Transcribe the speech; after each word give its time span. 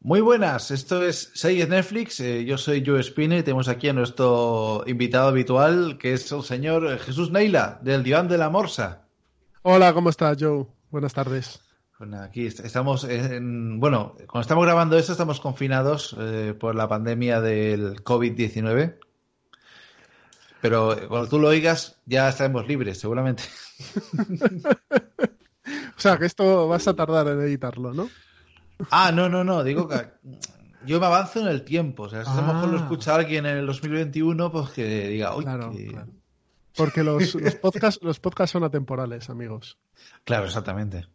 Muy 0.00 0.20
buenas, 0.20 0.70
esto 0.70 1.02
es 1.02 1.30
Series 1.34 1.68
Netflix. 1.68 2.20
eh, 2.20 2.44
yo 2.44 2.56
soy 2.56 2.84
Joe 2.86 3.02
Spinner 3.02 3.40
y 3.40 3.42
tenemos 3.42 3.68
aquí 3.68 3.88
a 3.88 3.92
nuestro 3.92 4.84
invitado 4.86 5.28
habitual, 5.28 5.98
que 5.98 6.12
es 6.12 6.30
el 6.30 6.42
señor 6.44 6.98
Jesús 7.00 7.30
Neila, 7.30 7.78
del 7.82 8.04
Diván 8.04 8.28
de 8.28 8.38
la 8.38 8.48
Morsa. 8.48 9.02
Hola, 9.62 9.92
¿cómo 9.92 10.08
estás, 10.10 10.36
Joe? 10.40 10.66
Buenas 10.90 11.12
tardes. 11.14 11.60
Bueno, 11.98 12.20
aquí 12.22 12.46
est- 12.46 12.60
estamos 12.60 13.02
en. 13.04 13.80
Bueno, 13.80 14.14
cuando 14.28 14.42
estamos 14.42 14.64
grabando 14.64 14.96
esto, 14.96 15.10
estamos 15.12 15.40
confinados 15.40 16.14
eh, 16.18 16.54
por 16.58 16.76
la 16.76 16.88
pandemia 16.88 17.40
del 17.40 18.02
COVID-19. 18.04 18.98
Pero 20.62 20.92
eh, 20.96 21.08
cuando 21.08 21.28
tú 21.28 21.40
lo 21.40 21.48
oigas, 21.48 21.96
ya 22.06 22.28
estaremos 22.28 22.66
libres, 22.68 22.98
seguramente. 22.98 23.42
O 25.98 26.00
sea, 26.00 26.16
que 26.16 26.26
esto 26.26 26.68
vas 26.68 26.86
a 26.86 26.94
tardar 26.94 27.26
en 27.26 27.40
editarlo, 27.40 27.92
¿no? 27.92 28.08
Ah, 28.90 29.10
no, 29.12 29.28
no, 29.28 29.44
no, 29.44 29.64
digo 29.64 29.88
que 29.88 30.08
yo 30.86 31.00
me 31.00 31.06
avanzo 31.06 31.40
en 31.40 31.48
el 31.48 31.64
tiempo. 31.64 32.04
O 32.04 32.08
sea, 32.08 32.24
si 32.24 32.30
a 32.30 32.34
lo 32.40 32.52
mejor 32.54 32.68
lo 32.70 32.78
Ah. 32.78 32.82
escucha 32.82 33.14
alguien 33.14 33.46
en 33.46 33.56
el 33.58 33.66
2021, 33.66 34.50
pues 34.52 34.70
que 34.70 35.08
diga, 35.08 35.34
uy, 35.36 35.44
Claro, 35.44 35.70
que- 35.72 35.86
claro. 35.88 36.08
Porque 36.76 37.02
los, 37.02 37.34
los 37.34 37.54
podcasts 37.56 38.00
los 38.04 38.20
podcasts 38.20 38.52
son 38.52 38.62
atemporales, 38.62 39.28
amigos. 39.30 39.78
Claro, 40.24 40.44
exactamente. 40.46 41.08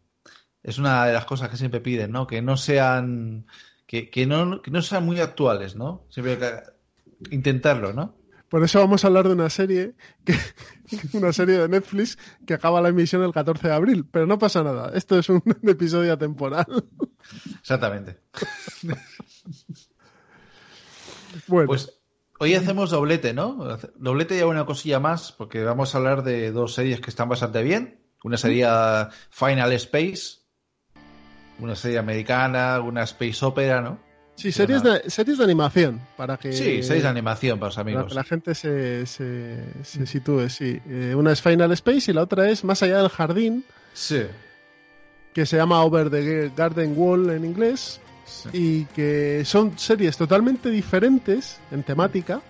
Es 0.62 0.77
una 0.77 1.05
de 1.05 1.13
las 1.13 1.26
cosas 1.26 1.49
que 1.49 1.55
siempre 1.57 1.80
piden, 1.80 2.12
¿no? 2.12 2.27
Que 2.27 2.41
no 2.41 2.57
sean, 2.57 3.45
que, 3.85 4.09
que 4.09 4.26
no, 4.26 4.62
que 4.62 4.71
no 4.71 4.82
sean 4.82 5.05
muy 5.05 5.21
actuales, 5.21 5.76
¿no? 5.77 6.05
Siempre 6.09 6.34
hay 6.34 6.40
que 6.40 7.35
intentarlo, 7.35 7.93
¿no? 7.93 8.16
Por 8.53 8.63
eso 8.63 8.77
vamos 8.77 9.03
a 9.03 9.07
hablar 9.07 9.27
de 9.27 9.34
una 9.34 9.49
serie, 9.49 9.95
que, 10.23 10.35
una 11.17 11.34
serie 11.34 11.57
de 11.57 11.67
Netflix 11.67 12.20
que 12.45 12.53
acaba 12.53 12.81
la 12.81 12.89
emisión 12.89 13.23
el 13.23 13.34
14 13.34 13.67
de 13.67 13.73
abril, 13.73 14.05
pero 14.05 14.27
no 14.27 14.38
pasa 14.38 14.62
nada. 14.62 14.91
Esto 14.93 15.17
es 15.17 15.27
un 15.29 15.41
episodio 15.63 16.13
atemporal. 16.13 16.67
Exactamente. 17.59 18.20
Bueno, 21.48 21.66
Pues 21.66 21.99
hoy 22.37 22.54
hacemos 22.54 22.91
doblete, 22.91 23.34
¿no? 23.34 23.79
Doblete 23.96 24.37
y 24.37 24.43
una 24.43 24.68
cosilla 24.68 24.99
más, 24.99 25.31
porque 25.31 25.63
vamos 25.63 25.96
a 25.96 25.98
hablar 25.98 26.21
de 26.21 26.51
dos 26.51 26.76
series 26.76 27.01
que 27.01 27.09
están 27.09 27.27
bastante 27.27 27.63
bien. 27.63 28.04
Una 28.24 28.37
sería 28.37 29.09
Final 29.31 29.74
Space, 29.74 30.41
una 31.57 31.76
serie 31.76 31.98
americana, 31.98 32.79
una 32.81 33.01
space 33.01 33.43
opera, 33.43 33.81
¿no? 33.81 34.12
Sí, 34.35 34.51
series 34.51 34.84
de, 34.84 35.09
series 35.09 35.37
de 35.37 35.43
animación, 35.43 35.99
para 36.17 36.37
que, 36.37 36.51
Sí, 36.53 36.84
series 36.84 37.03
de 37.03 37.09
animación 37.09 37.59
para 37.59 37.67
los 37.70 37.76
para 37.76 37.81
amigos. 37.84 38.07
que 38.07 38.15
la 38.15 38.23
gente 38.23 38.55
se, 38.55 39.05
se, 39.05 39.57
se 39.84 40.05
sitúe, 40.05 40.49
sí. 40.49 40.79
Eh, 40.87 41.13
una 41.15 41.31
es 41.31 41.41
Final 41.41 41.71
Space 41.73 42.12
y 42.12 42.13
la 42.13 42.23
otra 42.23 42.49
es 42.49 42.63
Más 42.63 42.81
allá 42.84 42.99
del 42.99 43.09
jardín, 43.09 43.63
Sí. 43.93 44.23
que 45.34 45.45
se 45.45 45.57
llama 45.57 45.81
Over 45.84 46.09
the 46.09 46.51
Garden 46.55 46.93
Wall 46.98 47.29
en 47.29 47.45
inglés. 47.45 47.99
sí. 48.25 48.49
y 48.53 48.85
que 48.95 49.43
son 49.45 49.77
series 49.77 50.17
totalmente 50.17 50.70
diferentes 50.70 51.57
en 51.71 51.84
temática, 51.84 52.41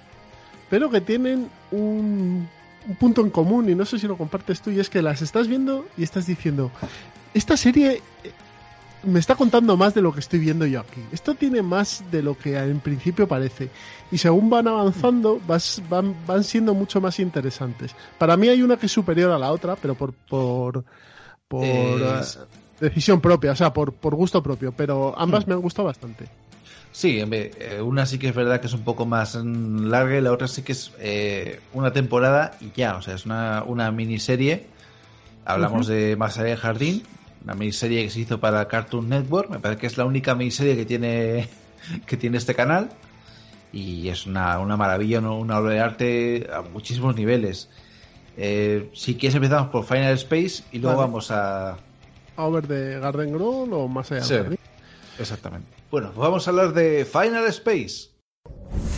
pero 0.69 0.89
que 0.89 1.01
tienen 1.01 1.49
un, 1.71 2.47
un 2.87 2.95
punto 2.95 3.21
en 3.21 3.29
común, 3.29 3.69
y 3.69 3.75
no 3.75 3.85
sé 3.85 3.99
si 3.99 4.07
lo 4.07 4.17
compartes 4.17 4.61
tú, 4.61 4.71
y 4.71 4.79
es 4.79 4.89
que 4.89 5.01
las 5.01 5.21
estás 5.21 5.47
viendo 5.47 5.85
y 5.97 6.03
estás 6.03 6.25
diciendo, 6.27 6.71
esta 7.33 7.57
serie 7.57 8.01
me 9.03 9.19
está 9.19 9.35
contando 9.35 9.77
más 9.77 9.93
de 9.93 10.01
lo 10.01 10.13
que 10.13 10.19
estoy 10.21 10.39
viendo 10.39 10.65
yo 10.65 10.79
aquí. 10.79 11.09
Esto 11.11 11.35
tiene 11.35 11.61
más 11.61 12.09
de 12.09 12.23
lo 12.23 12.37
que 12.37 12.57
en 12.57 12.81
principio 12.81 13.27
parece. 13.27 13.71
Y 14.09 14.17
según 14.19 14.49
van 14.49 14.67
avanzando, 14.67 15.39
vas- 15.41 15.81
van, 15.87 16.25
van 16.25 16.43
siendo 16.43 16.73
mucho 16.73 17.01
más 17.01 17.19
interesantes. 17.19 17.95
Para 18.17 18.37
mí 18.37 18.47
hay 18.49 18.61
una 18.61 18.77
que 18.77 18.85
es 18.87 18.91
superior 18.91 19.31
a 19.31 19.39
la 19.39 19.51
otra, 19.51 19.79
pero 19.79 19.95
por... 19.97 20.13
por 20.15 20.85
por 21.47 22.03
Es- 22.19 22.35
eh, 22.35 22.47
decisión 22.79 23.21
propia, 23.21 23.51
o 23.53 23.55
sea, 23.55 23.73
por, 23.73 23.95
por 23.99 24.15
gusto 24.15 24.43
propio, 24.43 24.75
pero 24.75 25.17
ambas 25.17 25.45
Hmm. 25.45 25.47
me 25.47 25.53
han 25.53 25.61
gustado 25.61 25.87
bastante. 25.87 26.31
Sí, 26.91 27.19
eh, 27.21 27.81
una 27.81 28.05
sí 28.05 28.19
que 28.19 28.29
es 28.29 28.35
verdad 28.35 28.61
que 28.61 28.67
es 28.67 28.73
un 28.73 28.83
poco 28.83 29.05
más 29.05 29.35
mm, 29.35 29.85
larga 29.87 30.17
y 30.17 30.21
la 30.21 30.31
otra 30.31 30.47
sí 30.47 30.63
que 30.63 30.71
es 30.73 30.93
eh, 30.99 31.67
una 31.71 31.91
temporada 31.93 32.57
y 32.59 32.71
ya, 32.71 32.97
o 32.97 33.01
sea, 33.01 33.15
es 33.15 33.25
una, 33.25 33.63
una 33.63 33.91
miniserie. 33.91 34.73
Hablamos 35.45 35.87
de 35.87 36.15
Más 36.17 36.37
allá 36.37 36.49
del 36.49 36.57
jardín, 36.57 37.03
una 37.43 37.53
miniserie 37.55 38.03
que 38.03 38.09
se 38.09 38.21
hizo 38.21 38.39
para 38.39 38.67
Cartoon 38.67 39.09
Network, 39.09 39.49
me 39.49 39.59
parece 39.59 39.81
que 39.81 39.87
es 39.87 39.97
la 39.97 40.05
única 40.05 40.35
miniserie 40.35 40.75
que 40.75 40.85
tiene, 40.85 41.47
que 42.05 42.17
tiene 42.17 42.37
este 42.37 42.55
canal 42.55 42.89
y 43.71 44.07
es 44.09 44.25
una, 44.27 44.59
una 44.59 44.77
maravilla, 44.77 45.19
¿no? 45.19 45.37
una 45.39 45.59
obra 45.59 45.73
de 45.73 45.79
arte 45.79 46.47
a 46.53 46.61
muchísimos 46.61 47.15
niveles. 47.15 47.69
Eh, 48.37 48.89
si 48.93 49.15
quieres 49.15 49.35
empezamos 49.35 49.69
por 49.69 49.83
Final 49.85 50.13
Space 50.13 50.63
y 50.71 50.79
luego 50.79 50.97
Vale. 50.97 51.07
vamos 51.09 51.31
a, 51.31 51.77
Over 52.35 52.67
de 52.67 52.99
Garden 52.99 53.31
Grove 53.33 53.73
o 53.73 53.87
más 53.87 54.11
allá 54.11 54.23
Sí. 54.23 54.33
jardín. 54.35 54.59
Exactamente. 55.19 55.67
Bueno, 55.91 56.07
pues 56.15 56.17
vamos 56.17 56.47
a 56.47 56.49
hablar 56.49 56.73
de 56.73 57.05
Final 57.05 57.45
Space. 57.47 58.09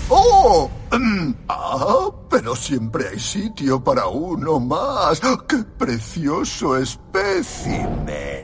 ¡Oh! 0.09 0.69
Ah, 1.47 2.09
pero 2.29 2.55
siempre 2.55 3.07
hay 3.09 3.19
sitio 3.19 3.83
para 3.83 4.07
uno 4.07 4.59
más. 4.59 5.19
¡Qué 5.47 5.57
precioso 5.77 6.77
espécimen! 6.77 8.34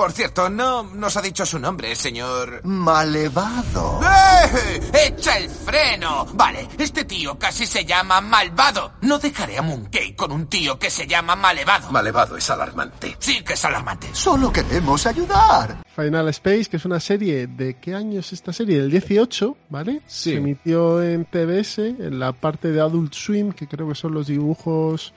Por 0.00 0.12
cierto, 0.12 0.48
no 0.48 0.82
nos 0.82 1.18
ha 1.18 1.20
dicho 1.20 1.44
su 1.44 1.58
nombre, 1.58 1.94
señor. 1.94 2.62
Malevado. 2.64 4.00
¡Eh! 4.02 5.08
¡Echa 5.08 5.36
el 5.36 5.50
freno! 5.50 6.26
Vale, 6.32 6.66
este 6.78 7.04
tío 7.04 7.38
casi 7.38 7.66
se 7.66 7.84
llama 7.84 8.22
malvado. 8.22 8.94
No 9.02 9.18
dejaré 9.18 9.58
a 9.58 9.62
Mooncake 9.62 10.16
con 10.16 10.32
un 10.32 10.46
tío 10.46 10.78
que 10.78 10.88
se 10.88 11.06
llama 11.06 11.36
malevado. 11.36 11.92
Malevado 11.92 12.38
es 12.38 12.48
alarmante. 12.48 13.14
sí 13.18 13.42
que 13.44 13.52
es 13.52 13.64
alarmante. 13.66 14.08
Solo 14.14 14.50
queremos 14.50 15.04
ayudar. 15.06 15.82
Final 15.94 16.28
Space, 16.30 16.64
que 16.70 16.78
es 16.78 16.86
una 16.86 16.98
serie 16.98 17.46
de 17.46 17.74
qué 17.74 17.94
año 17.94 18.20
es 18.20 18.32
esta 18.32 18.54
serie? 18.54 18.80
Del 18.80 18.90
18, 18.90 19.54
¿vale? 19.68 20.00
Sí. 20.06 20.30
Se 20.30 20.36
emitió 20.38 21.02
en 21.02 21.26
TBS, 21.26 21.78
en 21.78 22.18
la 22.18 22.32
parte 22.32 22.68
de 22.72 22.80
Adult 22.80 23.12
Swim, 23.12 23.52
que 23.52 23.68
creo 23.68 23.86
que 23.86 23.94
son 23.94 24.14
los 24.14 24.28
dibujos 24.28 25.12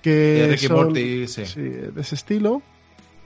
que 0.00 0.10
De 0.10 0.46
Ricky 0.52 0.66
son 0.66 0.76
Morty, 0.76 1.28
sí. 1.28 1.44
sí, 1.44 1.60
de 1.60 2.00
ese 2.00 2.14
estilo, 2.14 2.62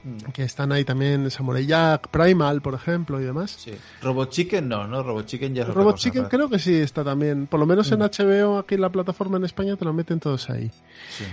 Mm. 0.05 0.33
que 0.33 0.43
están 0.43 0.73
ahí 0.73 0.85
también 0.85 1.31
Samurai 1.31 1.65
Jack, 1.65 2.09
Primal, 2.09 2.61
por 2.61 2.75
ejemplo, 2.75 3.21
y 3.21 3.25
demás. 3.25 3.53
Sí. 3.59 3.73
Robot 4.03 4.31
Chicken 4.31 4.69
no, 4.69 4.87
¿no? 4.89 5.03
Robot 5.03 5.27
Chicken 5.27 5.55
ya 5.55 5.63
es 5.63 5.69
Robot 5.69 5.93
cosa, 5.95 6.03
Chicken 6.03 6.25
creo 6.25 6.49
que 6.49 6.59
sí 6.59 6.75
está 6.75 7.05
también. 7.05 7.47
Por 7.47 7.61
lo 7.61 7.67
menos 7.67 7.89
Mm. 7.91 7.95
en 7.95 8.03
HBO, 8.03 8.59
aquí 8.59 8.75
en 8.75 8.81
la 8.81 8.91
plataforma 8.91 9.37
en 9.37 9.45
España, 9.45 9.77
te 9.77 9.85
lo 9.85 9.93
meten 9.93 10.19
todos 10.19 10.51
ahí. 10.51 10.71
Sí. 11.17 11.25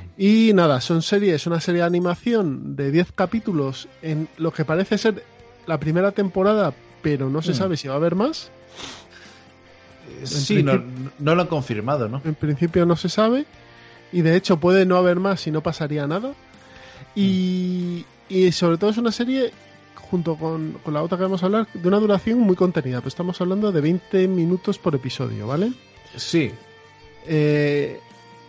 Y 0.49 0.53
nada, 0.53 0.81
son 0.81 1.01
series, 1.01 1.47
una 1.47 1.59
serie 1.59 1.81
de 1.81 1.87
animación 1.87 2.75
de 2.75 2.91
10 2.91 3.11
capítulos 3.13 3.87
en 4.03 4.27
lo 4.37 4.51
que 4.51 4.65
parece 4.65 4.97
ser 4.99 5.23
la 5.65 5.79
primera 5.79 6.11
temporada, 6.11 6.73
pero 7.01 7.29
no 7.29 7.41
se 7.41 7.51
Mm. 7.51 7.55
sabe 7.55 7.77
si 7.77 7.87
va 7.87 7.95
a 7.95 7.97
haber 7.97 8.13
más. 8.15 8.51
Eh, 10.21 10.27
Sí, 10.27 10.63
no 10.63 11.35
lo 11.35 11.41
han 11.41 11.47
confirmado, 11.47 12.07
¿no? 12.09 12.21
En 12.25 12.35
principio 12.35 12.85
no 12.85 12.95
se 12.95 13.09
sabe. 13.09 13.45
Y 14.11 14.21
de 14.21 14.35
hecho 14.35 14.57
puede 14.59 14.85
no 14.85 14.95
haber 14.97 15.19
más 15.19 15.45
y 15.47 15.51
no 15.51 15.61
pasaría 15.61 16.07
nada. 16.07 16.33
Y, 17.15 18.05
y 18.29 18.51
sobre 18.51 18.77
todo 18.77 18.89
es 18.91 18.97
una 18.97 19.11
serie, 19.11 19.51
junto 19.95 20.35
con, 20.35 20.73
con 20.83 20.93
la 20.93 21.01
otra 21.03 21.17
que 21.17 21.23
vamos 21.23 21.41
a 21.43 21.47
hablar, 21.47 21.67
de 21.73 21.87
una 21.87 21.99
duración 21.99 22.39
muy 22.39 22.55
contenida. 22.55 23.01
Pues 23.01 23.13
estamos 23.13 23.39
hablando 23.41 23.71
de 23.71 23.81
20 23.81 24.27
minutos 24.27 24.77
por 24.79 24.95
episodio, 24.95 25.47
¿vale? 25.47 25.71
Sí. 26.15 26.51
eh, 27.27 27.99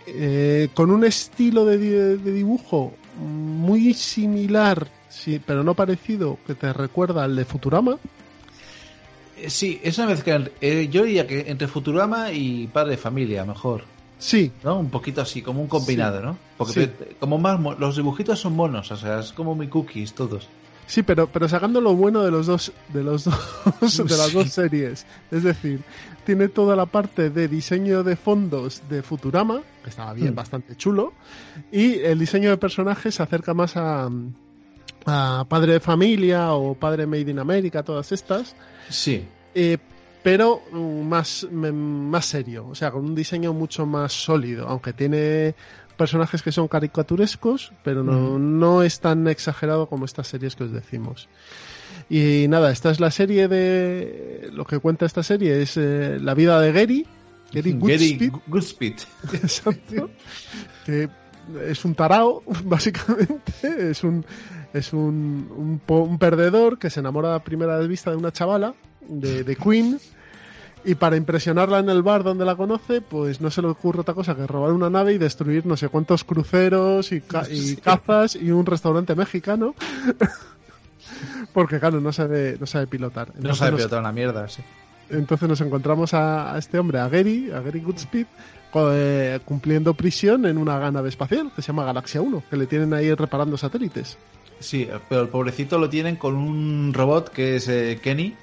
eh, 0.06 0.68
con 0.74 0.90
un 0.90 1.04
estilo 1.04 1.64
de, 1.64 1.78
di- 1.78 1.88
de 2.22 2.32
dibujo 2.32 2.92
muy 3.18 3.92
similar, 3.94 4.88
sí, 5.08 5.40
pero 5.44 5.62
no 5.62 5.74
parecido, 5.74 6.38
que 6.46 6.54
te 6.54 6.72
recuerda 6.72 7.24
al 7.24 7.36
de 7.36 7.44
Futurama. 7.44 7.98
Eh, 9.36 9.50
Sí, 9.50 9.80
es 9.82 9.98
una 9.98 10.08
mezcla. 10.08 10.48
eh, 10.60 10.88
yo 10.90 11.04
diría 11.04 11.26
que 11.26 11.40
entre 11.50 11.68
Futurama 11.68 12.32
y 12.32 12.66
Padre 12.68 12.92
de 12.92 12.96
Familia, 12.96 13.44
mejor. 13.44 13.84
Sí, 14.20 14.52
¿No? 14.62 14.78
Un 14.78 14.90
poquito 14.90 15.20
así, 15.22 15.40
como 15.42 15.60
un 15.62 15.66
combinado, 15.66 16.20
¿no? 16.20 16.36
Porque 16.56 16.84
Sí. 16.86 16.90
como 17.18 17.38
más 17.38 17.58
los 17.80 17.96
dibujitos 17.96 18.38
son 18.38 18.54
monos, 18.54 18.92
o 18.92 18.96
sea, 18.96 19.18
es 19.20 19.32
como 19.32 19.54
muy 19.56 19.66
cookies 19.68 20.12
todos. 20.12 20.46
sí, 20.86 21.02
pero, 21.02 21.26
pero 21.28 21.48
sacando 21.48 21.80
lo 21.80 21.94
bueno 21.94 22.22
de 22.22 22.30
los 22.30 22.46
dos, 22.46 22.70
de 22.92 23.02
los 23.02 23.24
dos, 23.80 23.96
de 23.96 24.16
las 24.16 24.32
dos 24.32 24.50
series. 24.50 25.06
Es 25.30 25.42
decir, 25.42 25.80
tiene 26.26 26.48
toda 26.48 26.76
la 26.76 26.84
parte 26.86 27.30
de 27.30 27.48
diseño 27.48 28.02
de 28.04 28.14
fondos 28.16 28.82
de 28.90 29.02
Futurama, 29.02 29.62
que 29.82 29.88
estaba 29.90 30.12
bien, 30.12 30.32
Mm. 30.32 30.36
bastante 30.36 30.76
chulo, 30.76 31.12
y 31.72 31.94
el 32.00 32.18
diseño 32.18 32.50
de 32.50 32.56
personajes 32.58 33.14
se 33.14 33.22
acerca 33.22 33.54
más 33.54 33.74
a, 33.76 34.10
a 35.06 35.46
Padre 35.48 35.72
de 35.74 35.80
Familia 35.80 36.52
o 36.52 36.74
Padre 36.74 37.06
Made 37.06 37.30
in 37.30 37.38
America, 37.38 37.82
todas 37.82 38.12
estas. 38.12 38.54
Sí. 38.90 39.24
eh, 39.54 39.78
pero 40.22 40.62
mm, 40.72 41.02
más, 41.08 41.46
me- 41.50 41.72
más 41.72 42.26
serio, 42.26 42.66
o 42.68 42.74
sea, 42.74 42.90
con 42.90 43.04
un 43.04 43.14
diseño 43.14 43.52
mucho 43.52 43.86
más 43.86 44.12
sólido, 44.12 44.68
aunque 44.68 44.92
tiene 44.92 45.54
personajes 45.96 46.42
que 46.42 46.50
son 46.52 46.66
caricaturescos, 46.68 47.72
pero 47.84 48.02
no, 48.02 48.38
no 48.38 48.82
es 48.82 49.00
tan 49.00 49.28
exagerado 49.28 49.86
como 49.86 50.06
estas 50.06 50.28
series 50.28 50.56
que 50.56 50.64
os 50.64 50.72
decimos. 50.72 51.28
Y 52.08 52.46
nada, 52.48 52.70
esta 52.70 52.90
es 52.90 53.00
la 53.00 53.10
serie 53.10 53.48
de... 53.48 54.48
Lo 54.52 54.64
que 54.64 54.78
cuenta 54.78 55.04
esta 55.04 55.22
serie 55.22 55.60
es 55.60 55.76
eh, 55.76 56.18
la 56.20 56.32
vida 56.34 56.58
de 56.60 56.72
Gary, 56.72 57.06
Gary 57.52 57.72
Goodspeed, 58.46 58.94
exacto, 59.34 60.10
que 60.86 61.08
es 61.68 61.84
un 61.84 61.94
tarao, 61.94 62.42
básicamente, 62.64 63.90
es 63.90 64.02
un 64.02 64.24
es 64.72 64.92
un, 64.92 65.80
un, 65.88 65.94
un 65.98 66.18
perdedor 66.18 66.78
que 66.78 66.90
se 66.90 67.00
enamora 67.00 67.34
a 67.34 67.42
primera 67.44 67.78
vista 67.80 68.10
de 68.12 68.16
una 68.16 68.30
chavala 68.32 68.72
de, 69.08 69.44
de 69.44 69.56
Queen. 69.56 69.98
Y 70.82 70.94
para 70.94 71.16
impresionarla 71.16 71.80
en 71.80 71.90
el 71.90 72.02
bar 72.02 72.22
donde 72.24 72.46
la 72.46 72.56
conoce, 72.56 73.02
pues 73.02 73.40
no 73.42 73.50
se 73.50 73.60
le 73.60 73.68
ocurre 73.68 74.00
otra 74.00 74.14
cosa 74.14 74.34
que 74.34 74.46
robar 74.46 74.72
una 74.72 74.88
nave 74.88 75.12
y 75.12 75.18
destruir 75.18 75.66
no 75.66 75.76
sé 75.76 75.88
cuántos 75.90 76.24
cruceros 76.24 77.12
y, 77.12 77.20
ca- 77.20 77.46
y 77.50 77.76
cazas 77.76 78.34
y 78.34 78.50
un 78.50 78.64
restaurante 78.64 79.14
mexicano. 79.14 79.74
Porque, 81.52 81.78
claro, 81.80 82.00
no 82.00 82.12
sabe, 82.12 82.56
no 82.58 82.66
sabe 82.66 82.86
pilotar. 82.86 83.32
No 83.40 83.54
sabe 83.54 83.76
pilotar 83.76 84.00
una 84.00 84.12
mierda, 84.12 84.48
sí. 84.48 84.62
entonces 85.10 85.48
nos 85.48 85.60
encontramos 85.60 86.14
a, 86.14 86.54
a 86.54 86.58
este 86.58 86.78
hombre, 86.78 86.98
a 87.00 87.08
Gary, 87.08 87.50
a 87.50 87.60
Gary 87.60 87.80
Goodspeed, 87.80 88.26
eh, 88.74 89.40
cumpliendo 89.44 89.94
prisión 89.94 90.46
en 90.46 90.56
una 90.58 90.90
nave 90.90 91.08
espacial 91.08 91.50
que 91.54 91.60
se 91.62 91.68
llama 91.68 91.84
Galaxia 91.84 92.20
1, 92.22 92.44
que 92.48 92.56
le 92.56 92.66
tienen 92.66 92.94
ahí 92.94 93.12
reparando 93.14 93.56
satélites. 93.56 94.16
Sí, 94.60 94.88
pero 95.08 95.22
el 95.22 95.28
pobrecito 95.28 95.78
lo 95.78 95.88
tienen 95.90 96.16
con 96.16 96.36
un 96.36 96.92
robot 96.94 97.30
que 97.30 97.56
es 97.56 97.68
eh, 97.68 97.98
Kenny, 98.02 98.34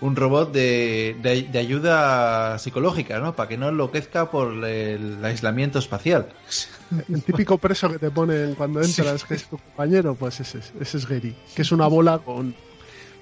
un 0.00 0.16
robot 0.16 0.52
de, 0.52 1.16
de- 1.22 1.42
de 1.42 1.58
ayuda 1.58 2.58
psicológica, 2.58 3.18
¿no? 3.20 3.34
Para 3.36 3.48
que 3.48 3.58
no 3.58 3.68
enloquezca 3.68 4.30
por 4.30 4.64
el 4.64 5.22
aislamiento 5.24 5.78
espacial. 5.78 6.28
El 7.08 7.22
típico 7.22 7.58
preso 7.58 7.90
que 7.90 7.98
te 7.98 8.10
ponen 8.10 8.54
cuando 8.54 8.80
entras, 8.82 9.24
que 9.24 9.34
es 9.34 9.44
tu 9.44 9.58
compañero, 9.58 10.14
pues 10.14 10.40
ese 10.40 10.58
es, 10.58 10.72
ese 10.80 10.96
es 10.98 11.06
Gary, 11.08 11.34
que 11.54 11.62
es 11.62 11.72
una 11.72 11.86
bola 11.86 12.18
con... 12.18 12.54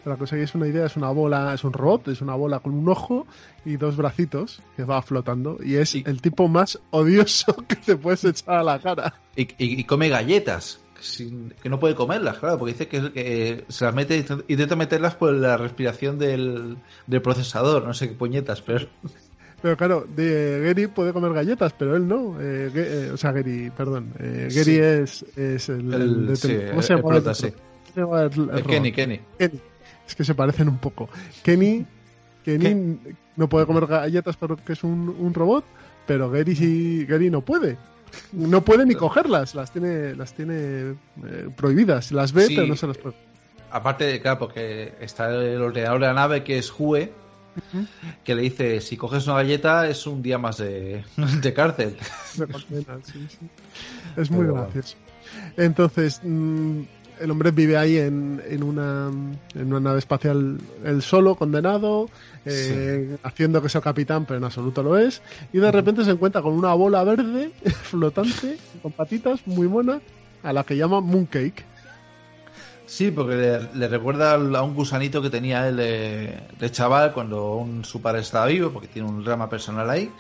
Para 0.05 0.17
que 0.17 0.25
os 0.25 0.33
hagáis 0.33 0.55
una 0.55 0.69
idea, 0.69 0.87
es 0.87 0.97
una 0.97 1.11
bola, 1.11 1.53
es 1.53 1.65
un 1.65 1.73
robot, 1.73 2.09
es 2.09 2.21
una 2.23 2.35
bola 2.37 2.61
con 2.61 2.73
un 2.73 2.89
ojo 2.89 3.27
y 3.65 3.77
dos 3.77 3.97
bracitos 3.97 4.63
que 4.77 4.85
va 4.85 5.03
flotando. 5.03 5.59
Y 5.63 5.75
es 5.75 5.97
el 5.97 6.23
tipo 6.23 6.47
más 6.49 6.79
odioso 6.91 7.55
que 7.69 7.75
te 7.77 7.97
puedes 7.97 8.25
echar 8.25 8.55
a 8.59 8.63
la 8.63 8.79
cara. 8.79 9.15
Y, 9.37 9.43
y- 9.43 9.81
y 9.81 9.85
come 9.85 10.09
galletas, 10.09 10.79
sin- 11.01 11.55
que 11.63 11.69
no 11.69 11.79
puede 11.81 11.95
comerlas, 11.95 12.39
claro, 12.39 12.59
porque 12.59 12.73
dice 12.73 12.89
que, 12.89 13.13
que 13.13 13.65
se 13.69 13.85
las 13.85 13.95
mete, 13.95 14.25
intenta 14.49 14.77
meterlas 14.77 15.15
por 15.15 15.33
la 15.33 15.57
respiración 15.57 16.19
del, 16.19 16.77
del 17.07 17.23
procesador, 17.23 17.85
no 17.87 17.95
sé 17.95 18.09
qué 18.09 18.15
puñetas, 18.15 18.63
pero 18.63 18.87
Pero 19.61 19.77
claro, 19.77 20.07
de, 20.15 20.61
Gary 20.65 20.87
puede 20.87 21.13
comer 21.13 21.33
galletas, 21.33 21.75
pero 21.77 21.97
él 21.97 22.07
no. 22.07 22.41
Eh, 22.41 22.71
eh, 22.73 23.11
o 23.13 23.17
sea, 23.17 23.33
Gary, 23.33 23.71
perdón. 23.77 24.13
eh, 24.21 24.47
Gary 24.53 24.63
Sí. 24.65 24.79
es, 24.79 25.25
es 25.37 25.69
el, 25.69 25.93
El- 25.93 26.29
el 26.29 26.37
sí, 26.37 26.57
¿Cómo 26.71 26.81
se 26.81 26.93
el 26.93 27.01
llama? 27.01 27.17
el 27.17 27.23
prota, 27.23 27.35
sí. 27.35 27.49
¿Cómo 27.51 27.93
se 27.93 28.01
llama 28.01 28.23
el- 28.23 28.27
el 28.27 28.39
Eh, 28.51 28.53
robot? 28.63 28.67
Kenny, 28.69 28.93
Kenny. 28.93 29.21
Kenny. 29.37 29.61
Es 30.07 30.15
que 30.15 30.23
se 30.23 30.35
parecen 30.37 30.69
un 30.69 30.79
poco. 30.79 31.09
Kenny, 31.43 31.85
Kenny 32.45 32.99
no 33.35 33.49
puede 33.49 33.67
comer 33.67 33.87
galletas 33.87 34.37
porque 34.37 34.75
es 34.75 34.85
un, 34.85 35.09
un 35.19 35.35
robot, 35.35 35.65
pero 36.07 36.31
Gary, 36.31 36.55
sí- 36.55 37.05
Gary 37.07 37.29
no 37.29 37.41
puede. 37.41 37.77
No 38.33 38.65
puede 38.65 38.85
ni 38.87 38.95
cogerlas, 38.95 39.55
las 39.55 39.73
tiene, 39.73 40.15
las 40.15 40.33
tiene 40.35 40.95
eh, 41.25 41.49
prohibidas. 41.57 42.13
Las 42.13 42.33
ve, 42.33 42.47
Sí. 42.47 42.55
pero 42.57 42.67
no 42.67 42.77
se 42.77 42.87
las 42.87 42.99
puede. 42.99 43.17
Aparte, 43.71 44.05
de, 44.05 44.21
claro, 44.21 44.39
porque 44.39 44.95
está 45.01 45.29
el 45.31 45.61
ordenador 45.61 46.01
de 46.01 46.07
la 46.07 46.15
nave 46.15 46.43
que 46.45 46.59
es 46.59 46.73
Hue, 46.77 47.13
que 48.25 48.35
le 48.35 48.43
dice, 48.43 48.81
si 48.81 48.97
coges 48.97 49.27
una 49.27 49.37
galleta 49.37 49.89
es 49.89 50.07
un 50.07 50.23
día 50.23 50.39
más 50.39 50.59
de, 50.59 51.05
de 51.43 51.53
cárcel. 51.53 51.97
Condena, 52.37 52.99
sí, 53.05 53.27
sí. 53.29 53.39
Es 54.17 54.31
muy 54.31 54.43
Pero- 54.43 54.55
gracioso. 54.55 54.97
Entonces, 55.57 56.21
mm, 56.23 56.83
el 57.21 57.31
hombre 57.31 57.51
vive 57.51 57.77
ahí 57.77 57.97
en, 57.99 58.43
en, 58.49 58.63
una, 58.63 59.11
en 59.55 59.67
una 59.67 59.81
nave 59.81 59.99
espacial 59.99 60.59
él 60.85 61.03
solo, 61.03 61.35
condenado, 61.35 62.09
eh, 62.45 63.17
haciendo 63.23 63.61
que 63.63 63.69
sea 63.69 63.81
capitán, 63.81 64.25
pero 64.25 64.39
en 64.39 64.45
absoluto 64.45 64.83
lo 64.83 64.97
es. 64.99 65.23
Y 65.53 65.59
de 65.59 65.71
repente 65.73 66.05
se 66.05 66.11
encuentra 66.13 66.43
con 66.43 66.53
una 66.55 66.75
bola 66.75 67.05
verde 67.05 67.51
flotante, 67.83 68.59
con 68.83 68.93
patitas, 68.93 69.47
muy 69.47 69.67
buena, 69.67 70.01
a 70.43 70.53
la 70.53 70.65
que 70.65 70.77
llama 70.77 71.01
Mooncake. 71.01 71.65
Sí, 72.87 73.11
porque 73.11 73.35
le, 73.37 73.61
le 73.75 73.89
recuerda 73.89 74.33
a 74.35 74.63
un 74.63 74.75
gusanito 74.75 75.21
que 75.21 75.29
tenía 75.29 75.69
él 75.69 75.77
de, 75.77 76.41
de 76.59 76.71
chaval 76.73 77.13
cuando 77.13 77.57
un, 77.57 77.85
su 77.85 78.01
padre 78.01 78.21
estaba 78.23 78.47
vivo, 78.47 78.71
porque 78.71 78.89
tiene 78.89 79.09
un 79.09 79.23
drama 79.25 79.51
personal 79.51 79.91
ahí. 79.91 80.11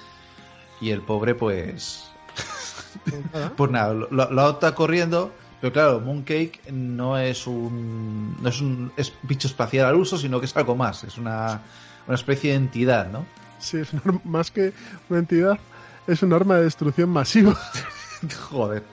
Y 0.80 0.90
el 0.90 1.00
pobre, 1.02 1.34
pues. 1.34 2.04
Pues 3.56 3.70
nada, 3.70 3.94
lo, 3.94 4.08
lo- 4.10 4.30
lo 4.30 4.40
adopta 4.42 4.74
corriendo. 4.74 5.32
Pero 5.60 5.72
claro, 5.72 6.00
Mooncake 6.00 6.60
no 6.70 7.18
es 7.18 7.46
un. 7.46 8.36
No 8.40 8.48
es 8.48 8.60
un 8.60 8.92
es 8.96 9.12
bicho 9.22 9.48
espacial 9.48 9.86
al 9.86 9.96
uso, 9.96 10.16
sino 10.16 10.38
que 10.40 10.46
es 10.46 10.56
algo 10.56 10.76
más. 10.76 11.02
Es 11.04 11.18
una, 11.18 11.60
una 12.06 12.14
especie 12.14 12.50
de 12.50 12.56
entidad, 12.56 13.08
¿no? 13.10 13.26
Sí, 13.58 13.78
es 13.78 13.92
un 13.92 14.00
arma- 14.04 14.20
más 14.24 14.50
que 14.52 14.72
una 15.08 15.18
entidad, 15.18 15.58
es 16.06 16.22
un 16.22 16.32
arma 16.32 16.56
de 16.56 16.64
destrucción 16.64 17.10
masiva. 17.10 17.58
Joder. 18.50 18.84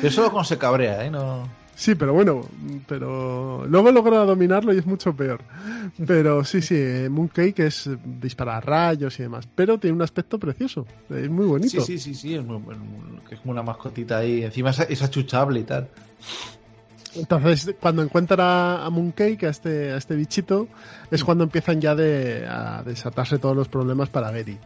Pero 0.00 0.10
solo 0.12 0.30
con 0.30 0.44
se 0.44 0.58
cabrea, 0.58 1.04
¿eh? 1.06 1.10
No. 1.10 1.48
Sí, 1.80 1.94
pero 1.94 2.12
bueno, 2.12 2.46
pero 2.86 3.64
luego 3.66 3.90
logra 3.90 4.18
dominarlo 4.26 4.74
y 4.74 4.76
es 4.76 4.84
mucho 4.84 5.16
peor. 5.16 5.40
Pero 6.06 6.44
sí, 6.44 6.60
sí, 6.60 6.74
eh, 6.76 7.08
Mooncake 7.08 7.60
es 7.60 7.88
disparar 8.20 8.66
rayos 8.66 9.18
y 9.18 9.22
demás, 9.22 9.48
pero 9.54 9.78
tiene 9.78 9.96
un 9.96 10.02
aspecto 10.02 10.38
precioso, 10.38 10.86
es 11.08 11.30
muy 11.30 11.46
bonito. 11.46 11.80
Sí, 11.80 11.98
sí, 11.98 11.98
sí, 11.98 12.14
sí. 12.14 12.34
Es, 12.34 12.44
muy, 12.44 12.60
es 13.30 13.40
como 13.40 13.52
una 13.52 13.62
mascotita 13.62 14.18
ahí. 14.18 14.42
Encima 14.42 14.68
es, 14.68 15.02
achuchable 15.02 15.60
y 15.60 15.64
tal. 15.64 15.88
Entonces, 17.14 17.74
cuando 17.80 18.02
encuentra 18.02 18.84
a 18.84 18.90
Mooncake, 18.90 19.44
a 19.44 19.48
este, 19.48 19.92
a 19.92 19.96
este 19.96 20.16
bichito, 20.16 20.68
es 21.10 21.24
cuando 21.24 21.44
empiezan 21.44 21.80
ya 21.80 21.94
de, 21.94 22.46
a 22.46 22.82
desatarse 22.82 23.38
todos 23.38 23.56
los 23.56 23.68
problemas 23.68 24.10
para 24.10 24.30
Gary. 24.30 24.58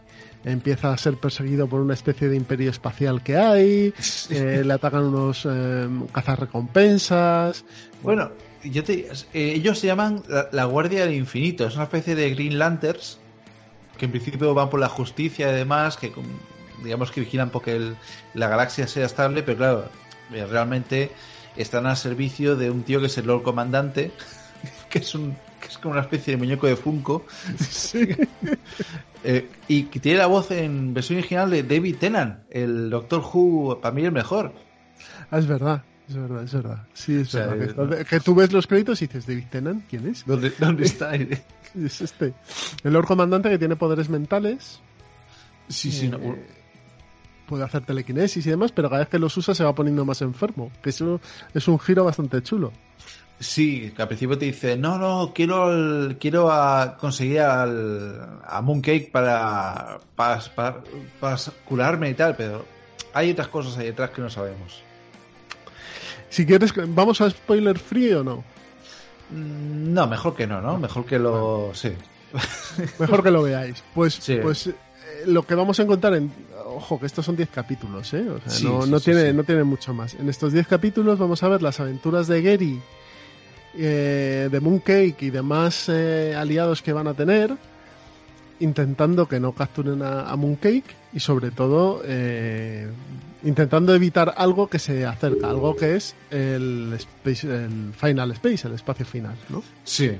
Empieza 0.45 0.93
a 0.93 0.97
ser 0.97 1.17
perseguido 1.17 1.67
por 1.67 1.81
una 1.81 1.95
especie 1.95 2.29
de 2.29 2.35
imperio 2.37 2.69
espacial 2.69 3.23
que 3.23 3.35
hay, 3.35 3.93
eh, 4.29 4.61
le 4.63 4.73
atacan 4.73 5.03
unos 5.05 5.45
eh, 5.49 5.89
cazarrecompensas. 6.13 7.65
Bueno, 8.03 8.31
yo 8.63 8.83
te, 8.83 9.07
eh, 9.33 9.53
ellos 9.55 9.79
se 9.79 9.87
llaman 9.87 10.21
la, 10.27 10.47
la 10.51 10.65
Guardia 10.65 11.05
del 11.05 11.15
Infinito. 11.15 11.65
Es 11.67 11.75
una 11.75 11.85
especie 11.85 12.15
de 12.15 12.29
Green 12.29 12.59
Lanterns 12.59 13.17
que 13.97 14.05
en 14.05 14.11
principio 14.11 14.53
van 14.53 14.69
por 14.69 14.79
la 14.79 14.89
justicia 14.89 15.49
y 15.51 15.55
demás, 15.55 15.97
que 15.97 16.11
digamos 16.83 17.11
que 17.11 17.21
vigilan 17.21 17.49
porque 17.49 17.75
el- 17.77 17.95
la 18.33 18.47
galaxia 18.49 18.87
sea 18.87 19.05
estable, 19.05 19.41
pero 19.41 19.57
claro, 19.57 19.89
eh, 20.33 20.45
realmente 20.45 21.11
están 21.55 21.85
al 21.85 21.95
servicio 21.97 22.55
de 22.55 22.69
un 22.69 22.83
tío 22.83 22.99
que 22.99 23.05
es 23.07 23.17
el 23.17 23.27
Lord 23.27 23.43
Comandante, 23.43 24.11
que 24.89 24.99
es 24.99 25.15
un 25.15 25.37
que 25.65 25.71
es 25.71 25.77
como 25.77 25.93
una 25.93 26.01
especie 26.01 26.33
de 26.33 26.37
muñeco 26.37 26.67
de 26.67 26.75
Funko. 26.75 27.25
Eh, 29.27 29.49
y 29.67 29.83
que 29.85 29.99
tiene 29.99 30.19
la 30.19 30.27
voz 30.27 30.51
en 30.51 30.93
versión 30.93 31.17
original 31.17 31.49
de 31.49 31.63
David 31.63 31.95
Tennant, 31.99 32.41
el 32.51 32.91
Doctor 32.91 33.21
Who, 33.21 33.79
para 33.81 33.91
mí 33.91 34.03
el 34.05 34.11
mejor. 34.11 34.53
Ah, 35.31 35.39
es 35.39 35.47
verdad, 35.47 35.83
es 36.07 36.15
verdad, 36.15 36.43
es 36.43 36.53
verdad. 36.53 36.87
Sí, 36.93 37.15
es 37.15 37.29
O 37.29 37.31
sea, 37.31 37.47
verdad. 37.47 37.63
es- 37.65 37.73
Que, 37.73 37.81
está- 38.01 38.03
que 38.05 38.19
tú 38.19 38.35
ves 38.35 38.53
los 38.53 38.67
créditos 38.67 39.01
y 39.01 39.07
dices, 39.07 39.25
David 39.25 39.45
Tennant, 39.49 39.83
¿quién 39.89 40.07
es? 40.07 40.23
¿Dónde, 40.27 40.51
dónde 40.59 40.83
está? 40.85 41.15
Es 41.15 42.01
este. 42.01 42.35
El 42.83 42.93
Lord 42.93 43.07
Comandante 43.07 43.49
que 43.49 43.57
tiene 43.57 43.75
poderes 43.75 44.09
mentales. 44.09 44.79
Sí, 45.69 45.91
sí, 45.91 46.07
no. 46.07 46.17
eh, 46.19 46.45
puede 47.47 47.63
hacer 47.63 47.83
telequinesis 47.83 48.45
y 48.45 48.49
demás, 48.51 48.71
pero 48.73 48.89
cada 48.89 48.99
vez 48.99 49.09
que 49.09 49.17
los 49.17 49.35
usa 49.37 49.55
se 49.55 49.63
va 49.63 49.73
poniendo 49.73 50.05
más 50.05 50.21
enfermo. 50.21 50.71
Que 50.83 50.91
eso 50.91 51.19
es 51.51 51.67
un 51.67 51.79
giro 51.79 52.03
bastante 52.03 52.43
chulo. 52.43 52.71
Sí, 53.39 53.91
que 53.95 54.01
al 54.01 54.07
principio 54.07 54.37
te 54.37 54.45
dice, 54.45 54.77
no, 54.77 54.97
no, 54.97 55.33
quiero 55.35 56.09
quiero 56.19 56.49
a- 56.51 56.95
conseguir 56.97 57.41
al, 57.41 58.39
a 58.45 58.61
Mooncake 58.61 59.09
para, 59.11 59.99
para, 60.15 60.39
para, 60.55 60.83
para 61.19 61.37
curarme 61.65 62.09
y 62.09 62.13
tal, 62.13 62.35
pero 62.37 62.65
hay 63.13 63.31
otras 63.31 63.49
cosas 63.49 63.77
ahí 63.77 63.87
detrás 63.87 64.11
que 64.11 64.21
no 64.21 64.29
sabemos. 64.29 64.81
Si 66.29 66.45
quieres, 66.45 66.73
¿vamos 66.87 67.19
a 67.21 67.29
spoiler 67.29 67.77
free 67.77 68.13
o 68.13 68.23
no? 68.23 68.37
Mm, 69.31 69.93
No, 69.93 70.07
mejor 70.07 70.35
que 70.35 70.47
no, 70.47 70.61
¿no? 70.61 70.77
Mejor 70.77 71.05
que 71.05 71.19
lo... 71.19 71.71
Sí. 71.73 71.91
Mejor 72.99 73.23
que 73.23 73.31
lo 73.31 73.43
veáis. 73.43 73.81
Pues, 73.93 74.15
Sí. 74.15 74.37
pues 74.41 74.67
eh, 74.67 74.75
lo 75.27 75.43
que 75.45 75.55
vamos 75.55 75.79
a 75.79 75.83
encontrar 75.83 76.13
en. 76.15 76.29
Ojo, 76.65 76.99
que 76.99 77.05
estos 77.05 77.23
son 77.25 77.37
10 77.37 77.47
capítulos, 77.49 78.13
¿eh? 78.13 78.27
O 78.29 78.39
sea, 78.41 78.49
Sí, 78.49 78.65
no, 78.65 78.81
sí, 78.81 78.91
no 78.91 78.99
tiene, 78.99 79.31
no 79.31 79.43
tiene 79.45 79.63
mucho 79.63 79.93
más. 79.93 80.15
En 80.15 80.27
estos 80.27 80.51
10 80.51 80.67
capítulos 80.67 81.17
vamos 81.17 81.41
a 81.43 81.47
ver 81.47 81.61
las 81.61 81.79
aventuras 81.79 82.27
de 82.27 82.41
Gary, 82.41 82.81
eh, 83.77 84.49
de 84.51 84.59
Mooncake 84.59 85.17
y 85.19 85.29
demás 85.29 85.89
eh, 85.89 86.35
aliados 86.35 86.81
que 86.81 86.93
van 86.93 87.07
a 87.07 87.13
tener, 87.13 87.55
intentando 88.59 89.27
que 89.27 89.39
no 89.39 89.53
capturen 89.53 90.01
a, 90.01 90.29
a 90.29 90.35
Mooncake 90.35 90.95
y, 91.13 91.19
sobre 91.19 91.51
todo, 91.51 92.01
eh, 92.05 92.87
intentando 93.43 93.93
evitar 93.93 94.33
algo 94.37 94.67
que 94.67 94.79
se 94.79 95.05
acerca, 95.05 95.49
algo 95.49 95.75
que 95.75 95.95
es 95.95 96.15
el, 96.31 96.93
space, 96.93 97.47
el 97.47 97.93
Final 97.93 98.31
Space, 98.31 98.67
el 98.67 98.73
espacio 98.73 99.05
final, 99.05 99.35
¿no? 99.49 99.63
Sí. 99.83 100.11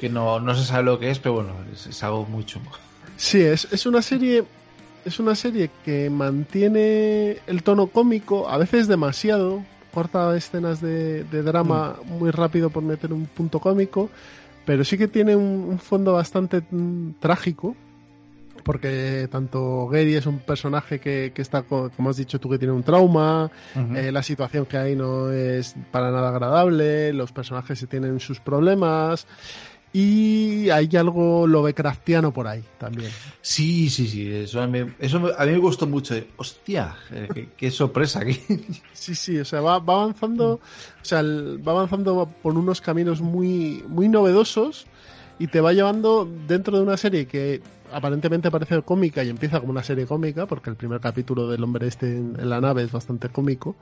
Que 0.00 0.08
no, 0.08 0.40
no 0.40 0.54
se 0.54 0.64
sabe 0.64 0.84
lo 0.84 0.98
que 0.98 1.10
es, 1.10 1.18
pero 1.18 1.36
bueno, 1.36 1.52
es, 1.72 1.86
es 1.86 2.02
algo 2.02 2.24
muy 2.26 2.44
chungo. 2.44 2.72
Sí, 3.16 3.40
es, 3.40 3.66
es 3.72 3.86
una 3.86 4.02
serie. 4.02 4.44
Es 5.06 5.20
una 5.20 5.36
serie 5.36 5.70
que 5.84 6.10
mantiene 6.10 7.38
el 7.46 7.62
tono 7.62 7.86
cómico, 7.86 8.48
a 8.48 8.58
veces 8.58 8.88
demasiado, 8.88 9.62
corta 9.96 10.36
escenas 10.36 10.82
de, 10.82 11.24
de 11.24 11.42
drama 11.42 11.96
muy 12.20 12.30
rápido 12.30 12.68
por 12.68 12.82
meter 12.82 13.12
un 13.14 13.24
punto 13.24 13.60
cómico, 13.60 14.10
pero 14.66 14.84
sí 14.84 14.98
que 14.98 15.08
tiene 15.08 15.34
un, 15.34 15.64
un 15.72 15.78
fondo 15.78 16.12
bastante 16.12 16.60
mm, 16.70 17.12
trágico, 17.18 17.74
porque 18.62 19.28
tanto 19.30 19.86
Gary 19.88 20.14
es 20.16 20.26
un 20.26 20.40
personaje 20.40 20.98
que, 20.98 21.32
que 21.34 21.40
está, 21.40 21.62
co- 21.62 21.90
como 21.96 22.10
has 22.10 22.16
dicho 22.16 22.38
tú, 22.40 22.50
que 22.50 22.58
tiene 22.58 22.74
un 22.74 22.82
trauma, 22.82 23.50
eh, 23.96 24.10
la 24.12 24.22
situación 24.22 24.66
que 24.66 24.76
hay 24.76 24.96
no 24.96 25.30
es 25.30 25.74
para 25.92 26.10
nada 26.10 26.28
agradable, 26.28 27.12
los 27.12 27.32
personajes 27.32 27.78
se 27.78 27.86
tienen 27.86 28.18
sus 28.20 28.40
problemas 28.40 29.26
Y 29.98 30.68
hay 30.68 30.90
algo 30.94 31.46
Lovecraftiano 31.46 32.30
por 32.30 32.46
ahí 32.46 32.62
también. 32.78 33.10
Sí, 33.40 33.88
sí, 33.88 34.06
sí. 34.06 34.30
Eso 34.30 34.60
a 34.60 34.66
mí, 34.66 34.80
eso 34.98 35.18
me- 35.18 35.30
a 35.34 35.46
mí 35.46 35.52
me 35.52 35.58
gustó 35.58 35.86
mucho. 35.86 36.14
Hostia, 36.36 36.94
eh, 37.10 37.28
qué, 37.32 37.48
qué 37.56 37.70
sorpresa 37.70 38.20
aquí. 38.20 38.38
Sí, 38.92 39.14
sí, 39.14 39.38
o 39.38 39.44
sea, 39.46 39.62
va, 39.62 39.78
va 39.78 40.02
avanzando, 40.02 40.54
o 40.54 40.60
sea, 41.04 41.20
el- 41.20 41.66
va 41.66 41.72
avanzando 41.72 42.28
por 42.42 42.58
unos 42.58 42.82
caminos 42.82 43.22
muy, 43.22 43.82
muy 43.88 44.08
novedosos 44.10 44.86
y 45.38 45.46
te 45.46 45.60
va 45.62 45.72
llevando 45.72 46.28
dentro 46.46 46.76
de 46.76 46.82
una 46.82 46.98
serie 46.98 47.26
que 47.26 47.62
aparentemente 47.92 48.50
parece 48.50 48.82
cómica 48.82 49.22
y 49.24 49.28
empieza 49.28 49.60
como 49.60 49.70
una 49.72 49.82
serie 49.82 50.06
cómica, 50.06 50.46
porque 50.46 50.70
el 50.70 50.76
primer 50.76 51.00
capítulo 51.00 51.48
del 51.48 51.62
hombre 51.64 51.86
este 51.86 52.06
en, 52.16 52.36
en 52.38 52.48
la 52.50 52.60
nave 52.60 52.82
es 52.82 52.92
bastante 52.92 53.28
cómico, 53.28 53.76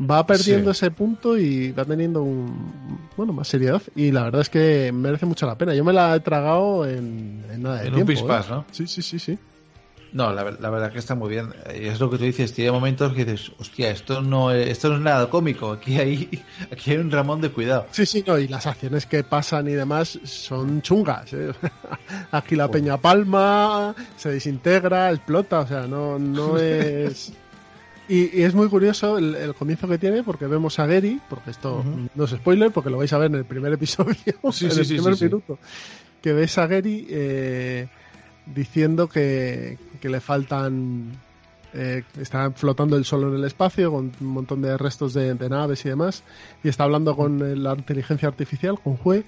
va 0.00 0.26
perdiendo 0.26 0.72
Sí. 0.74 0.84
ese 0.84 0.90
punto 0.90 1.36
y 1.38 1.72
va 1.72 1.84
teniendo 1.84 2.22
un, 2.22 2.98
bueno, 3.16 3.32
más 3.32 3.48
seriedad 3.48 3.82
y 3.94 4.10
la 4.12 4.24
verdad 4.24 4.40
es 4.42 4.50
que 4.50 4.92
merece 4.92 5.26
mucho 5.26 5.46
la 5.46 5.56
pena. 5.56 5.74
Yo 5.74 5.84
me 5.84 5.92
la 5.92 6.14
he 6.14 6.20
tragado 6.20 6.86
en, 6.86 7.44
en 7.52 7.62
nada 7.62 7.76
de 7.80 7.88
En 7.88 7.94
un 7.94 8.04
tiempo, 8.04 8.12
pispás, 8.12 8.46
¿eh? 8.46 8.50
¿no? 8.50 8.64
Sí, 8.72 8.86
sí, 8.86 9.02
sí, 9.02 9.18
sí. 9.18 9.38
No, 10.12 10.32
la, 10.32 10.44
ver- 10.44 10.60
la 10.60 10.70
verdad 10.70 10.92
que 10.92 10.98
está 10.98 11.14
muy 11.14 11.28
bien. 11.28 11.48
Eh, 11.66 11.88
Es 11.92 12.00
lo 12.00 12.08
que 12.10 12.16
tú 12.18 12.24
dices. 12.24 12.52
Tiene 12.52 12.70
momentos 12.72 13.12
que 13.12 13.24
dices, 13.24 13.52
hostia, 13.58 13.90
esto 13.90 14.22
no, 14.22 14.50
es- 14.52 14.68
esto 14.68 14.88
no 14.88 14.94
es 14.96 15.00
nada 15.02 15.28
cómico. 15.28 15.72
Aquí 15.72 15.98
hay, 15.98 16.42
aquí 16.72 16.92
hay 16.92 16.96
un 16.98 17.10
Ramón 17.10 17.40
de 17.40 17.50
cuidado. 17.50 17.86
Sí, 17.90 18.06
sí, 18.06 18.24
no, 18.26 18.38
y 18.38 18.48
las 18.48 18.66
acciones 18.66 19.04
que 19.06 19.24
pasan 19.24 19.68
y 19.68 19.72
demás 19.72 20.18
son 20.24 20.80
chungas. 20.82 21.32
¿eh? 21.32 21.52
Aquí 22.30 22.56
la 22.56 22.70
peña 22.70 22.96
palma, 22.98 23.94
se 24.16 24.30
desintegra, 24.30 25.10
explota, 25.10 25.60
o 25.60 25.66
sea, 25.66 25.86
no, 25.86 26.18
no 26.18 26.56
es... 26.58 27.32
Y, 28.08 28.38
y 28.38 28.42
es 28.44 28.54
muy 28.54 28.68
curioso 28.68 29.18
el, 29.18 29.34
el 29.34 29.52
comienzo 29.54 29.88
que 29.88 29.98
tiene 29.98 30.22
porque 30.22 30.46
vemos 30.46 30.78
a 30.78 30.86
Gary, 30.86 31.20
porque 31.28 31.50
esto 31.50 31.84
no 32.14 32.24
es 32.24 32.30
spoiler, 32.30 32.70
porque 32.70 32.88
lo 32.88 32.98
vais 32.98 33.12
a 33.12 33.18
ver 33.18 33.32
en 33.32 33.34
el 33.38 33.44
primer 33.44 33.72
episodio, 33.72 34.14
Sí, 34.52 34.66
en 34.66 34.70
sí, 34.70 34.78
el 34.78 34.86
sí, 34.86 34.94
primer 34.94 35.20
minuto, 35.20 35.58
que 36.22 36.32
ves 36.32 36.56
a 36.58 36.68
Gary 36.68 37.04
eh, 37.10 37.88
diciendo 38.54 39.08
que, 39.08 39.76
que 39.96 40.08
le 40.08 40.20
faltan... 40.20 41.12
eh, 41.74 42.02
está 42.18 42.50
flotando 42.52 42.96
el 42.96 43.04
solo 43.04 43.28
en 43.28 43.34
el 43.36 43.44
espacio 43.44 43.90
con 43.90 44.12
un 44.20 44.26
montón 44.26 44.62
de 44.62 44.78
restos 44.78 45.12
de, 45.12 45.34
de 45.34 45.48
naves 45.48 45.84
y 45.84 45.90
demás 45.90 46.22
y 46.64 46.68
está 46.68 46.84
hablando 46.84 47.14
con 47.16 47.42
eh, 47.42 47.54
la 47.56 47.74
inteligencia 47.74 48.28
artificial, 48.28 48.78
con 48.82 48.96
Jue, 48.96 49.24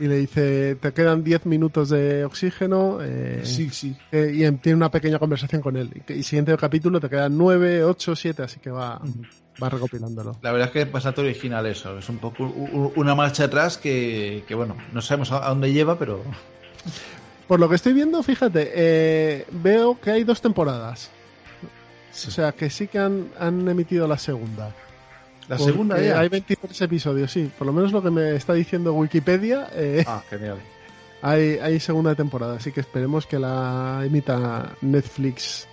y 0.00 0.08
le 0.08 0.16
dice, 0.16 0.74
te 0.74 0.92
quedan 0.92 1.22
10 1.22 1.46
minutos 1.46 1.90
de 1.90 2.24
oxígeno 2.24 2.98
eh, 3.00 3.42
sí. 3.44 3.94
eh, 4.10 4.32
y 4.34 4.50
tiene 4.56 4.76
una 4.76 4.90
pequeña 4.90 5.20
conversación 5.20 5.62
con 5.62 5.76
él. 5.76 6.02
Y, 6.08 6.14
y 6.14 6.22
siguiente 6.24 6.56
capítulo 6.56 6.98
te 6.98 7.08
quedan 7.08 7.38
9, 7.38 7.84
8, 7.84 8.16
7, 8.16 8.42
así 8.42 8.58
que 8.58 8.70
va, 8.70 9.00
va 9.62 9.68
recopilándolo. 9.68 10.36
La 10.42 10.50
verdad 10.50 10.66
es 10.66 10.72
que 10.72 10.82
es 10.82 10.90
bastante 10.90 11.20
original 11.20 11.64
eso. 11.66 11.96
Es 11.96 12.08
un 12.08 12.18
poco 12.18 12.42
una 12.96 13.14
marcha 13.14 13.44
atrás 13.44 13.78
que, 13.78 14.42
que, 14.48 14.54
bueno, 14.56 14.76
no 14.92 15.00
sabemos 15.00 15.30
a 15.30 15.48
dónde 15.48 15.72
lleva, 15.72 15.96
pero 15.96 16.20
Por 17.48 17.60
lo 17.60 17.68
que 17.68 17.74
estoy 17.74 17.92
viendo, 17.92 18.22
fíjate, 18.22 18.70
eh, 18.74 19.46
veo 19.50 20.00
que 20.00 20.10
hay 20.10 20.24
dos 20.24 20.40
temporadas. 20.40 21.10
O 22.12 22.30
sea, 22.30 22.52
que 22.52 22.70
sí 22.70 22.86
que 22.88 22.98
han, 22.98 23.28
han 23.38 23.68
emitido 23.68 24.06
la 24.06 24.16
segunda. 24.18 24.72
la 25.48 25.56
Porque 25.56 25.72
segunda 25.72 26.00
ya. 26.00 26.20
Hay 26.20 26.28
23 26.28 26.80
episodios, 26.82 27.30
sí. 27.32 27.50
Por 27.58 27.66
lo 27.66 27.72
menos 27.72 27.92
lo 27.92 28.02
que 28.02 28.10
me 28.10 28.36
está 28.36 28.54
diciendo 28.54 28.92
Wikipedia, 28.94 29.68
eh, 29.72 30.04
Ah, 30.06 30.22
genial. 30.30 30.58
hay, 31.22 31.58
hay 31.58 31.80
segunda 31.80 32.14
temporada. 32.14 32.56
Así 32.56 32.70
que 32.72 32.80
esperemos 32.80 33.26
que 33.26 33.38
la 33.38 34.02
emita 34.04 34.70
Netflix 34.80 35.66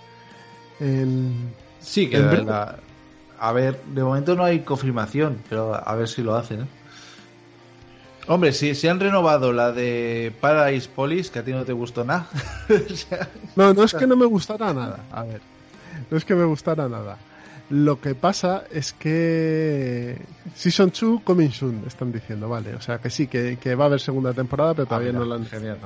en, 0.80 1.52
Sí, 1.80 2.08
que 2.10 2.16
En 2.16 2.26
la- 2.26 2.42
la- 2.42 2.78
a 3.38 3.52
ver, 3.52 3.80
de 3.86 4.02
momento 4.04 4.34
no 4.36 4.44
hay 4.44 4.60
confirmación, 4.60 5.42
pero 5.48 5.74
a 5.74 5.94
ver 5.96 6.08
si 6.08 6.22
lo 6.22 6.34
hacen. 6.36 6.62
¿eh? 6.62 6.66
Hombre, 8.28 8.52
si, 8.52 8.74
si 8.74 8.86
han 8.88 9.00
renovado 9.00 9.52
la 9.52 9.72
de 9.72 10.32
Paradise 10.40 10.88
Police, 10.94 11.30
que 11.30 11.40
a 11.40 11.44
ti 11.44 11.52
no 11.52 11.64
te 11.64 11.72
gustó 11.72 12.04
nada. 12.04 12.28
O 12.68 12.94
sea, 12.94 13.28
No, 13.56 13.74
no 13.74 13.82
es 13.84 13.94
que 13.94 14.06
no 14.06 14.16
me 14.16 14.26
gustara 14.26 14.72
nada. 14.72 15.00
A 15.10 15.24
ver, 15.24 15.40
no 16.10 16.16
es 16.16 16.24
que 16.24 16.34
me 16.34 16.44
gustara 16.44 16.88
nada. 16.88 17.18
Lo 17.70 18.00
que 18.00 18.14
pasa 18.14 18.64
es 18.70 18.92
que 18.92 20.18
Season 20.54 20.92
2 20.98 21.22
coming 21.22 21.50
soon, 21.50 21.82
están 21.86 22.12
diciendo, 22.12 22.48
vale. 22.48 22.74
O 22.74 22.80
sea 22.80 22.98
que 22.98 23.08
sí, 23.10 23.26
que, 23.26 23.56
que 23.58 23.74
va 23.74 23.84
a 23.84 23.86
haber 23.86 24.00
segunda 24.00 24.32
temporada, 24.32 24.74
pero 24.74 24.86
todavía 24.86 25.10
Ah, 25.10 25.14
no 25.14 25.24
la 25.24 25.36
han 25.36 25.46
genial. 25.46 25.78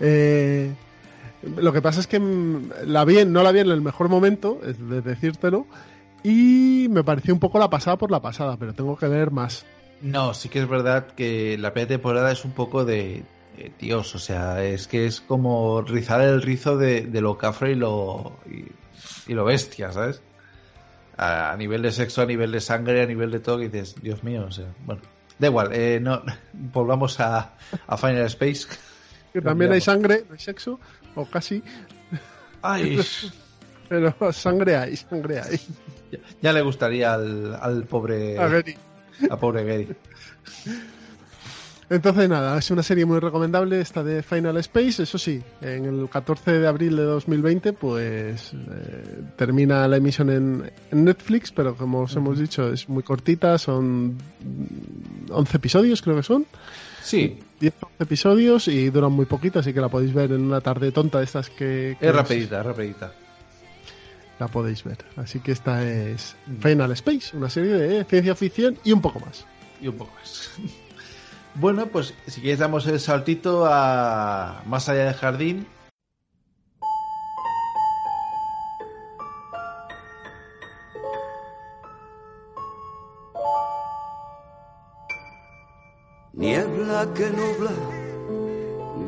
Eh, 0.00 0.72
lo 1.56 1.72
que 1.72 1.82
pasa 1.82 2.00
es 2.00 2.06
que 2.06 2.20
mm, 2.20 2.70
la 2.86 3.04
vi, 3.04 3.24
no 3.24 3.42
la 3.42 3.52
vi 3.52 3.60
en 3.60 3.70
el 3.70 3.80
mejor 3.80 4.08
momento, 4.08 4.60
es 4.64 4.78
de 4.88 5.02
decírtelo, 5.02 5.66
y 6.22 6.86
me 6.88 7.02
pareció 7.02 7.34
un 7.34 7.40
poco 7.40 7.58
la 7.58 7.68
pasada 7.68 7.96
por 7.98 8.10
la 8.10 8.20
pasada, 8.22 8.56
pero 8.56 8.72
tengo 8.72 8.96
que 8.96 9.08
ver 9.08 9.30
más. 9.32 9.66
No, 10.02 10.34
sí 10.34 10.48
que 10.48 10.58
es 10.58 10.68
verdad 10.68 11.06
que 11.14 11.56
la 11.58 11.72
primera 11.72 11.88
temporada 11.90 12.32
es 12.32 12.44
un 12.44 12.50
poco 12.52 12.84
de, 12.84 13.22
de 13.56 13.72
Dios, 13.78 14.14
o 14.16 14.18
sea, 14.18 14.62
es 14.64 14.88
que 14.88 15.06
es 15.06 15.20
como 15.20 15.80
rizar 15.82 16.20
el 16.20 16.42
rizo 16.42 16.76
de, 16.76 17.02
de 17.02 17.20
lo 17.20 17.38
cafre 17.38 17.72
y 17.72 17.74
lo, 17.76 18.36
y, 18.50 18.66
y 19.30 19.34
lo 19.34 19.44
bestia, 19.44 19.92
¿sabes? 19.92 20.20
A, 21.16 21.52
a 21.52 21.56
nivel 21.56 21.82
de 21.82 21.92
sexo, 21.92 22.22
a 22.22 22.26
nivel 22.26 22.50
de 22.50 22.60
sangre, 22.60 23.00
a 23.02 23.06
nivel 23.06 23.30
de 23.30 23.38
todo, 23.38 23.58
que 23.58 23.68
dices, 23.68 23.94
Dios 24.02 24.24
mío, 24.24 24.44
o 24.48 24.50
sea, 24.50 24.66
bueno, 24.84 25.02
da 25.38 25.46
igual, 25.46 25.70
eh, 25.72 26.00
no, 26.02 26.20
volvamos 26.52 27.20
a, 27.20 27.52
a 27.86 27.96
Final 27.96 28.26
Space. 28.26 28.66
Que 29.32 29.40
también 29.40 29.70
hay 29.70 29.80
sangre, 29.80 30.24
no 30.28 30.34
hay 30.34 30.40
sexo, 30.40 30.80
o 31.14 31.24
casi, 31.26 31.62
Ay, 32.60 32.98
pero 33.88 34.32
sangre 34.32 34.76
hay, 34.76 34.96
sangre 34.96 35.40
hay. 35.40 35.60
ya, 36.10 36.18
ya 36.40 36.52
le 36.52 36.62
gustaría 36.62 37.14
al, 37.14 37.54
al 37.60 37.84
pobre, 37.84 38.36
A 38.38 38.48
al 39.30 39.38
pobre 39.38 39.64
Gary. 39.64 39.88
Entonces 41.90 42.26
nada, 42.26 42.58
es 42.58 42.70
una 42.70 42.82
serie 42.82 43.04
muy 43.04 43.18
recomendable 43.18 43.78
esta 43.78 44.02
de 44.02 44.22
Final 44.22 44.56
Space, 44.58 45.02
eso 45.02 45.18
sí, 45.18 45.42
en 45.60 45.84
el 45.84 46.08
14 46.08 46.52
de 46.58 46.66
abril 46.66 46.96
de 46.96 47.02
2020 47.02 47.74
pues 47.74 48.52
eh, 48.54 49.22
termina 49.36 49.86
la 49.86 49.98
emisión 49.98 50.30
en, 50.30 50.72
en 50.90 51.04
Netflix, 51.04 51.52
pero 51.52 51.76
como 51.76 52.00
os 52.00 52.16
hemos 52.16 52.38
dicho 52.38 52.72
es 52.72 52.88
muy 52.88 53.02
cortita, 53.02 53.58
son 53.58 54.14
mm, 54.14 55.32
11 55.32 55.56
episodios 55.58 56.00
creo 56.00 56.16
que 56.16 56.22
son, 56.22 56.46
Sí, 57.02 57.38
10 57.60 57.74
11 57.82 58.02
episodios 58.04 58.68
y 58.68 58.90
duran 58.90 59.12
muy 59.12 59.26
poquito, 59.26 59.58
así 59.58 59.72
que 59.72 59.80
la 59.80 59.88
podéis 59.88 60.14
ver 60.14 60.32
en 60.32 60.42
una 60.42 60.60
tarde 60.60 60.92
tonta 60.92 61.18
de 61.18 61.24
estas 61.24 61.50
que, 61.50 61.96
que 61.98 62.08
es. 62.08 62.14
rapidita, 62.14 62.60
es 62.60 62.66
rapidita. 62.66 63.12
La 64.38 64.48
podéis 64.48 64.82
ver, 64.82 64.98
así 65.16 65.38
que 65.40 65.52
esta 65.52 65.84
es 65.84 66.34
Final 66.60 66.90
Space, 66.92 67.36
una 67.36 67.48
serie 67.48 67.74
de 67.74 68.04
ciencia 68.04 68.34
ficción 68.34 68.78
y 68.84 68.92
un 68.92 69.00
poco 69.00 69.20
más. 69.20 69.46
y 69.80 69.88
un 69.88 69.96
poco 69.96 70.12
más. 70.14 70.50
Bueno, 71.54 71.86
pues 71.88 72.14
si 72.28 72.40
quieres 72.40 72.60
damos 72.60 72.86
el 72.86 72.98
saltito 72.98 73.66
a 73.66 74.62
más 74.64 74.88
allá 74.88 75.04
del 75.04 75.14
jardín. 75.14 75.66
Niebla 86.32 87.06
que 87.14 87.28
nubla 87.30 87.72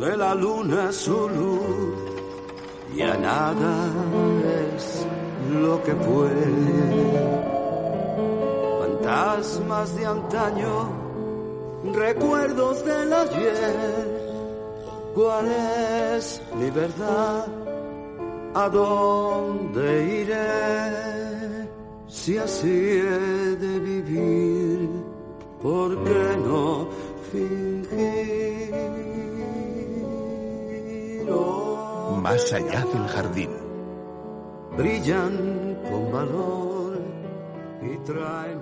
de 0.01 0.17
la 0.17 0.35
luna 0.35 0.93
su 0.93 1.29
luz, 1.29 1.97
ya 2.95 3.17
nada 3.17 3.91
es 4.41 4.44
lo 5.51 5.83
que 5.83 5.95
fue. 5.95 6.31
Fantasmas 8.81 9.97
de 9.97 10.07
antaño, 10.07 10.89
recuerdos 11.93 12.85
del 12.85 13.13
ayer. 13.13 14.15
¿Cuál 15.15 15.47
es 16.17 16.43
mi 16.59 16.71
verdad? 16.71 17.47
¿A 18.55 18.69
dónde 18.69 20.23
iré? 20.23 21.69
Si 22.09 22.39
así 22.39 22.69
he 22.69 23.57
de 23.57 23.79
vivir, 23.81 24.89
¿por 25.63 25.91
qué 26.05 26.37
no 26.45 26.89
fingir? 27.31 28.75
Más 32.23 32.53
allá 32.53 32.85
del 32.93 33.07
jardín. 33.09 33.54
Brillan 34.77 35.79
con 35.89 36.13
valor 36.13 37.03
y 37.83 37.97
traen 38.05 38.61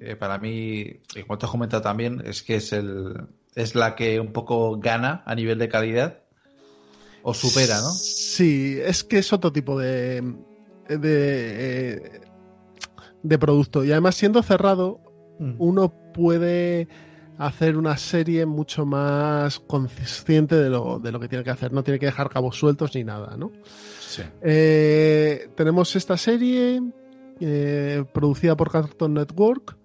eh, 0.00 0.16
para 0.16 0.38
mí, 0.38 1.00
y 1.14 1.22
como 1.26 1.38
te 1.38 1.46
has 1.46 1.52
comentado 1.52 1.82
también, 1.82 2.22
es 2.24 2.42
que 2.42 2.56
es 2.56 2.72
el 2.72 3.14
es 3.54 3.74
la 3.74 3.96
que 3.96 4.20
un 4.20 4.32
poco 4.32 4.78
gana 4.78 5.22
a 5.26 5.34
nivel 5.34 5.58
de 5.58 5.68
calidad 5.68 6.22
o 7.22 7.34
supera, 7.34 7.80
¿no? 7.80 7.90
Sí, 7.90 8.78
es 8.80 9.02
que 9.02 9.18
es 9.18 9.32
otro 9.32 9.52
tipo 9.52 9.78
de 9.78 10.20
de, 10.88 10.98
eh, 10.98 12.20
de 13.22 13.38
producto 13.38 13.84
y 13.84 13.92
además 13.92 14.14
siendo 14.14 14.42
cerrado 14.42 15.00
Mm. 15.38 15.54
uno 15.58 15.94
puede 16.12 16.88
hacer 17.38 17.76
una 17.76 17.96
serie 17.96 18.44
mucho 18.46 18.84
más 18.84 19.60
consciente 19.60 20.56
de 20.56 20.68
lo, 20.70 20.98
de 20.98 21.12
lo 21.12 21.20
que 21.20 21.28
tiene 21.28 21.44
que 21.44 21.50
hacer, 21.50 21.72
no 21.72 21.82
tiene 21.84 21.98
que 21.98 22.06
dejar 22.06 22.28
cabos 22.28 22.58
sueltos 22.58 22.94
ni 22.94 23.04
nada, 23.04 23.36
¿no? 23.36 23.52
Sí. 24.00 24.22
Eh, 24.42 25.48
tenemos 25.54 25.94
esta 25.96 26.16
serie 26.16 26.82
eh, 27.40 28.04
producida 28.12 28.56
por 28.56 28.70
Cartoon 28.72 29.14
Network 29.14 29.76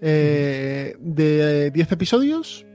eh, 0.00 0.96
de 1.00 1.70
10 1.70 1.92
episodios. 1.92 2.66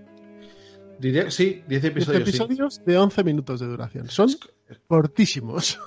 Sí, 0.99 1.11
10 1.11 1.67
10 1.67 1.83
episodios. 1.83 2.23
sí. 2.23 2.29
episodios 2.29 2.81
de 2.85 2.97
11 2.97 3.23
minutos 3.23 3.59
de 3.59 3.67
duración. 3.67 4.07
Son 4.09 4.29
cortísimos. 4.87 5.79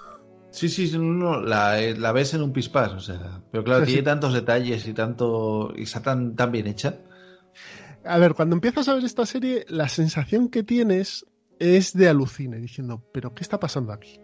Sí, 0.52 0.68
sí, 0.68 0.90
no, 0.98 1.40
la, 1.40 1.80
la 1.80 2.12
ves 2.12 2.34
en 2.34 2.42
un 2.42 2.52
pispás, 2.52 2.92
o 2.92 3.00
sea. 3.00 3.40
Pero 3.50 3.64
claro, 3.64 3.80
Sí, 3.84 3.86
tiene 3.92 4.00
sí. 4.00 4.04
tantos 4.04 4.34
detalles 4.34 4.86
y 4.86 4.92
tanto. 4.94 5.72
y 5.76 5.82
está 5.82 6.02
tan, 6.02 6.34
tan 6.36 6.52
bien 6.52 6.66
hecha. 6.66 6.98
A 8.04 8.18
ver, 8.18 8.34
cuando 8.34 8.54
empiezas 8.56 8.88
a 8.88 8.94
ver 8.94 9.04
esta 9.04 9.26
serie, 9.26 9.64
la 9.68 9.88
sensación 9.88 10.48
que 10.48 10.62
tienes 10.62 11.26
es 11.58 11.92
de 11.92 12.08
alucine, 12.08 12.58
diciendo, 12.58 13.02
¿pero 13.12 13.34
qué 13.34 13.42
está 13.42 13.60
pasando 13.60 13.92
aquí? 13.92 14.18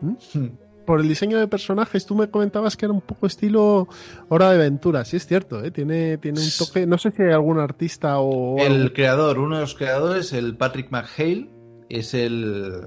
Hmm. 0.00 0.48
Por 0.84 1.00
el 1.00 1.08
diseño 1.08 1.38
de 1.38 1.48
personajes, 1.48 2.06
tú 2.06 2.14
me 2.14 2.30
comentabas 2.30 2.76
que 2.76 2.86
era 2.86 2.94
un 2.94 3.00
poco 3.00 3.26
estilo 3.26 3.88
Hora 4.28 4.50
de 4.50 4.56
Aventura. 4.56 5.04
Sí, 5.04 5.16
es 5.16 5.26
cierto, 5.26 5.64
¿eh? 5.64 5.72
tiene, 5.72 6.16
tiene 6.18 6.40
un 6.40 6.48
toque. 6.56 6.86
No 6.86 6.96
sé 6.96 7.10
si 7.10 7.22
hay 7.22 7.32
algún 7.32 7.58
artista 7.58 8.20
o. 8.20 8.58
El 8.58 8.92
creador, 8.92 9.40
uno 9.40 9.56
de 9.56 9.62
los 9.62 9.74
creadores, 9.74 10.32
el 10.32 10.56
Patrick 10.56 10.90
McHale, 10.90 11.50
es 11.88 12.14
el. 12.14 12.82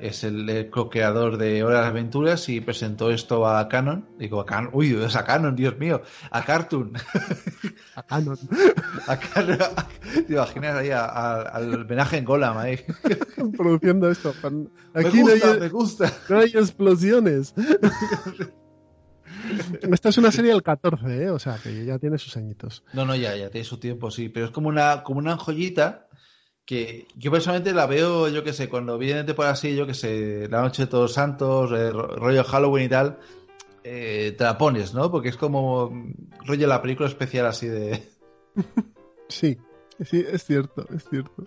Es 0.00 0.24
el 0.24 0.48
eh, 0.48 0.70
co-creador 0.70 1.36
de 1.36 1.62
Hora 1.62 1.82
de 1.82 1.86
Aventuras 1.88 2.48
y 2.48 2.60
presentó 2.62 3.10
esto 3.10 3.46
a 3.46 3.68
Canon. 3.68 4.08
Digo, 4.18 4.40
a 4.40 4.46
Canon. 4.46 4.70
Uy, 4.72 4.94
es 4.94 5.14
a 5.14 5.24
Canon, 5.24 5.54
Dios 5.54 5.78
mío. 5.78 6.00
A 6.30 6.42
Cartoon. 6.44 6.92
a 7.94 8.02
Canon. 8.04 8.38
A 9.06 9.18
Canon. 9.18 9.58
¿Te 10.26 10.32
imaginas 10.32 10.76
ahí 10.76 10.90
a- 10.90 11.04
a- 11.04 11.42
al 11.42 11.74
homenaje 11.82 12.16
en 12.16 12.24
Golam 12.24 12.56
ahí? 12.56 12.78
produciendo 13.56 14.10
esto. 14.10 14.32
Me 14.94 15.00
Aquí 15.06 15.22
no 15.22 15.28
hay, 15.32 15.60
me 15.60 15.68
gusta. 15.68 16.10
no 16.28 16.38
hay 16.38 16.50
explosiones. 16.50 17.54
Esta 19.92 20.08
es 20.08 20.18
una 20.18 20.30
serie 20.32 20.52
del 20.52 20.62
14, 20.62 21.24
¿eh? 21.24 21.30
o 21.30 21.38
sea, 21.38 21.56
que 21.62 21.84
ya 21.84 21.98
tiene 21.98 22.18
sus 22.18 22.36
añitos. 22.36 22.84
No, 22.92 23.04
no, 23.04 23.14
ya, 23.16 23.36
ya 23.36 23.50
tiene 23.50 23.64
su 23.64 23.78
tiempo, 23.78 24.10
sí. 24.10 24.28
Pero 24.28 24.46
es 24.46 24.52
como 24.52 24.68
una, 24.68 25.02
como 25.02 25.18
una 25.18 25.36
joyita 25.36 26.08
que 26.70 27.08
yo 27.16 27.32
personalmente 27.32 27.72
la 27.72 27.86
veo, 27.86 28.28
yo 28.28 28.44
que 28.44 28.52
sé, 28.52 28.68
cuando 28.68 28.96
viene 28.96 29.24
temporada 29.24 29.54
así, 29.54 29.74
yo 29.74 29.88
que 29.88 29.94
sé, 29.94 30.46
la 30.48 30.62
noche 30.62 30.82
de 30.82 30.86
todos 30.86 31.12
santos, 31.12 31.72
eh, 31.72 31.90
ro- 31.90 32.14
rollo 32.14 32.44
Halloween 32.44 32.84
y 32.86 32.88
tal, 32.88 33.18
eh, 33.82 34.36
te 34.38 34.44
la 34.44 34.56
pones, 34.56 34.94
¿no? 34.94 35.10
Porque 35.10 35.30
es 35.30 35.36
como 35.36 35.90
mm, 35.90 36.14
rollo 36.46 36.68
la 36.68 36.80
película 36.80 37.08
especial 37.08 37.46
así 37.46 37.66
de... 37.66 38.08
Sí, 39.28 39.58
sí, 40.04 40.24
es 40.30 40.44
cierto, 40.44 40.86
es 40.94 41.08
cierto. 41.08 41.44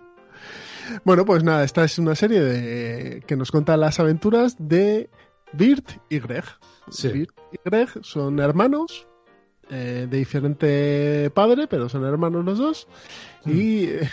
Bueno, 1.04 1.24
pues 1.24 1.42
nada, 1.42 1.64
esta 1.64 1.84
es 1.84 1.98
una 1.98 2.14
serie 2.14 2.40
de, 2.42 3.22
que 3.26 3.36
nos 3.36 3.50
cuenta 3.50 3.78
las 3.78 4.00
aventuras 4.00 4.56
de 4.58 5.08
Birt 5.54 5.90
y 6.10 6.18
Greg. 6.18 6.44
Sí. 6.90 7.08
Birt 7.08 7.34
y 7.52 7.56
Greg 7.64 7.88
son 8.02 8.40
hermanos 8.40 9.06
eh, 9.74 10.06
de 10.08 10.16
diferente 10.18 11.30
padre, 11.30 11.66
pero 11.66 11.88
son 11.88 12.04
hermanos 12.04 12.44
los 12.44 12.58
dos. 12.58 12.88
Y 13.44 13.86
eh, 13.86 14.08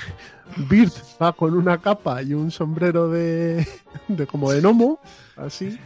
Birt 0.69 0.93
va 1.21 1.33
con 1.33 1.53
una 1.53 1.79
capa 1.79 2.21
y 2.23 2.33
un 2.33 2.49
sombrero 2.49 3.09
de, 3.09 3.67
de 4.07 4.27
como 4.27 4.51
de 4.51 4.61
gnomo, 4.61 4.99
así. 5.37 5.77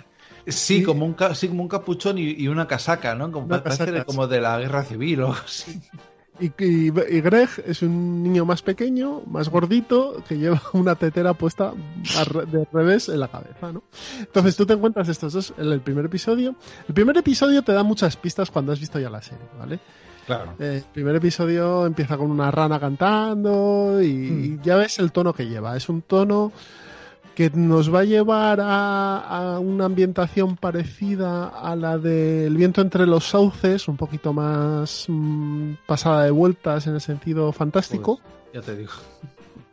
Sí, 0.48 0.84
como 0.84 1.06
un, 1.06 1.16
sí, 1.34 1.48
como 1.48 1.64
un 1.64 1.70
capuchón 1.70 2.18
y, 2.18 2.32
y 2.32 2.48
una 2.48 2.68
casaca, 2.68 3.16
¿no? 3.16 3.32
Como, 3.32 3.48
Una 3.48 3.64
parece 3.64 3.86
casaca, 3.86 4.06
como 4.06 4.28
de 4.28 4.42
la 4.42 4.60
guerra 4.60 4.84
civil 4.84 5.22
o 5.22 5.34
así. 5.34 5.82
Y, 6.40 6.48
y- 6.64 6.88
y 6.88 7.22
Greg 7.22 7.50
es 7.66 7.82
un 7.82 8.22
niño 8.22 8.46
más 8.46 8.62
pequeño, 8.62 9.22
más 9.28 9.48
gordito, 9.50 10.22
que 10.28 10.38
lleva 10.38 10.62
una 10.74 10.96
tetera 10.96 11.34
puesta 11.34 11.74
re- 12.26 12.46
de 12.46 12.68
revés 12.74 13.08
en 13.10 13.20
la 13.22 13.28
cabeza, 13.30 13.72
¿no? 13.72 13.84
Entonces 14.20 14.56
tú 14.58 14.66
te 14.66 14.74
encuentras 14.74 15.08
estos 15.08 15.34
dos 15.34 15.54
en 15.58 15.72
el 15.72 15.80
primer 15.82 16.06
episodio. 16.06 16.56
El 16.88 16.94
primer 16.94 17.16
episodio 17.18 17.62
te 17.62 17.72
da 17.72 17.84
muchas 17.84 18.18
pistas 18.18 18.52
cuando 18.52 18.72
has 18.74 18.80
visto 18.80 19.00
ya 19.00 19.10
la 19.10 19.22
serie, 19.22 19.46
¿vale? 19.58 19.80
Claro. 20.26 20.54
Eh, 20.60 20.78
el 20.84 20.92
primer 20.92 21.16
episodio 21.16 21.86
empieza 21.86 22.18
con 22.18 22.32
una 22.32 22.50
rana 22.52 22.80
cantando 22.80 24.02
y, 24.02 24.08
y 24.08 24.60
ya 24.64 24.76
ves 24.76 24.98
el 25.00 25.12
tono 25.12 25.34
que 25.34 25.46
lleva. 25.48 25.78
Es 25.78 25.88
un 25.88 26.02
tono 26.02 26.52
que 27.36 27.50
nos 27.52 27.94
va 27.94 28.00
a 28.00 28.06
llevar 28.06 28.60
a, 28.62 29.18
a 29.18 29.60
una 29.60 29.86
ambientación 29.86 30.56
parecida 30.56 31.48
a 31.50 31.76
la 31.76 31.98
del 31.98 32.56
viento 32.56 32.82
entre 32.82 33.06
los 33.06 33.26
sauces, 33.26 33.88
un 33.88 33.98
poquito 33.98 34.34
más 34.34 35.06
mm, 35.08 35.74
pasada 35.86 36.24
de 36.24 36.32
vueltas 36.32 36.88
en 36.88 36.96
el 36.96 37.02
sentido 37.02 37.52
fantástico. 37.52 38.20
Ya 38.54 38.62
te 38.62 38.76
digo. 38.76 38.94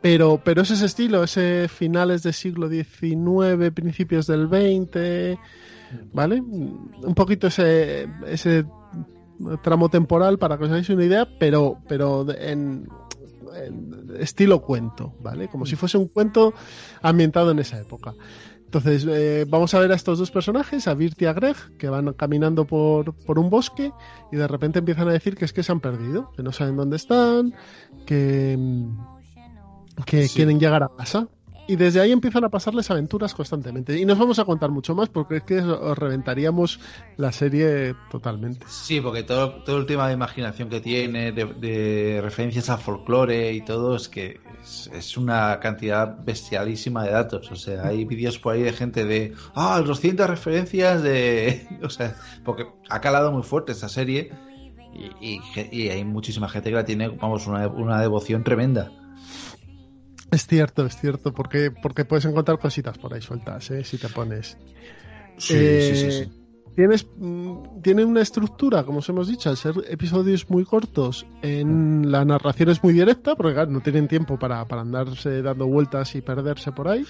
Pero, 0.01 0.41
pero 0.43 0.61
es 0.61 0.71
ese 0.71 0.85
estilo, 0.85 1.23
ese 1.23 1.69
finales 1.69 2.23
del 2.23 2.33
siglo 2.33 2.67
XIX, 2.67 3.71
principios 3.73 4.27
del 4.27 4.49
XX, 4.49 5.39
¿vale? 6.11 6.41
Un 6.41 7.15
poquito 7.15 7.47
ese, 7.47 8.09
ese 8.27 8.65
tramo 9.61 9.87
temporal 9.87 10.37
para 10.37 10.57
que 10.57 10.65
os 10.65 10.71
hagáis 10.71 10.89
una 10.89 11.05
idea, 11.05 11.27
pero, 11.39 11.77
pero 11.87 12.25
en 12.29 12.87
estilo 14.19 14.61
cuento, 14.61 15.13
¿vale? 15.21 15.47
Como 15.47 15.65
si 15.65 15.75
fuese 15.75 15.97
un 15.97 16.07
cuento 16.07 16.53
ambientado 17.01 17.51
en 17.51 17.59
esa 17.59 17.79
época. 17.79 18.13
Entonces, 18.65 19.05
eh, 19.07 19.45
vamos 19.47 19.73
a 19.75 19.79
ver 19.79 19.91
a 19.91 19.95
estos 19.95 20.17
dos 20.17 20.31
personajes, 20.31 20.87
a 20.87 20.95
Birt 20.95 21.21
y 21.21 21.25
a 21.25 21.33
Greg, 21.33 21.55
que 21.77 21.89
van 21.89 22.11
caminando 22.13 22.65
por, 22.65 23.13
por 23.13 23.37
un 23.37 23.51
bosque 23.51 23.91
y 24.31 24.35
de 24.35 24.47
repente 24.47 24.79
empiezan 24.79 25.07
a 25.09 25.11
decir 25.11 25.35
que 25.35 25.45
es 25.45 25.53
que 25.53 25.61
se 25.61 25.71
han 25.71 25.79
perdido, 25.79 26.31
que 26.35 26.41
no 26.41 26.51
saben 26.51 26.75
dónde 26.75 26.95
están, 26.95 27.53
que, 28.07 28.57
que 30.07 30.27
Sí. 30.27 30.35
quieren 30.37 30.59
llegar 30.59 30.81
a 30.81 30.89
casa. 30.97 31.27
Y 31.65 31.77
desde 31.77 32.01
ahí 32.01 32.11
empiezan 32.11 32.43
a 32.43 32.49
pasarles 32.49 32.91
aventuras 32.91 33.33
constantemente. 33.33 33.97
Y 33.97 34.05
nos 34.05 34.19
vamos 34.19 34.37
a 34.37 34.45
contar 34.45 34.69
mucho 34.69 34.95
más 34.95 35.07
porque 35.07 35.37
es 35.37 35.43
que 35.43 35.59
os 35.59 35.97
reventaríamos 35.97 36.79
la 37.15 37.31
serie 37.31 37.95
totalmente. 38.11 38.65
Sí, 38.67 38.99
porque 38.99 39.23
todo, 39.23 39.63
todo 39.63 39.77
el 39.77 39.85
tema 39.85 40.07
de 40.07 40.13
imaginación 40.13 40.67
que 40.69 40.81
tiene, 40.81 41.31
de, 41.31 42.19
referencias 42.21 42.69
al 42.69 42.79
folclore 42.79 43.53
y 43.53 43.61
todo, 43.61 43.95
es 43.95 44.09
que 44.09 44.41
es, 44.61 45.17
una 45.17 45.59
cantidad 45.61 46.17
bestialísima 46.25 47.05
de 47.05 47.11
datos. 47.11 47.49
O 47.49 47.55
sea, 47.55 47.87
hay 47.87 48.03
vídeos 48.03 48.39
por 48.39 48.55
ahí 48.55 48.63
de 48.63 48.73
gente 48.73 49.05
de, 49.05 49.33
ah, 49.55 49.81
200 49.85 50.29
referencias 50.29 51.01
de... 51.01 51.67
O 51.83 51.89
sea, 51.89 52.15
porque 52.43 52.67
ha 52.89 53.01
calado 53.01 53.31
muy 53.31 53.43
fuerte 53.43 53.71
esta 53.71 53.89
serie 53.89 54.31
y, 55.21 55.39
y 55.71 55.89
hay 55.89 56.03
muchísima 56.03 56.47
gente 56.49 56.69
que 56.69 56.75
la 56.75 56.85
tiene, 56.85 57.09
vamos, 57.09 57.47
una, 57.47 57.67
una 57.67 58.01
devoción 58.01 58.43
tremenda. 58.43 58.91
Es 60.33 60.47
cierto, 60.47 60.83
es 60.87 60.97
cierto, 60.97 61.31
porque, 61.31 61.69
porque 61.69 62.05
puedes 62.05 62.25
encontrar 62.25 62.57
cositas 62.57 62.97
por 62.97 63.13
ahí 63.13 63.21
sueltas, 63.21 63.69
¿eh? 63.69 63.83
si 63.83 63.99
te 63.99 64.09
pones. 64.09 64.57
Sí, 65.37 65.53
Eh, 65.55 65.91
sí, 65.93 66.11
sí, 66.11 66.11
sí. 66.11 66.31
Tienes, 66.75 67.05
mm, 67.17 67.81
tiene 67.83 68.03
una 68.03 68.21
estructura, 68.21 68.83
como 68.83 68.97
os 68.97 69.09
hemos 69.09 69.27
dicho, 69.27 69.51
al 69.51 69.57
ser 69.57 69.75
episodios 69.87 70.49
muy 70.49 70.65
cortos, 70.65 71.27
en 71.43 72.11
la 72.11 72.25
narración 72.25 72.69
es 72.69 72.83
muy 72.83 72.93
directa, 72.93 73.35
porque 73.35 73.53
claro, 73.53 73.69
no 73.69 73.81
tienen 73.81 74.07
tiempo 74.07 74.39
para, 74.39 74.65
para 74.65 74.81
andarse 74.81 75.43
dando 75.43 75.67
vueltas 75.67 76.15
y 76.15 76.21
perderse 76.21 76.71
por 76.71 76.87
ahí. 76.87 77.05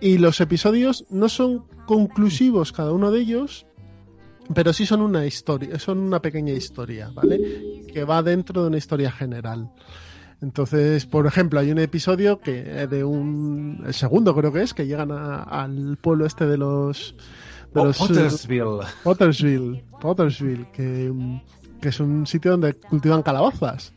Y 0.00 0.18
los 0.18 0.40
episodios 0.40 1.06
no 1.10 1.28
son 1.28 1.66
conclusivos 1.86 2.72
cada 2.72 2.90
uno 2.90 3.12
de 3.12 3.20
ellos, 3.20 3.64
pero 4.52 4.72
sí 4.72 4.86
son 4.86 5.02
una 5.02 5.24
historia, 5.24 5.78
son 5.78 6.00
una 6.00 6.20
pequeña 6.20 6.52
historia, 6.52 7.12
¿vale? 7.14 7.84
Que 7.92 8.02
va 8.02 8.24
dentro 8.24 8.62
de 8.62 8.68
una 8.68 8.78
historia 8.78 9.12
general. 9.12 9.70
Entonces, 10.42 11.06
por 11.06 11.26
ejemplo, 11.26 11.60
hay 11.60 11.70
un 11.70 11.78
episodio 11.78 12.40
que 12.40 12.60
eh, 12.82 12.86
de 12.86 13.02
un 13.04 13.82
el 13.86 13.94
segundo 13.94 14.34
creo 14.34 14.52
que 14.52 14.62
es 14.62 14.74
que 14.74 14.86
llegan 14.86 15.10
a- 15.12 15.42
al 15.42 15.96
pueblo 16.00 16.26
este 16.26 16.46
de 16.46 16.58
los 16.58 17.14
de 17.72 17.80
Oh, 17.80 17.84
los 17.86 17.96
eh, 17.96 18.04
Pottersville. 18.06 18.80
Pottersville, 19.02 19.84
Pottersville, 20.00 20.66
que, 20.72 21.12
que 21.80 21.88
es 21.88 22.00
un 22.00 22.26
sitio 22.26 22.52
donde 22.52 22.74
cultivan 22.74 23.22
calabazas. 23.22 23.92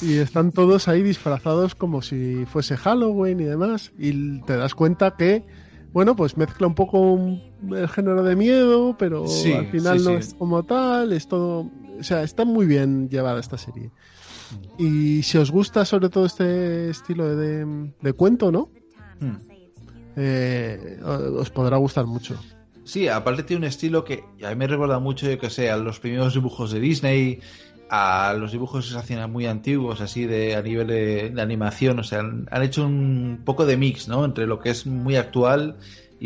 Y 0.00 0.18
están 0.18 0.52
todos 0.52 0.88
ahí 0.88 1.02
disfrazados 1.02 1.74
como 1.74 2.02
si 2.02 2.44
fuese 2.46 2.76
Halloween 2.76 3.40
y 3.40 3.44
demás. 3.44 3.92
Y 3.98 4.40
te 4.42 4.56
das 4.56 4.74
cuenta 4.74 5.16
que, 5.16 5.44
bueno, 5.92 6.16
pues 6.16 6.36
mezcla 6.36 6.66
un 6.66 6.74
poco 6.74 7.18
el 7.70 7.88
género 7.88 8.22
de 8.24 8.34
miedo, 8.34 8.96
pero 8.98 9.26
Sí, 9.28 9.52
al 9.52 9.66
final 9.66 9.98
sí, 10.00 10.04
no 10.04 10.10
sí. 10.12 10.16
es 10.16 10.34
como 10.34 10.64
tal. 10.64 11.12
Es 11.12 11.28
todo. 11.28 11.70
O 12.00 12.02
sea, 12.02 12.22
está 12.24 12.44
muy 12.44 12.66
bien 12.66 13.08
llevada 13.10 13.38
esta 13.38 13.58
serie. 13.58 13.90
Y 14.78 15.22
si 15.22 15.38
os 15.38 15.50
gusta 15.50 15.84
sobre 15.84 16.08
todo 16.08 16.26
este 16.26 16.90
estilo 16.90 17.36
de, 17.36 17.90
de 18.00 18.12
cuento, 18.12 18.50
¿no? 18.50 18.70
Hmm. 19.20 19.36
Eh, 20.16 21.00
os 21.02 21.50
podrá 21.50 21.76
gustar 21.76 22.06
mucho. 22.06 22.36
Sí, 22.84 23.08
aparte 23.08 23.44
tiene 23.44 23.58
un 23.60 23.68
estilo 23.68 24.04
que 24.04 24.24
a 24.44 24.50
mí 24.50 24.56
me 24.56 24.66
recuerda 24.66 24.98
mucho, 24.98 25.30
yo 25.30 25.38
que 25.38 25.50
sé, 25.50 25.70
a 25.70 25.76
los 25.76 26.00
primeros 26.00 26.34
dibujos 26.34 26.72
de 26.72 26.80
Disney, 26.80 27.40
a 27.88 28.34
los 28.36 28.52
dibujos 28.52 28.86
que 28.86 28.92
se 28.92 28.98
hacían 28.98 29.30
muy 29.30 29.46
antiguos, 29.46 30.00
así 30.00 30.26
de 30.26 30.56
a 30.56 30.62
nivel 30.62 30.88
de, 30.88 31.30
de 31.30 31.42
animación. 31.42 31.98
O 32.00 32.04
sea, 32.04 32.20
han, 32.20 32.48
han 32.50 32.62
hecho 32.62 32.84
un 32.84 33.42
poco 33.44 33.66
de 33.66 33.76
mix, 33.76 34.08
¿no? 34.08 34.24
Entre 34.24 34.46
lo 34.46 34.58
que 34.58 34.70
es 34.70 34.86
muy 34.86 35.16
actual 35.16 35.76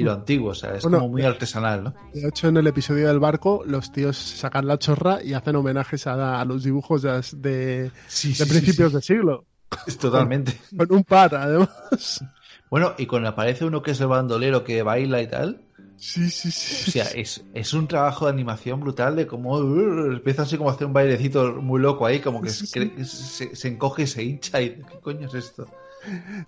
y 0.00 0.02
lo 0.02 0.12
antiguo. 0.12 0.50
O 0.50 0.54
sea, 0.54 0.74
es 0.74 0.82
Bueno, 0.82 0.98
como 0.98 1.10
muy 1.10 1.22
artesanal, 1.22 1.84
¿no? 1.84 1.94
De 2.12 2.28
hecho, 2.28 2.48
en 2.48 2.56
el 2.56 2.66
episodio 2.66 3.08
del 3.08 3.18
barco, 3.18 3.62
los 3.66 3.90
tíos 3.92 4.16
sacan 4.16 4.66
la 4.66 4.78
chorra 4.78 5.22
y 5.22 5.32
hacen 5.34 5.56
homenajes 5.56 6.06
a, 6.06 6.40
a 6.40 6.44
los 6.44 6.62
dibujos 6.64 7.02
de, 7.02 7.10
de- 7.36 7.90
Sí, 8.06 8.32
de 8.34 8.46
principios 8.46 8.92
de 8.92 9.02
siglo. 9.02 9.44
Es 9.86 9.98
totalmente. 9.98 10.56
Con 10.76 10.92
un 10.92 11.04
par, 11.04 11.34
además. 11.34 12.24
Bueno, 12.70 12.94
y 12.98 13.06
cuando 13.06 13.28
aparece 13.28 13.64
uno 13.64 13.82
que 13.82 13.92
es 13.92 14.00
el 14.00 14.08
bandolero 14.08 14.64
que 14.64 14.82
baila 14.82 15.20
y 15.22 15.26
tal, 15.28 15.60
Sí, 15.98 16.28
sí, 16.30 16.48
o 16.48 16.52
sí. 16.52 16.90
sea, 16.90 17.04
es, 17.14 17.42
es 17.54 17.72
un 17.72 17.88
trabajo 17.88 18.26
de 18.26 18.32
animación 18.32 18.80
brutal 18.80 19.16
de 19.16 19.26
cómo 19.26 19.56
uh, 19.58 20.12
empieza 20.12 20.42
así 20.42 20.58
como 20.58 20.68
a 20.68 20.74
hacer 20.74 20.86
un 20.86 20.92
bailecito 20.92 21.54
muy 21.62 21.80
loco 21.80 22.04
ahí, 22.04 22.20
como 22.20 22.42
que 22.42 22.50
se, 22.50 23.04
se- 23.06 23.56
se 23.56 23.68
encoge 23.68 24.02
y 24.02 24.06
se 24.06 24.22
hincha 24.22 24.60
y 24.60 24.70
¿qué 24.82 24.98
coño 25.00 25.26
es 25.26 25.34
esto? 25.34 25.66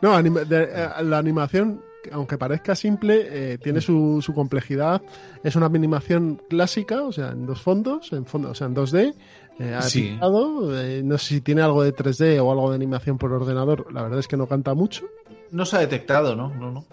No, 0.03 0.15
anima- 0.15 0.45
de- 0.45 0.65
eh, 0.71 0.89
la 1.03 1.17
animación, 1.19 1.81
aunque 2.13 2.39
parezca 2.39 2.75
simple, 2.75 3.27
eh, 3.55 3.59
tiene 3.59 3.81
su, 3.81 4.21
su 4.23 4.33
complejidad. 4.35 5.03
Es 5.43 5.57
una 5.57 5.67
animación 5.67 6.41
clásica, 6.49 7.03
o 7.03 7.13
sea, 7.13 7.31
en 7.31 7.47
dos 7.47 7.61
fondos, 7.61 8.13
en 8.13 8.27
fondo, 8.27 8.51
o 8.51 8.55
sea, 8.55 8.67
en 8.67 8.75
2D. 8.75 9.15
eh, 9.61 9.75
ha 9.75 9.83
Sí. 9.83 10.03
pintado, 10.03 10.81
eh, 10.81 11.03
no 11.05 11.19
sé 11.19 11.35
si 11.35 11.41
tiene 11.41 11.63
algo 11.63 11.83
de 11.83 11.93
3D 11.93 12.39
o 12.41 12.51
algo 12.53 12.71
de 12.71 12.77
animación 12.77 13.19
por 13.19 13.33
ordenador. 13.33 13.93
La 13.93 14.03
verdad 14.03 14.21
es 14.21 14.29
que 14.29 14.37
no 14.37 14.47
canta 14.47 14.73
mucho. 14.75 15.05
No 15.51 15.65
se 15.67 15.77
ha 15.77 15.81
detectado, 15.81 16.37
¿no? 16.37 16.55
No, 16.55 16.71
no. 16.71 16.85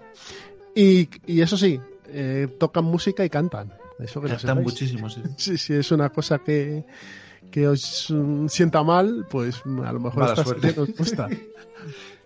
Y, 0.74 1.08
y 1.28 1.42
eso 1.42 1.58
sí, 1.58 1.80
eh, 2.08 2.48
tocan 2.60 2.86
música 2.86 3.24
y 3.24 3.30
cantan. 3.30 3.72
Eso 4.00 4.20
que 4.20 4.30
sepáis. 4.38 4.62
muchísimos. 4.64 5.14
sí. 5.14 5.22
Sí, 5.38 5.58
sí, 5.58 5.74
es 5.76 5.92
una 5.92 6.10
cosa 6.10 6.40
que, 6.40 6.84
que 7.52 7.68
os 7.68 8.08
mm, 8.10 8.48
sienta 8.48 8.82
mal, 8.84 9.28
pues 9.30 9.62
a 9.66 9.94
lo 9.94 10.00
mejor 10.00 10.24
esta 10.30 10.82
os 10.82 10.96
gusta. 10.98 11.30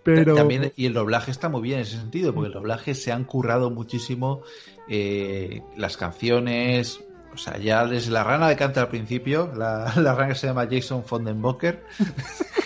Pero 0.02 0.34
También, 0.34 0.72
y 0.76 0.86
el 0.86 0.94
doblaje 0.94 1.30
está 1.30 1.48
muy 1.48 1.60
bien 1.62 1.76
en 1.76 1.82
ese 1.82 1.96
sentido, 1.98 2.32
porque 2.34 2.48
el 2.48 2.54
doblaje 2.54 2.94
se 2.94 3.12
han 3.12 3.24
currado 3.24 3.70
muchísimo 3.70 4.42
eh, 4.88 5.62
las 5.76 5.96
canciones. 5.96 7.00
O 7.32 7.36
sea, 7.36 7.58
ya 7.58 7.86
desde 7.86 8.10
la 8.10 8.24
rana 8.24 8.48
de 8.48 8.56
canta 8.56 8.80
al 8.80 8.88
principio, 8.88 9.52
la, 9.54 9.92
la 9.96 10.14
rana 10.14 10.28
que 10.30 10.34
se 10.34 10.46
llama 10.48 10.66
Jason 10.70 11.04
Fondenbocker, 11.04 11.84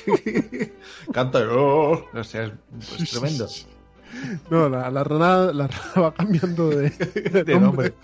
canta, 1.12 1.40
oh, 1.50 2.04
o 2.14 2.24
sea, 2.24 2.52
es 2.98 3.10
tremendo. 3.10 3.48
no, 4.50 4.68
la, 4.68 4.90
la 4.90 5.04
rana, 5.04 5.52
la 5.52 5.66
rana 5.66 5.92
va 6.02 6.14
cambiando 6.14 6.70
de, 6.70 6.90
de 7.32 7.44
De 7.44 7.58
nombre. 7.58 7.92
nombre. 7.92 7.94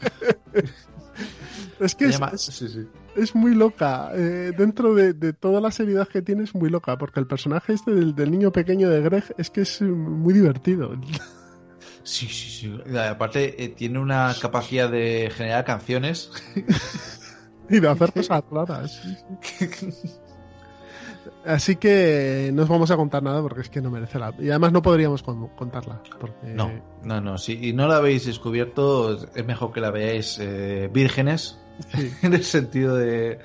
Es 1.80 1.94
que 1.94 2.04
es, 2.06 2.12
llama- 2.18 2.32
es- 2.34 2.42
sí, 2.42 2.68
sí. 2.68 2.86
es 3.16 3.34
muy 3.34 3.54
loca. 3.54 4.10
eh, 4.14 4.52
dentro 4.56 4.94
de, 4.94 5.12
de 5.14 5.32
toda 5.32 5.60
la 5.60 5.70
seriedad 5.70 6.06
que 6.06 6.22
tiene 6.22 6.44
es 6.44 6.54
muy 6.54 6.68
loca, 6.70 6.96
porque 6.98 7.20
el 7.20 7.26
personaje 7.26 7.72
este 7.72 7.92
del, 7.94 8.14
del 8.14 8.30
niño 8.30 8.52
pequeño 8.52 8.88
de 8.90 9.00
Greg 9.00 9.24
es 9.38 9.50
que 9.50 9.62
es 9.62 9.80
eh, 9.80 9.84
muy 9.86 10.34
divertido. 10.34 10.92
Sí, 12.02 12.26
sí, 12.28 12.50
sí. 12.50 12.96
Aparte, 12.98 13.62
eh, 13.62 13.68
tiene 13.68 13.98
una 13.98 14.34
capacidad 14.40 14.90
de 14.90 15.30
generar 15.34 15.64
canciones. 15.64 16.30
y 17.70 17.80
de 17.80 17.88
hacer 17.88 18.12
cosas 18.12 18.42
raras. 18.50 19.00
sí, 19.42 19.66
sí. 19.90 20.10
Así 21.44 21.76
que 21.76 22.50
no 22.52 22.62
os 22.62 22.68
vamos 22.68 22.90
a 22.90 22.96
contar 22.96 23.22
nada 23.22 23.42
porque 23.42 23.60
es 23.60 23.68
que 23.68 23.80
no 23.80 23.90
merece 23.90 24.18
la 24.18 24.34
Y 24.38 24.48
además 24.50 24.72
no 24.72 24.82
podríamos 24.82 25.22
con- 25.22 25.48
contarla. 25.48 26.02
Porque... 26.18 26.48
No, 26.54 26.70
no, 27.02 27.20
no. 27.20 27.38
Si 27.38 27.72
no 27.72 27.86
la 27.88 27.96
habéis 27.96 28.26
descubierto, 28.26 29.14
es 29.34 29.46
mejor 29.46 29.72
que 29.72 29.80
la 29.80 29.90
veáis 29.90 30.38
eh, 30.40 30.88
vírgenes, 30.92 31.58
Sí. 31.94 32.10
en 32.22 32.34
el 32.34 32.44
sentido 32.44 32.96
de, 32.96 33.38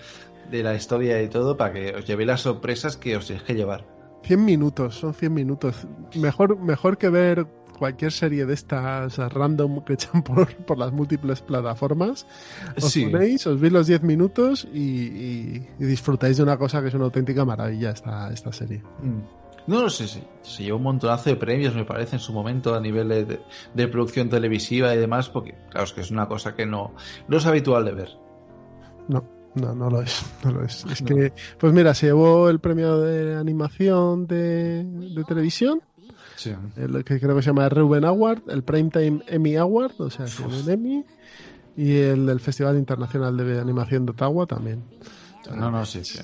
de 0.51 0.63
la 0.63 0.75
historia 0.75 1.21
y 1.21 1.27
todo, 1.29 1.57
para 1.57 1.73
que 1.73 1.95
os 1.95 2.05
llevéis 2.05 2.27
las 2.27 2.41
sorpresas 2.41 2.97
que 2.97 3.15
os 3.17 3.27
tenéis 3.27 3.43
que 3.43 3.53
llevar. 3.55 3.85
100 4.23 4.43
minutos, 4.43 4.95
son 4.95 5.13
100 5.13 5.33
minutos. 5.33 5.87
Mejor, 6.15 6.57
mejor 6.57 6.97
que 6.97 7.09
ver 7.09 7.45
cualquier 7.77 8.11
serie 8.11 8.45
de 8.45 8.53
estas 8.53 9.17
random 9.17 9.83
que 9.83 9.93
echan 9.93 10.23
por, 10.23 10.47
por 10.65 10.77
las 10.77 10.91
múltiples 10.93 11.41
plataformas. 11.41 12.25
Os 12.77 12.91
Sí. 12.91 13.05
ponéis, 13.05 13.45
os 13.47 13.59
veis 13.59 13.73
los 13.73 13.85
10 13.87 14.01
minutos 14.03 14.65
y, 14.73 14.79
y- 14.79 15.67
y 15.77 15.83
disfrutáis 15.85 16.37
de 16.37 16.43
una 16.43 16.57
cosa 16.57 16.81
que 16.81 16.87
es 16.87 16.93
una 16.93 17.03
auténtica 17.05 17.43
maravilla 17.45 17.91
esta, 17.91 18.31
esta 18.31 18.51
serie. 18.53 18.81
Mm. 19.03 19.19
No 19.67 19.81
lo 19.81 19.89
sé, 19.89 20.07
sí. 20.07 20.23
se 20.43 20.61
llevó 20.63 20.77
un 20.77 20.83
montonazo 20.83 21.29
de 21.31 21.35
premios, 21.37 21.73
me 21.75 21.85
parece, 21.85 22.15
en 22.17 22.19
su 22.19 22.31
momento, 22.33 22.75
a 22.75 22.79
nivel 22.79 23.09
de, 23.09 23.25
de- 23.25 23.41
de 23.73 23.87
producción 23.87 24.29
televisiva 24.29 24.93
y 24.93 24.97
demás, 24.97 25.29
porque, 25.29 25.55
claro, 25.71 25.85
es 25.85 25.91
que 25.93 26.01
es 26.01 26.11
una 26.11 26.27
cosa 26.27 26.55
que 26.55 26.65
no, 26.65 26.93
no 27.27 27.37
es 27.37 27.45
habitual 27.45 27.83
de 27.85 27.91
ver. 27.93 28.09
No, 29.07 29.23
no, 29.55 29.73
no 29.75 29.89
lo 29.89 30.01
es. 30.01 30.23
No 30.43 30.51
lo 30.51 30.63
es. 30.63 30.85
Es 30.85 31.01
No. 31.01 31.07
que, 31.07 31.33
pues 31.59 31.73
mira, 31.73 31.93
se 31.93 32.07
llevó 32.07 32.49
el 32.49 32.59
premio 32.59 32.99
de 32.99 33.35
animación 33.35 34.27
de, 34.27 34.83
de 34.83 35.23
televisión, 35.23 35.81
Sí. 36.35 36.53
el 36.75 37.03
que 37.05 37.19
creo 37.19 37.35
que 37.35 37.41
se 37.41 37.47
llama 37.47 37.69
Reuben 37.69 38.03
Award, 38.05 38.49
el 38.49 38.63
Primetime 38.63 39.21
Emmy 39.27 39.55
Award, 39.55 39.93
o 39.99 40.09
sea, 40.09 40.25
que 40.25 40.43
un 40.43 40.69
Emmy, 40.69 41.05
y 41.77 41.95
el 41.97 42.25
del 42.25 42.39
Festival 42.39 42.77
Internacional 42.77 43.37
de 43.37 43.59
Animación 43.59 44.05
de 44.05 44.11
Ottawa 44.11 44.45
también. 44.45 44.83
No, 45.55 45.71
no, 45.71 45.85
sí, 45.85 46.03
sí. 46.03 46.19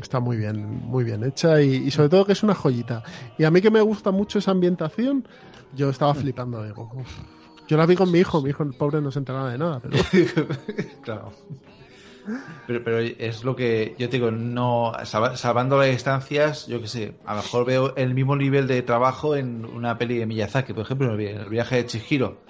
Está 0.00 0.18
muy 0.20 0.36
bien, 0.36 0.64
muy 0.84 1.04
bien 1.04 1.22
hecha 1.24 1.60
y, 1.62 1.74
y 1.76 1.90
sobre 1.92 2.08
todo 2.08 2.24
que 2.26 2.32
es 2.32 2.42
una 2.42 2.54
joyita. 2.54 3.02
Y 3.38 3.44
a 3.44 3.50
mí 3.50 3.60
que 3.60 3.70
me 3.70 3.80
gusta 3.80 4.10
mucho 4.10 4.38
esa 4.40 4.50
ambientación, 4.50 5.26
yo 5.76 5.88
estaba 5.90 6.14
flipando, 6.14 6.62
digo. 6.64 6.90
uf. 6.94 7.18
Yo 7.68 7.76
la 7.76 7.86
vi 7.86 7.94
con 7.96 8.10
mi 8.12 8.18
hijo, 8.18 8.42
mi 8.42 8.50
hijo 8.50 8.62
el 8.64 8.74
pobre 8.74 9.00
no 9.00 9.10
se 9.10 9.20
enteraba 9.20 9.50
de 9.50 9.58
nada, 9.58 9.80
pero 9.80 9.96
claro. 11.02 11.32
Pero, 12.66 12.82
pero 12.84 12.98
es 12.98 13.44
lo 13.44 13.54
que 13.56 13.94
yo 13.98 14.08
te 14.08 14.16
digo, 14.16 14.30
no 14.30 14.92
salva- 15.04 15.36
salvando 15.36 15.78
las 15.78 15.88
distancias, 15.88 16.66
yo 16.66 16.80
que 16.80 16.88
sé, 16.88 17.20
a 17.24 17.34
lo 17.34 17.42
mejor 17.42 17.66
veo 17.66 17.94
el 17.96 18.14
mismo 18.14 18.36
nivel 18.36 18.66
de 18.66 18.82
trabajo 18.82 19.36
en 19.36 19.64
una 19.64 19.98
peli 19.98 20.18
de 20.18 20.26
Miyazaki, 20.26 20.72
por 20.72 20.82
ejemplo, 20.84 21.14
en 21.18 21.40
el 21.40 21.48
viaje 21.48 21.76
de 21.76 21.86
Chihiro. 21.86 22.42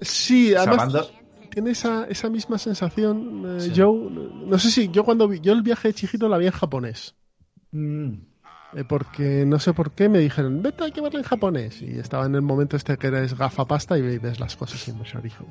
sí, 0.00 0.54
además 0.54 0.64
Salvando, 0.64 1.10
tiene 1.50 1.70
esa, 1.70 2.04
esa 2.04 2.30
misma 2.30 2.58
sensación, 2.58 3.44
eh, 3.46 3.60
Sí. 3.60 3.72
Joe. 3.74 4.10
No 4.46 4.58
sé 4.58 4.70
si 4.70 4.88
yo 4.90 5.04
cuando 5.04 5.28
vi, 5.28 5.40
yo 5.40 5.52
el 5.52 5.62
viaje 5.62 5.88
de 5.88 5.94
Chihiro 5.94 6.28
la 6.28 6.38
vi 6.38 6.46
en 6.46 6.52
japonés. 6.52 7.14
Mm, 7.72 8.14
porque 8.88 9.44
no 9.46 9.58
sé 9.58 9.72
por 9.72 9.92
qué 9.92 10.08
me 10.08 10.18
dijeron, 10.18 10.62
vete 10.62 10.84
hay 10.84 10.92
que 10.92 11.00
verla 11.00 11.20
en 11.20 11.24
japonés. 11.24 11.80
Y 11.80 11.98
estaba 11.98 12.26
en 12.26 12.34
el 12.34 12.42
momento 12.42 12.76
este 12.76 12.96
que 12.98 13.06
eres 13.06 13.36
gafapasta 13.36 13.96
y 13.98 14.02
ve- 14.02 14.18
ves 14.18 14.38
las 14.40 14.56
cosas 14.56 14.86
en 14.88 14.98
versión 14.98 15.20
original. 15.20 15.46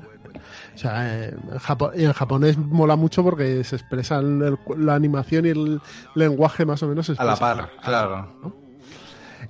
O 0.74 0.78
sea, 0.78 1.24
eh, 1.24 1.28
en, 1.52 1.58
japo- 1.58 1.92
y 1.96 2.04
en 2.04 2.12
japonés 2.12 2.56
mola 2.56 2.94
mucho 2.96 3.22
porque 3.24 3.64
se 3.64 3.76
expresa 3.76 4.18
el- 4.20 4.56
la 4.78 4.94
animación 4.94 5.46
y 5.46 5.48
el 5.50 5.80
lenguaje 6.14 6.64
más 6.64 6.82
o 6.82 6.88
menos 6.88 7.06
se 7.06 7.12
a 7.18 7.24
la 7.24 7.36
par, 7.36 7.70
claro. 7.82 8.32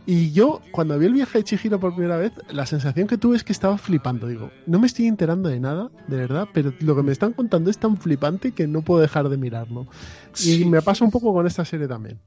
Y 0.07 0.33
yo, 0.33 0.61
cuando 0.73 0.99
vi 0.99 1.07
el 1.07 1.13
viaje 1.13 1.39
de 1.39 1.45
Chihiro 1.45 1.79
por 1.81 1.95
primera 1.95 2.17
vez, 2.17 2.33
la 2.51 2.65
sensación 2.67 3.07
que 3.07 3.19
tuve 3.19 3.37
es 3.37 3.45
que 3.45 3.53
estaba 3.53 3.77
flipando. 3.77 4.27
Digo, 4.27 4.51
no 4.67 4.79
me 4.79 4.87
estoy 4.87 5.07
enterando 5.07 5.49
de 5.51 5.61
nada, 5.61 5.91
de 6.07 6.17
verdad, 6.17 6.49
pero 6.55 6.73
lo 6.81 6.97
que 6.97 7.03
me 7.03 7.13
están 7.13 7.33
contando 7.35 7.71
es 7.71 7.79
tan 7.79 7.97
flipante 7.99 8.53
que 8.53 8.67
no 8.67 8.81
puedo 8.83 9.01
dejar 9.03 9.29
de 9.29 9.37
mirarlo. 9.37 9.87
Y 10.37 10.37
Sí. 10.37 10.65
me 10.65 10.81
pasa 10.81 11.05
un 11.05 11.11
poco 11.11 11.33
con 11.35 11.47
esta 11.47 11.65
serie 11.67 11.89
también. 11.89 12.19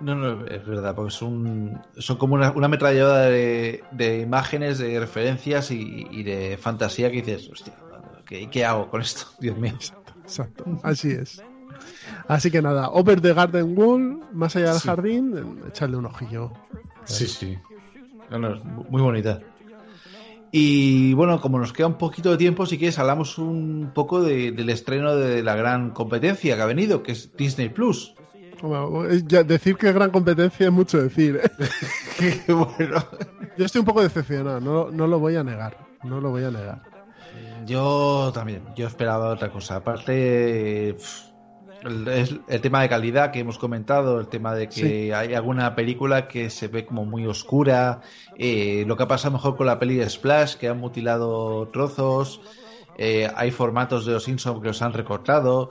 No, 0.00 0.14
no, 0.14 0.44
es 0.46 0.66
verdad, 0.66 0.94
porque 0.94 1.12
son, 1.12 1.80
son 1.98 2.16
como 2.16 2.34
una, 2.34 2.50
una 2.52 2.66
ametralladora 2.66 3.22
de, 3.22 3.82
de 3.92 4.20
imágenes, 4.20 4.78
de 4.78 4.98
referencias 5.00 5.70
y, 5.70 6.06
y 6.10 6.22
de 6.24 6.58
fantasía 6.60 7.10
que 7.10 7.22
dices, 7.22 7.48
hostia, 7.50 7.72
¿qué, 8.26 8.50
qué 8.50 8.64
hago 8.64 8.90
con 8.90 9.00
esto? 9.00 9.26
Dios 9.38 9.56
mío. 9.56 9.74
Exacto, 10.22 10.64
así 10.82 11.10
es. 11.12 11.42
Así 12.28 12.50
que 12.50 12.60
nada, 12.62 12.90
Over 12.90 13.20
the 13.20 13.32
Garden 13.34 13.78
Wall, 13.78 14.20
más 14.32 14.56
allá 14.56 14.70
del 14.72 14.80
Sí. 14.80 14.88
jardín, 14.88 15.60
echarle 15.68 15.96
un 15.96 16.06
ojillo. 16.06 16.52
Sí, 17.04 17.26
sí. 17.26 17.58
No, 18.30 18.38
no, 18.38 18.54
es 18.54 18.64
muy 18.64 19.00
bonita. 19.02 19.40
Y 20.50 21.14
bueno, 21.14 21.40
como 21.40 21.58
nos 21.58 21.72
queda 21.72 21.88
un 21.88 21.98
poquito 21.98 22.30
de 22.30 22.36
tiempo, 22.36 22.64
si 22.64 22.78
quieres, 22.78 22.98
hablamos 22.98 23.38
un 23.38 23.90
poco 23.92 24.22
de- 24.22 24.52
del 24.52 24.70
estreno 24.70 25.16
de 25.16 25.42
la 25.42 25.56
gran 25.56 25.90
competencia 25.90 26.54
que 26.56 26.62
ha 26.62 26.66
venido, 26.66 27.02
que 27.02 27.12
es 27.12 27.36
Disney 27.36 27.68
Plus. 27.70 28.14
Bueno, 28.62 29.04
eh, 29.06 29.22
ya 29.26 29.42
decir 29.42 29.76
que 29.76 29.88
es 29.88 29.94
gran 29.94 30.10
competencia 30.10 30.66
es 30.66 30.72
mucho 30.72 31.02
decir. 31.02 31.40
¿eh? 31.42 32.40
bueno, 32.48 33.04
Yo 33.56 33.64
estoy 33.64 33.80
un 33.80 33.84
poco 33.86 34.02
decepcionado, 34.02 34.60
no, 34.60 34.90
no 34.90 35.06
lo 35.06 35.18
voy 35.18 35.36
a 35.36 35.44
negar. 35.44 35.76
No 36.02 36.20
lo 36.20 36.30
voy 36.30 36.44
a 36.44 36.50
negar. 36.50 36.82
yo 37.66 38.30
también, 38.34 38.62
yo 38.76 38.86
esperaba 38.86 39.30
otra 39.30 39.50
cosa. 39.50 39.76
Aparte, 39.76 40.90
el, 41.82 42.40
el 42.48 42.60
tema 42.60 42.82
de 42.82 42.88
calidad 42.88 43.30
que 43.30 43.40
hemos 43.40 43.58
comentado, 43.58 44.20
el 44.20 44.28
tema 44.28 44.54
de 44.54 44.68
que 44.68 44.74
Sí. 44.74 45.12
hay 45.12 45.34
alguna 45.34 45.74
película 45.74 46.28
que 46.28 46.50
se 46.50 46.68
ve 46.68 46.84
como 46.86 47.04
muy 47.04 47.26
oscura, 47.26 48.00
eh, 48.38 48.84
lo 48.86 48.96
que 48.96 49.02
ha 49.02 49.08
pasado 49.08 49.32
mejor 49.32 49.56
con 49.56 49.66
la 49.66 49.78
peli 49.78 49.96
de 49.96 50.08
Splash, 50.08 50.56
que 50.56 50.68
han 50.68 50.78
mutilado 50.78 51.68
trozos, 51.68 52.40
eh, 52.96 53.28
hay 53.34 53.50
formatos 53.50 54.06
de 54.06 54.12
los 54.12 54.24
Simpsons 54.24 54.60
que 54.60 54.68
los 54.68 54.82
han 54.82 54.92
recortado. 54.92 55.68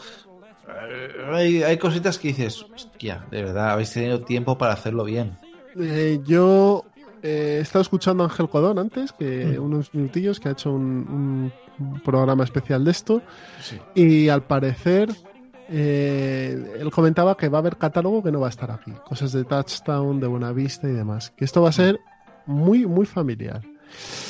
Eh, 0.68 1.10
hay, 1.32 1.64
hay 1.64 1.78
cositas 1.78 2.18
que 2.18 2.30
dices, 2.30 2.66
hostia, 2.74 3.26
de 3.32 3.44
verdad, 3.44 3.72
habéis 3.72 3.92
tenido 3.92 4.22
tiempo 4.22 4.58
para 4.58 4.74
hacerlo 4.74 5.04
bien. 5.04 5.36
Eh, 5.80 6.20
yo 6.26 6.86
eh, 7.22 7.58
he 7.58 7.62
estado 7.62 7.82
escuchando 7.82 8.24
a 8.24 8.28
Ángel 8.28 8.50
Codón 8.50 8.80
antes, 8.80 9.12
que 9.14 9.58
Mm. 9.58 9.64
unos 9.64 9.94
minutillos, 9.94 10.40
que 10.40 10.50
ha 10.50 10.52
hecho 10.54 10.72
un, 10.72 11.52
un 11.80 12.00
programa 12.02 12.44
especial 12.44 12.84
de 12.86 12.92
esto. 12.92 13.22
Sí. 13.62 13.80
Y 13.96 14.30
al 14.30 14.44
parecer, 14.44 15.10
eh, 15.70 16.76
él 16.80 16.92
comentaba 16.92 17.36
que 17.36 17.50
va 17.50 17.58
a 17.58 17.62
haber 17.62 17.78
catálogo 17.78 18.22
que 18.24 18.32
no 18.32 18.40
va 18.40 18.48
a 18.48 18.50
estar 18.50 18.72
aquí. 18.72 18.92
Cosas 19.06 19.32
de 19.32 19.44
Touchdown, 19.44 20.20
de 20.20 20.28
Buenavista 20.28 20.88
y 20.88 20.92
demás. 20.92 21.32
Que 21.36 21.46
esto 21.46 21.62
va 21.62 21.70
a 21.70 21.74
ser 21.74 22.00
muy, 22.46 22.86
muy 22.86 23.06
familiar. 23.06 23.62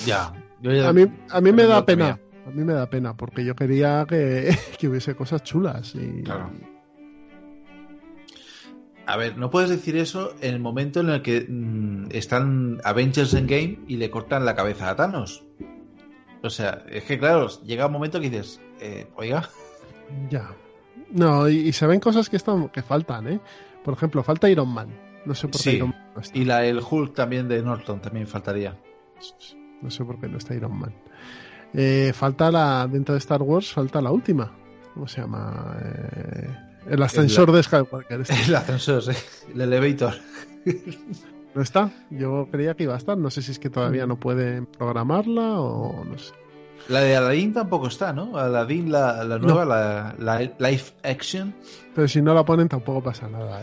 Ya. 0.06 0.32
yo 0.62 0.72
ya- 0.72 0.90
A 0.90 0.94
mí, 0.94 1.06
a 1.30 1.42
mí 1.42 1.52
me 1.52 1.64
da 1.66 1.86
pena. 1.86 2.20
A 2.46 2.50
mí 2.50 2.64
me 2.64 2.74
da 2.74 2.90
pena, 2.90 3.16
porque 3.16 3.46
yo 3.46 3.56
quería 3.56 4.06
que, 4.08 4.56
que 4.80 4.90
hubiese 4.90 5.16
cosas 5.16 5.44
chulas. 5.44 5.96
Y, 5.96 6.24
Claro. 6.24 6.52
A 9.06 9.18
ver, 9.18 9.38
no 9.38 9.50
puedes 9.50 9.70
decir 9.70 9.98
eso 9.98 10.34
en 10.40 10.54
el 10.54 10.60
momento 10.62 11.02
en 11.02 11.10
el 11.10 11.22
que 11.22 11.46
mm, 11.48 12.08
están 12.12 12.80
Avengers 12.86 13.34
Endgame 13.34 13.80
y 13.88 13.98
le 13.98 14.10
cortan 14.10 14.46
la 14.46 14.56
cabeza 14.56 14.90
a 14.90 14.96
Thanos. 14.96 15.44
O 16.42 16.50
sea, 16.50 16.86
es 16.90 17.04
que 17.04 17.20
claro, 17.20 17.50
llega 17.64 17.88
un 17.88 17.92
momento 17.92 18.20
que 18.22 18.30
dices, 18.30 18.62
eh, 18.80 19.08
oiga, 19.16 19.50
Ya. 20.30 20.52
No, 21.12 21.50
y, 21.50 21.58
y 21.58 21.74
se 21.74 21.86
ven 21.86 22.00
cosas 22.00 22.30
que 22.30 22.38
están 22.38 22.70
que 22.70 22.82
faltan, 22.82 23.28
¿eh? 23.28 23.40
Por 23.84 23.94
ejemplo, 23.94 24.24
falta 24.24 24.50
Iron 24.50 24.70
Man. 24.70 24.90
No 25.26 25.36
sé 25.36 25.48
por 25.48 25.62
qué 25.62 25.72
Sí. 25.72 25.76
Iron 25.78 25.90
Man 25.90 26.12
no 26.16 26.22
está. 26.22 26.38
Y 26.38 26.46
la, 26.46 26.66
el 26.66 26.80
Hulk 26.80 27.14
también 27.14 27.48
de 27.48 27.62
Norton 27.62 28.02
también 28.02 28.28
faltaría. 28.28 28.78
No 29.82 29.92
sé 29.92 30.06
por 30.06 30.20
qué 30.20 30.28
no 30.28 30.38
está 30.38 30.56
Iron 30.56 30.78
Man. 30.78 30.94
Eh, 31.74 32.12
falta 32.14 32.52
la. 32.52 32.88
Dentro 32.92 33.14
de 33.14 33.20
Star 33.20 33.42
Wars, 33.42 33.72
falta 33.74 34.02
la 34.02 34.12
última. 34.12 34.52
¿Cómo 34.94 35.08
se 35.08 35.22
llama? 35.22 35.76
Eh, 35.84 36.50
el 36.90 37.02
ascensor 37.02 37.52
de 37.52 37.64
Skywalker. 37.64 38.22
este. 38.22 38.34
El 38.48 38.56
ascensor, 38.56 39.02
sí. 39.02 39.12
El 39.54 39.62
elevator. 39.62 40.14
¿No 41.56 41.62
está? 41.62 41.92
Yo 42.10 42.48
creía 42.52 42.76
que 42.76 42.84
iba 42.84 42.94
a 42.94 42.98
estar. 42.98 43.18
No 43.18 43.30
sé 43.30 43.42
si 43.42 43.52
es 43.52 43.60
que 43.60 43.70
todavía 43.70 44.06
no 44.08 44.20
pueden 44.20 44.66
programarla 44.66 45.60
o 45.60 46.04
no 46.04 46.18
sé. 46.18 46.34
La 46.90 47.00
de 47.00 47.16
Aladdin 47.16 47.54
tampoco 47.54 47.88
está, 47.88 48.12
¿no? 48.12 48.38
Aladdin, 48.38 48.92
la, 48.92 49.24
la 49.24 49.38
nueva, 49.40 49.64
la, 49.64 50.16
la 50.20 50.40
live 50.42 50.84
action. 51.04 51.56
Pero 51.96 52.08
si 52.10 52.22
no 52.22 52.34
la 52.34 52.44
ponen 52.44 52.68
tampoco 52.68 53.02
pasa 53.02 53.30
nada. 53.30 53.62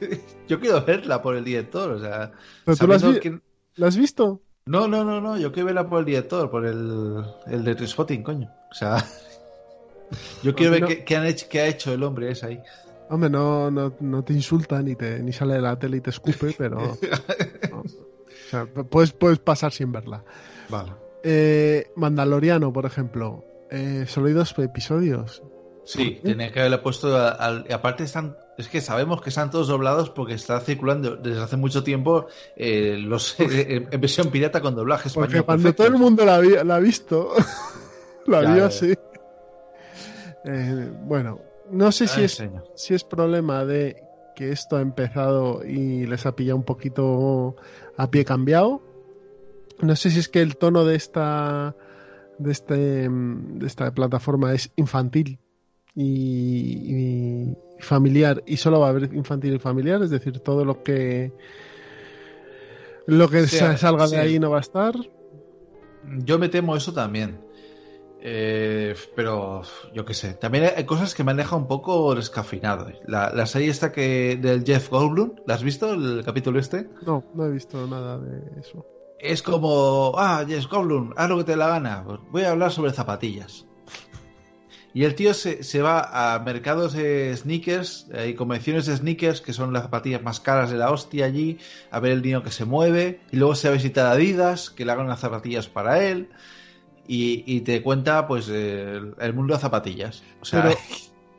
¿eh? 0.00 0.20
Yo 0.48 0.60
quiero 0.60 0.84
verla 0.84 1.22
por 1.22 1.36
el 1.36 1.44
director, 1.44 1.92
o 1.92 1.98
sea. 2.00 2.32
¿Pero 2.66 2.76
tú 2.76 2.86
la 2.86 2.96
has, 2.96 3.02
vi- 3.14 3.20
que- 3.20 3.40
la 3.76 3.86
has 3.86 3.96
visto? 3.96 4.42
No, 4.66 4.88
no, 4.88 5.04
no, 5.04 5.20
no, 5.20 5.36
yo 5.36 5.52
quiero 5.52 5.66
verla 5.66 5.86
por 5.88 6.00
el 6.00 6.04
director, 6.06 6.50
por 6.50 6.64
el, 6.66 7.22
el 7.46 7.64
de 7.64 7.74
Trispotting, 7.74 8.22
coño. 8.22 8.50
O 8.70 8.74
sea, 8.74 8.96
yo 10.42 10.54
quiero 10.54 10.72
ver 10.72 10.80
no- 10.82 10.88
qué, 10.88 11.04
qué 11.04 11.16
han 11.16 11.26
hecho, 11.26 11.46
qué 11.50 11.60
ha 11.60 11.66
hecho 11.66 11.92
el 11.92 12.02
hombre 12.02 12.30
ese 12.30 12.46
ahí. 12.46 12.62
Hombre, 13.10 13.28
no, 13.28 13.70
no, 13.70 13.94
no 14.00 14.24
te 14.24 14.32
insulta 14.32 14.80
ni, 14.80 14.96
te, 14.96 15.22
ni 15.22 15.32
sale 15.32 15.54
de 15.54 15.60
la 15.60 15.78
tele 15.78 15.98
y 15.98 16.00
te 16.00 16.10
escupe, 16.10 16.54
pero. 16.58 16.78
no. 16.78 17.80
O 17.80 17.84
sea, 18.50 18.66
puedes, 18.66 19.12
puedes 19.12 19.38
pasar 19.38 19.72
sin 19.72 19.92
verla. 19.92 20.24
Vale. 20.70 20.92
Eh, 21.22 21.90
Mandaloriano, 21.96 22.72
por 22.72 22.86
ejemplo. 22.86 23.44
Eh, 23.70 24.04
solo 24.08 24.28
hay 24.28 24.32
dos 24.32 24.54
episodios. 24.58 25.42
Sí, 25.84 26.20
tenía 26.22 26.50
que 26.52 26.60
haberle 26.60 26.78
puesto 26.78 27.14
al. 27.18 27.66
aparte 27.70 28.04
están. 28.04 28.36
Es 28.56 28.68
que 28.68 28.80
sabemos 28.80 29.20
que 29.20 29.30
están 29.30 29.50
todos 29.50 29.66
doblados 29.68 30.10
porque 30.10 30.34
está 30.34 30.60
circulando 30.60 31.16
desde 31.16 31.42
hace 31.42 31.56
mucho 31.56 31.82
tiempo 31.82 32.26
eh, 32.56 32.96
los 33.00 33.38
en 33.40 33.88
en 33.90 34.00
versión 34.00 34.30
pirata 34.30 34.60
con 34.60 34.74
doblaje 34.76 35.08
español. 35.08 35.28
Porque 35.28 35.42
cuando 35.42 35.62
perfecto. 35.64 35.82
todo 35.84 35.92
el 35.92 36.00
mundo 36.00 36.24
la, 36.24 36.38
vi- 36.38 36.64
la 36.64 36.76
ha 36.76 36.80
visto, 36.80 37.32
la 38.26 38.42
Ya, 38.42 38.54
vio 38.54 38.64
así. 38.66 38.94
Eh, 40.44 40.92
bueno, 41.02 41.40
no 41.70 41.90
sé 41.92 42.06
si 42.06 42.22
es, 42.22 42.42
si 42.74 42.94
es 42.94 43.04
problema 43.04 43.64
de 43.64 43.96
que 44.36 44.50
esto 44.52 44.76
ha 44.76 44.80
empezado 44.80 45.64
y 45.64 46.06
les 46.06 46.26
ha 46.26 46.36
pillado 46.36 46.56
un 46.56 46.64
poquito 46.64 47.56
a 47.96 48.10
pie 48.10 48.24
cambiado. 48.24 48.82
No 49.80 49.96
sé 49.96 50.10
si 50.10 50.18
es 50.20 50.28
que 50.28 50.42
el 50.42 50.56
tono 50.56 50.84
de 50.84 50.96
esta 50.96 51.74
de 52.38 52.52
este 52.52 53.08
mm, 53.08 53.58
de 53.58 53.66
esta 53.66 53.92
plataforma 53.92 54.52
es 54.52 54.70
infantil 54.76 55.38
y, 55.94 56.94
y 56.94 57.56
familiar 57.80 58.42
y 58.46 58.56
solo 58.56 58.80
va 58.80 58.86
a 58.86 58.90
haber 58.90 59.14
infantil 59.14 59.54
y 59.54 59.58
familiar, 59.58 60.02
es 60.02 60.10
decir, 60.10 60.40
todo 60.40 60.64
lo 60.64 60.82
que 60.82 61.32
lo 63.06 63.28
que 63.28 63.46
salga 63.46 64.08
de 64.08 64.18
ahí 64.18 64.38
no 64.38 64.50
va 64.50 64.58
a 64.58 64.62
estar. 64.62 64.94
Yo 66.18 66.38
me 66.38 66.48
temo 66.48 66.76
eso 66.76 66.92
también. 66.92 67.44
Eh, 68.26 68.94
pero 69.14 69.62
yo 69.92 70.06
qué 70.06 70.14
sé. 70.14 70.32
También 70.32 70.70
hay 70.74 70.84
cosas 70.84 71.14
que 71.14 71.22
me 71.22 71.32
han 71.32 71.36
dejado 71.36 71.58
un 71.58 71.68
poco 71.68 72.14
descafinado. 72.14 72.88
La, 73.06 73.30
la 73.30 73.44
serie 73.44 73.68
esta 73.68 73.92
que 73.92 74.38
del 74.40 74.64
Jeff 74.64 74.88
Goldblum, 74.88 75.34
¿la 75.46 75.54
has 75.54 75.62
visto? 75.62 75.92
El 75.92 76.24
capítulo 76.24 76.58
este. 76.58 76.88
No, 77.04 77.22
no 77.34 77.44
he 77.44 77.50
visto 77.50 77.86
nada 77.86 78.18
de 78.18 78.60
eso. 78.60 78.86
Es 79.18 79.42
como, 79.42 80.14
ah, 80.16 80.42
Jeff 80.48 80.66
Goldblum, 80.70 81.12
haz 81.16 81.28
lo 81.28 81.36
que 81.36 81.44
te 81.44 81.52
dé 81.52 81.56
la 81.58 81.68
gana. 81.68 82.02
Pues 82.06 82.20
voy 82.30 82.42
a 82.44 82.52
hablar 82.52 82.72
sobre 82.72 82.92
zapatillas. 82.92 83.66
Y 84.94 85.02
el 85.04 85.16
tío 85.16 85.34
se, 85.34 85.64
se 85.64 85.82
va 85.82 86.34
a 86.34 86.38
mercados 86.38 86.92
de 86.92 87.36
sneakers 87.36 88.06
eh, 88.14 88.28
y 88.28 88.34
convenciones 88.34 88.86
de 88.86 88.96
sneakers, 88.96 89.40
que 89.40 89.52
son 89.52 89.72
las 89.72 89.82
zapatillas 89.82 90.22
más 90.22 90.38
caras 90.38 90.70
de 90.70 90.78
la 90.78 90.90
hostia 90.92 91.26
allí, 91.26 91.58
a 91.90 91.98
ver 91.98 92.12
el 92.12 92.22
dinero 92.22 92.44
que 92.44 92.52
se 92.52 92.64
mueve. 92.64 93.20
Y 93.32 93.36
luego 93.36 93.56
se 93.56 93.68
va 93.68 93.74
a 93.74 93.76
visitar 93.76 94.06
a 94.06 94.12
Adidas, 94.12 94.70
que 94.70 94.84
le 94.84 94.92
hagan 94.92 95.06
unas 95.06 95.18
zapatillas 95.20 95.66
para 95.66 96.02
él. 96.04 96.28
Y, 97.08 97.42
y 97.46 97.62
te 97.62 97.82
cuenta, 97.82 98.26
pues, 98.28 98.48
el, 98.48 99.14
el 99.20 99.34
mundo 99.34 99.54
de 99.54 99.60
zapatillas. 99.60 100.22
O 100.40 100.44
sea, 100.44 100.62
Pero 100.62 100.76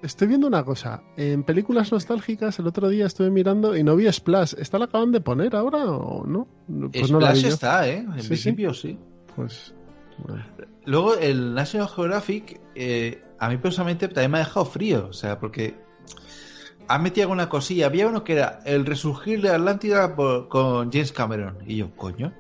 estoy 0.04 0.28
viendo 0.28 0.48
una 0.48 0.64
cosa. 0.66 1.02
En 1.16 1.44
películas 1.44 1.92
nostálgicas, 1.94 2.60
el 2.60 2.68
otro 2.68 2.90
día 2.90 3.06
estuve 3.06 3.32
mirando 3.32 3.76
y 3.78 3.84
no 3.84 3.96
vi 3.96 4.12
Splash. 4.12 4.54
¿Esta 4.58 4.78
la 4.80 4.86
acaban 4.86 5.12
de 5.14 5.22
poner 5.22 5.56
ahora 5.56 5.86
o 5.86 6.26
no? 6.28 6.48
Pues 6.92 7.10
no 7.10 7.20
la 7.22 7.32
vi 7.32 7.40
Splash 7.40 7.50
yo. 7.50 7.54
está, 7.54 7.88
¿eh? 7.88 8.00
En 8.00 8.22
Sí, 8.22 8.28
principio 8.28 8.74
sí. 8.74 9.00
Pues. 9.36 9.74
Luego 10.86 11.16
el 11.16 11.54
National 11.54 11.88
Geographic, 11.90 12.60
eh, 12.76 13.24
a 13.40 13.50
mí 13.50 13.58
personalmente 13.58 14.08
también 14.08 14.32
me 14.32 14.38
ha 14.38 14.46
dejado 14.46 14.66
frío, 14.66 15.08
o 15.10 15.14
sea, 15.14 15.40
porque 15.40 15.76
ha 16.88 16.98
metido 17.00 17.24
alguna 17.26 17.50
cosilla. 17.50 17.88
Había 17.88 18.08
uno 18.08 18.24
que 18.24 18.34
era 18.34 18.60
el 18.66 18.86
resurgir 18.86 19.42
de 19.42 19.50
Atlántida 19.50 20.16
por- 20.16 20.48
con 20.48 20.92
James 20.92 21.12
Cameron. 21.12 21.58
Y 21.66 21.78
yo, 21.78 21.96
coño. 21.96 22.34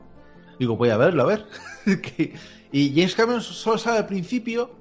Digo, 0.59 0.77
voy 0.77 0.89
a 0.89 0.97
verlo, 0.97 1.23
a 1.23 1.25
ver. 1.25 1.45
Y 2.71 2.89
James 2.93 3.15
Cameron 3.15 3.41
solo 3.41 3.77
sale 3.77 3.99
al 3.99 4.05
principio, 4.05 4.75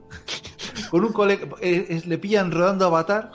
con 0.91 1.05
un 1.05 1.13
colega, 1.13 1.47
eh, 1.61 1.87
eh, 1.89 2.03
le 2.07 2.19
pillan 2.19 2.51
rodando 2.51 2.87
Avatar, 2.87 3.31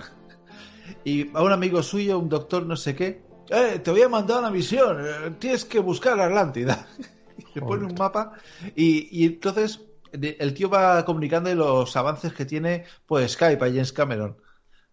y 1.06 1.30
a 1.34 1.42
un 1.44 1.54
amigo 1.54 1.82
suyo, 1.82 2.20
un 2.20 2.28
doctor 2.28 2.66
no 2.66 2.76
sé 2.76 2.94
qué, 2.94 3.22
eh, 3.50 3.80
te 3.82 3.90
voy 3.92 4.02
a 4.02 4.10
mandar 4.10 4.40
una 4.40 4.50
misión, 4.52 4.98
eh, 5.00 5.32
tienes 5.40 5.64
que 5.64 5.80
buscar 5.80 6.18
la 6.18 6.26
Atlántida. 6.26 6.88
Pone 7.68 7.86
un 7.86 7.96
mapa, 7.98 8.34
y, 8.76 9.08
y 9.12 9.26
entonces 9.26 9.82
el 10.12 10.54
tío 10.54 10.70
va 10.70 11.06
comunicando 11.06 11.54
los 11.54 11.96
avances 11.96 12.34
que 12.34 12.46
tiene 12.46 12.86
por 13.06 13.28
Skype 13.28 13.64
a 13.64 13.68
James 13.68 13.94
Cameron. 13.94 14.38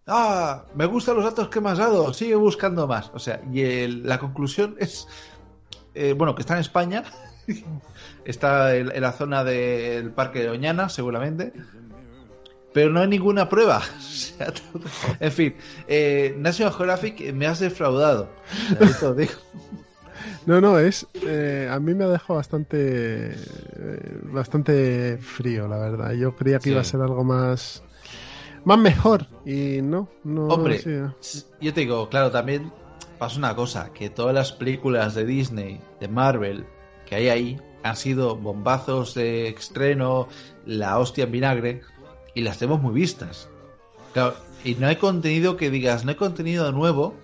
Ah, 0.06 0.64
me 0.74 0.86
gustan 0.86 1.16
los 1.16 1.24
datos 1.24 1.48
que 1.48 1.60
me 1.60 1.70
has 1.70 1.78
dado, 1.78 2.12
sigue 2.12 2.34
buscando 2.36 2.86
más. 2.86 3.10
O 3.14 3.18
sea, 3.18 3.40
y 3.52 3.62
el- 3.62 4.06
la 4.06 4.18
conclusión 4.18 4.76
es, 4.78 5.08
eh, 5.94 6.12
bueno, 6.12 6.34
que 6.34 6.42
está 6.42 6.54
en 6.54 6.60
España, 6.60 7.02
está 8.24 8.76
en, 8.76 8.92
en 8.94 9.00
la 9.02 9.12
zona 9.12 9.42
del 9.42 10.10
Parque 10.12 10.40
de 10.40 10.48
Doñana, 10.48 10.88
seguramente, 10.88 11.52
pero 12.72 12.90
no 12.90 13.00
hay 13.00 13.08
ninguna 13.08 13.48
prueba. 13.48 13.80
O 13.98 14.38
sea, 14.38 14.52
todo- 14.52 14.82
en 15.18 15.32
fin, 15.32 15.56
eh, 15.88 16.34
National 16.36 16.72
Geographic 16.74 17.32
me 17.32 17.46
has 17.46 17.58
defraudado. 17.60 18.28
Te 19.00 19.14
digo. 19.14 19.32
No, 20.46 20.60
no, 20.60 20.78
es. 20.78 21.06
eh, 21.26 21.68
a 21.70 21.78
mí 21.80 21.94
me 21.94 22.04
ha 22.04 22.08
dejado 22.08 22.34
bastante. 22.36 23.32
eh, 23.32 24.18
bastante 24.32 25.18
frío, 25.18 25.66
la 25.68 25.78
verdad. 25.78 26.12
Yo 26.12 26.34
creía 26.36 26.58
que 26.58 26.64
Sí. 26.64 26.70
iba 26.70 26.80
a 26.80 26.84
ser 26.84 27.00
algo 27.00 27.24
más. 27.24 27.82
más 28.64 28.78
mejor. 28.78 29.26
Y 29.44 29.80
no, 29.82 30.08
no. 30.24 30.48
Hombre, 30.48 30.78
sí. 31.20 31.44
yo 31.60 31.72
te 31.74 31.80
digo, 31.80 32.08
claro, 32.08 32.30
también 32.30 32.72
pasa 33.18 33.38
una 33.38 33.54
cosa, 33.54 33.92
que 33.92 34.10
todas 34.10 34.34
las 34.34 34.52
películas 34.52 35.14
de 35.14 35.24
Disney, 35.24 35.80
de 36.00 36.08
Marvel, 36.08 36.66
que 37.06 37.14
hay 37.14 37.28
ahí, 37.28 37.60
han 37.84 37.96
sido 37.96 38.34
bombazos 38.36 39.14
de 39.14 39.48
estreno, 39.48 40.28
la 40.66 40.98
hostia 40.98 41.24
en 41.24 41.32
vinagre, 41.32 41.80
y 42.34 42.42
las 42.42 42.58
tenemos 42.58 42.82
muy 42.82 42.92
vistas. 42.92 43.48
Claro, 44.12 44.34
y 44.64 44.74
no 44.74 44.88
hay 44.88 44.96
contenido 44.96 45.56
que 45.56 45.70
digas, 45.70 46.04
no 46.04 46.10
hay 46.10 46.16
contenido 46.16 46.70
nuevo, 46.72 47.14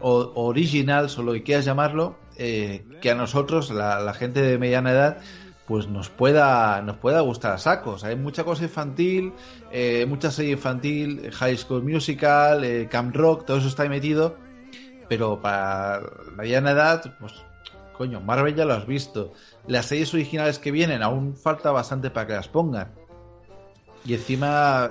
o 0.00 0.30
original, 0.34 1.08
o 1.16 1.22
lo 1.22 1.32
que 1.32 1.42
quieras 1.42 1.64
llamarlo, 1.64 2.16
eh, 2.38 2.84
que 3.00 3.10
a 3.10 3.14
nosotros, 3.14 3.70
la, 3.70 4.00
la 4.00 4.14
gente 4.14 4.42
de 4.42 4.58
mediana 4.58 4.90
edad, 4.92 5.18
pues 5.66 5.88
nos 5.88 6.10
pueda, 6.10 6.80
nos 6.82 6.96
pueda 6.98 7.20
gustar 7.22 7.52
a 7.52 7.58
sacos. 7.58 8.04
Hay 8.04 8.14
mucha 8.16 8.44
cosa 8.44 8.64
infantil, 8.64 9.32
eh, 9.72 10.06
mucha 10.06 10.30
serie 10.30 10.52
infantil, 10.52 11.30
High 11.32 11.56
School 11.56 11.82
Musical, 11.82 12.62
eh, 12.64 12.88
Camp 12.88 13.14
Rock, 13.16 13.44
todo 13.46 13.58
eso 13.58 13.68
está 13.68 13.82
ahí 13.82 13.88
metido. 13.88 14.36
Pero 15.08 15.40
para 15.40 16.00
la 16.00 16.32
mediana 16.36 16.70
edad, 16.72 17.16
pues, 17.20 17.32
coño, 17.96 18.20
Marvel 18.20 18.54
ya 18.54 18.64
lo 18.64 18.74
has 18.74 18.86
visto. 18.86 19.32
Las 19.66 19.86
series 19.86 20.12
originales 20.14 20.58
que 20.58 20.70
vienen 20.70 21.02
aún 21.02 21.36
falta 21.36 21.70
bastante 21.72 22.10
para 22.10 22.26
que 22.26 22.32
las 22.34 22.48
pongan. 22.48 22.92
Y 24.04 24.14
encima, 24.14 24.90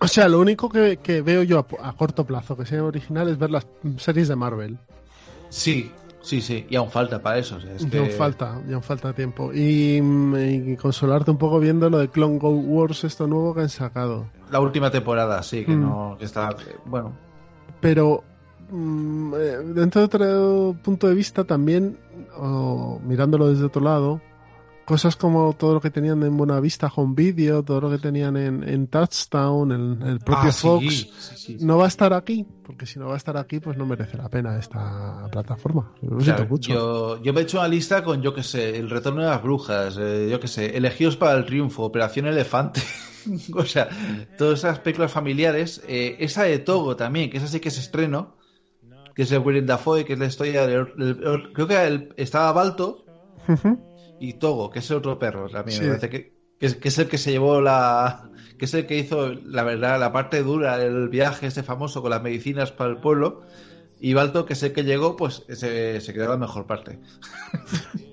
O 0.00 0.08
sea, 0.08 0.28
lo 0.28 0.40
único 0.40 0.68
que, 0.70 0.96
que 0.98 1.20
veo 1.20 1.42
yo 1.42 1.66
a, 1.80 1.88
a 1.88 1.92
corto 1.94 2.24
plazo 2.24 2.56
que 2.56 2.64
sea 2.64 2.84
original 2.84 3.28
es 3.28 3.38
ver 3.38 3.50
las 3.50 3.66
series 3.98 4.28
de 4.28 4.36
Marvel. 4.36 4.78
sí, 5.50 5.90
sí, 6.20 6.40
sí, 6.40 6.66
y 6.68 6.76
aún 6.76 6.90
falta 6.90 7.22
para 7.22 7.38
eso. 7.38 7.56
o 7.56 7.60
sea, 7.60 7.74
es 7.74 7.84
Ya 7.84 7.90
que- 7.90 7.98
aún 7.98 8.10
falta, 8.10 8.52
aún 8.54 8.82
falta 8.82 9.12
tiempo. 9.12 9.52
Y, 9.52 10.00
mm, 10.02 10.36
y 10.72 10.76
consolarte 10.76 11.30
un 11.30 11.38
poco 11.38 11.58
viendo 11.60 11.88
lo 11.90 11.98
de 11.98 12.08
Clone 12.08 12.38
Go 12.38 12.50
Wars, 12.50 13.04
esto 13.04 13.26
nuevo 13.26 13.54
que 13.54 13.62
han 13.62 13.68
sacado. 13.68 14.26
La 14.50 14.60
última 14.60 14.90
temporada, 14.90 15.42
sí, 15.42 15.64
que 15.64 15.74
Mm. 15.76 15.80
no, 15.80 16.16
que 16.18 16.24
está, 16.24 16.50
bueno, 16.84 17.12
Pero 17.80 18.24
mm, 18.70 19.34
eh, 19.34 19.56
dentro 19.74 20.00
de 20.00 20.04
otro 20.06 20.76
punto 20.82 21.06
de 21.08 21.14
vista 21.14 21.44
también, 21.44 21.96
o 22.36 23.00
mirándolo 23.04 23.48
desde 23.48 23.64
otro 23.64 23.80
lado, 23.82 24.20
cosas 24.88 25.16
como 25.16 25.52
todo 25.52 25.74
lo 25.74 25.80
que 25.82 25.90
tenían 25.90 26.22
en 26.22 26.34
Buenavista 26.36 26.90
Home 26.96 27.14
Video, 27.14 27.62
todo 27.62 27.82
lo 27.82 27.90
que 27.90 27.98
tenían 27.98 28.38
en, 28.38 28.66
en 28.66 28.86
Touchdown, 28.88 29.70
el 30.02 30.18
propio 30.20 30.48
Ah, 30.48 30.52
Fox, 30.52 30.84
sí, 30.94 31.10
sí, 31.36 31.58
sí. 31.58 31.64
no 31.66 31.76
va 31.76 31.84
a 31.84 31.88
estar 31.88 32.14
aquí, 32.14 32.46
porque 32.64 32.86
si 32.86 32.98
no 32.98 33.06
va 33.08 33.14
a 33.14 33.16
estar 33.18 33.36
aquí, 33.36 33.60
pues 33.60 33.76
no 33.76 33.84
merece 33.84 34.16
la 34.16 34.30
pena 34.30 34.58
esta 34.58 35.28
plataforma. 35.30 35.92
Lo 36.00 36.16
Claro, 36.16 36.46
mucho. 36.48 36.72
yo, 36.72 37.22
yo 37.22 37.32
me 37.34 37.40
he 37.40 37.42
hecho 37.42 37.58
una 37.58 37.68
lista 37.68 38.02
con, 38.02 38.22
yo 38.22 38.32
que 38.34 38.42
sé, 38.42 38.78
El 38.78 38.88
Retorno 38.88 39.20
de 39.22 39.28
las 39.28 39.42
Brujas, 39.42 39.98
eh, 40.00 40.28
yo 40.30 40.40
que 40.40 40.48
sé, 40.48 40.74
Elegidos 40.76 41.16
para 41.16 41.34
el 41.38 41.44
Triunfo, 41.44 41.82
Operación 41.84 42.26
Elefante. 42.26 42.80
o 43.54 43.64
sea, 43.66 43.88
todas 44.38 44.60
esas 44.60 44.78
películas 44.78 45.12
familiares. 45.12 45.82
eh, 45.86 46.16
esa 46.20 46.44
de 46.44 46.58
Togo 46.60 46.96
también, 46.96 47.28
que 47.28 47.36
esa 47.36 47.46
sí 47.46 47.60
que 47.60 47.68
es 47.68 47.78
estreno. 47.78 48.36
que 49.14 49.22
es 49.24 49.32
el 49.32 49.40
Willem 49.40 49.66
Dafoe, 49.66 50.04
que 50.06 50.14
es 50.14 50.18
la 50.18 50.26
historia 50.26 50.66
del, 50.66 50.86
del- 50.96 51.52
creo 51.52 51.66
que 51.66 51.86
el- 51.86 52.14
estaba 52.16 52.52
Balto 52.52 53.04
Ujú. 53.48 53.78
Y 54.20 54.34
Togo, 54.34 54.70
que 54.70 54.78
es 54.80 54.90
el 54.90 54.98
otro 54.98 55.18
perro 55.18 55.48
también. 55.48 55.78
Sí. 55.78 55.82
Me 55.84 55.88
parece 55.90 56.10
que, 56.10 56.32
que 56.58 56.66
es, 56.66 56.74
que 56.76 56.88
es 56.88 56.98
el 56.98 57.08
que 57.08 57.18
se 57.18 57.30
llevó 57.30 57.60
la. 57.60 58.30
que 58.58 58.64
es 58.64 58.74
el 58.74 58.86
que 58.86 58.98
hizo, 58.98 59.32
la 59.32 59.62
verdad, 59.64 59.98
la 60.00 60.12
parte 60.12 60.42
dura 60.42 60.78
del 60.78 61.08
viaje 61.08 61.46
este 61.46 61.62
famoso 61.62 62.02
con 62.02 62.10
las 62.10 62.22
medicinas 62.22 62.72
para 62.72 62.90
el 62.90 62.98
pueblo. 62.98 63.42
Y 64.00 64.14
Balto, 64.14 64.46
que 64.46 64.52
es 64.52 64.62
el 64.62 64.72
que 64.72 64.84
llegó, 64.84 65.16
pues 65.16 65.44
se, 65.48 66.00
se 66.00 66.12
quedó 66.14 66.28
la 66.28 66.36
mejor 66.36 66.66
parte. 66.66 66.98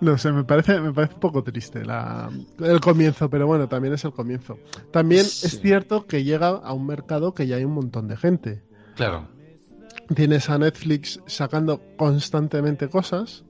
No 0.00 0.18
sé, 0.18 0.32
me 0.32 0.42
parece, 0.42 0.80
me 0.80 0.92
parece 0.92 1.14
un 1.14 1.20
poco 1.20 1.44
triste 1.44 1.84
la, 1.84 2.28
el 2.58 2.80
comienzo, 2.80 3.30
pero 3.30 3.46
bueno, 3.46 3.68
también 3.68 3.94
es 3.94 4.04
el 4.04 4.12
comienzo. 4.12 4.58
También 4.90 5.24
Sí. 5.24 5.46
es 5.46 5.60
cierto 5.60 6.06
que 6.08 6.24
llega 6.24 6.48
a 6.48 6.72
un 6.72 6.86
mercado 6.86 7.34
que 7.34 7.46
ya 7.46 7.54
hay 7.54 7.64
un 7.64 7.74
montón 7.74 8.08
de 8.08 8.16
gente. 8.16 8.64
Claro. 8.96 9.28
Tienes 10.12 10.50
a 10.50 10.58
Netflix 10.58 11.20
sacando 11.26 11.80
constantemente 11.96 12.88
cosas. 12.88 13.44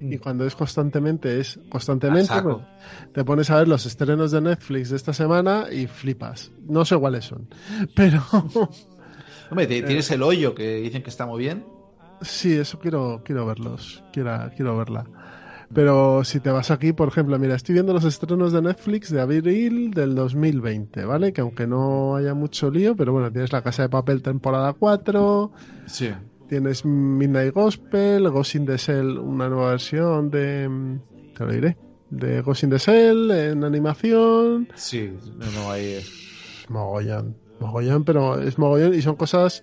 Mm. 0.00 0.12
Y 0.12 0.18
cuando 0.18 0.46
es 0.46 0.54
constantemente, 0.54 1.40
es 1.40 1.58
constantemente. 1.68 2.32
Bueno, 2.40 2.66
te 3.12 3.24
pones 3.24 3.50
a 3.50 3.56
ver 3.58 3.66
los 3.68 3.84
estrenos 3.86 4.30
de 4.30 4.40
Netflix 4.40 4.90
de 4.90 4.96
esta 4.96 5.12
semana 5.12 5.66
y 5.72 5.86
flipas. 5.86 6.52
No 6.68 6.84
sé 6.84 6.96
cuáles 6.96 7.24
son. 7.24 7.48
Pero 7.96 8.22
Hombre, 9.50 9.66
ti- 9.66 9.82
tienes 9.82 10.10
el 10.10 10.22
hoyo 10.22 10.54
que 10.54 10.76
dicen 10.76 11.02
que 11.02 11.10
está 11.10 11.26
muy 11.26 11.40
bien. 11.40 11.64
sí, 12.20 12.52
eso 12.54 12.78
quiero, 12.78 13.22
quiero 13.24 13.46
verlos. 13.46 14.02
Quiero, 14.12 14.50
quiero 14.56 14.76
verla. 14.76 15.04
Pero 15.74 16.24
si 16.24 16.40
te 16.40 16.50
vas 16.50 16.70
aquí, 16.70 16.92
por 16.94 17.08
ejemplo, 17.08 17.38
mira, 17.38 17.54
estoy 17.54 17.74
viendo 17.74 17.92
los 17.92 18.04
estrenos 18.04 18.52
de 18.52 18.62
Netflix 18.62 19.10
de 19.10 19.20
abril 19.20 19.90
del 19.90 20.14
2020, 20.14 21.04
¿vale? 21.04 21.32
Que 21.34 21.42
aunque 21.42 21.66
no 21.66 22.16
haya 22.16 22.32
mucho 22.32 22.70
lío, 22.70 22.96
pero 22.96 23.12
bueno, 23.12 23.30
tienes 23.30 23.52
La 23.52 23.60
Casa 23.62 23.82
de 23.82 23.90
Papel 23.90 24.22
temporada 24.22 24.72
4, 24.72 25.52
Sí. 25.84 26.10
Tienes 26.48 26.84
Midnight 26.84 27.54
Gospel, 27.54 28.30
Ghost 28.30 28.54
in 28.54 28.66
the 28.66 28.76
Shell, 28.76 29.18
una 29.18 29.48
nueva 29.48 29.70
versión 29.70 30.30
de... 30.30 30.68
mm, 30.68 31.00
Te 31.36 31.44
lo 31.44 31.52
diré. 31.52 31.76
De 32.10 32.40
Ghost 32.40 32.62
in 32.64 32.70
the 32.70 32.78
Shell 32.78 33.30
en 33.30 33.64
animación. 33.64 34.68
Sí, 34.74 35.12
no, 35.54 35.70
hay. 35.70 36.00
Mogollón. 36.68 37.36
Mogollón, 37.60 38.04
pero 38.04 38.40
es 38.40 38.58
mogollón 38.58 38.94
y 38.94 39.02
son 39.02 39.16
cosas 39.16 39.62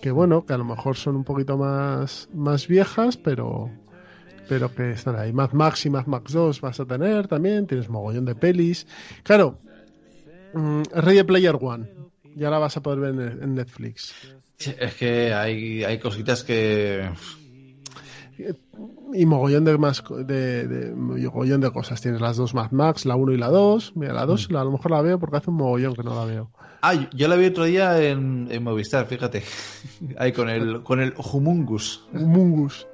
que, 0.00 0.10
bueno, 0.10 0.44
que 0.46 0.52
a 0.54 0.58
lo 0.58 0.64
mejor 0.64 0.96
son 0.96 1.16
un 1.16 1.24
poquito 1.24 1.56
más, 1.56 2.28
más 2.34 2.66
viejas, 2.68 3.16
pero 3.16 3.70
pero 4.48 4.72
que 4.72 4.92
están 4.92 5.16
ahí. 5.16 5.32
Mad 5.32 5.52
Max 5.52 5.86
y 5.86 5.90
Mad 5.90 6.06
Max 6.06 6.32
2 6.32 6.60
vas 6.60 6.78
a 6.78 6.84
tener 6.86 7.26
también, 7.26 7.66
tienes 7.66 7.88
mogollón 7.88 8.24
de 8.24 8.34
pelis. 8.36 8.86
Claro, 9.24 9.58
mm, 10.54 10.82
Ready 10.94 11.24
Player 11.24 11.56
One, 11.60 11.88
ya 12.36 12.48
la 12.50 12.58
vas 12.58 12.76
a 12.76 12.82
poder 12.82 13.00
ver 13.00 13.38
en 13.42 13.54
Netflix. 13.54 14.14
Es 14.58 14.94
que 14.94 15.32
hay, 15.34 15.84
hay 15.84 15.98
cositas 15.98 16.42
que. 16.44 17.10
Y 19.14 19.24
mogollón 19.24 19.64
de 19.64 19.78
más 19.78 20.02
de, 20.26 20.66
de- 20.66 20.94
mogollón 20.94 21.60
de 21.60 21.70
cosas. 21.70 22.00
Tienes 22.00 22.20
las 22.20 22.36
dos 22.36 22.54
Mad 22.54 22.70
Max, 22.70 23.06
la 23.06 23.16
1 23.16 23.32
y 23.32 23.36
la 23.38 23.48
2. 23.48 23.92
Mira, 23.96 24.12
la 24.12 24.26
2 24.26 24.50
la- 24.50 24.60
a 24.60 24.64
lo 24.64 24.72
mejor 24.72 24.90
la 24.90 25.02
veo 25.02 25.18
porque 25.18 25.36
hace 25.38 25.50
un 25.50 25.56
mogollón 25.56 25.94
que 25.94 26.02
no 26.02 26.14
la 26.14 26.24
veo. 26.24 26.50
Ah, 26.82 26.94
yo- 27.14 27.28
la 27.28 27.36
vi 27.36 27.46
otro 27.46 27.64
día 27.64 28.02
en, 28.02 28.48
en 28.50 28.62
Movistar, 28.62 29.06
fíjate. 29.06 29.42
Ahí 30.18 30.32
con 30.32 30.48
el, 30.50 30.82
con 30.82 31.00
el 31.00 31.14
Humungus. 31.16 32.06
Mungus. 32.12 32.86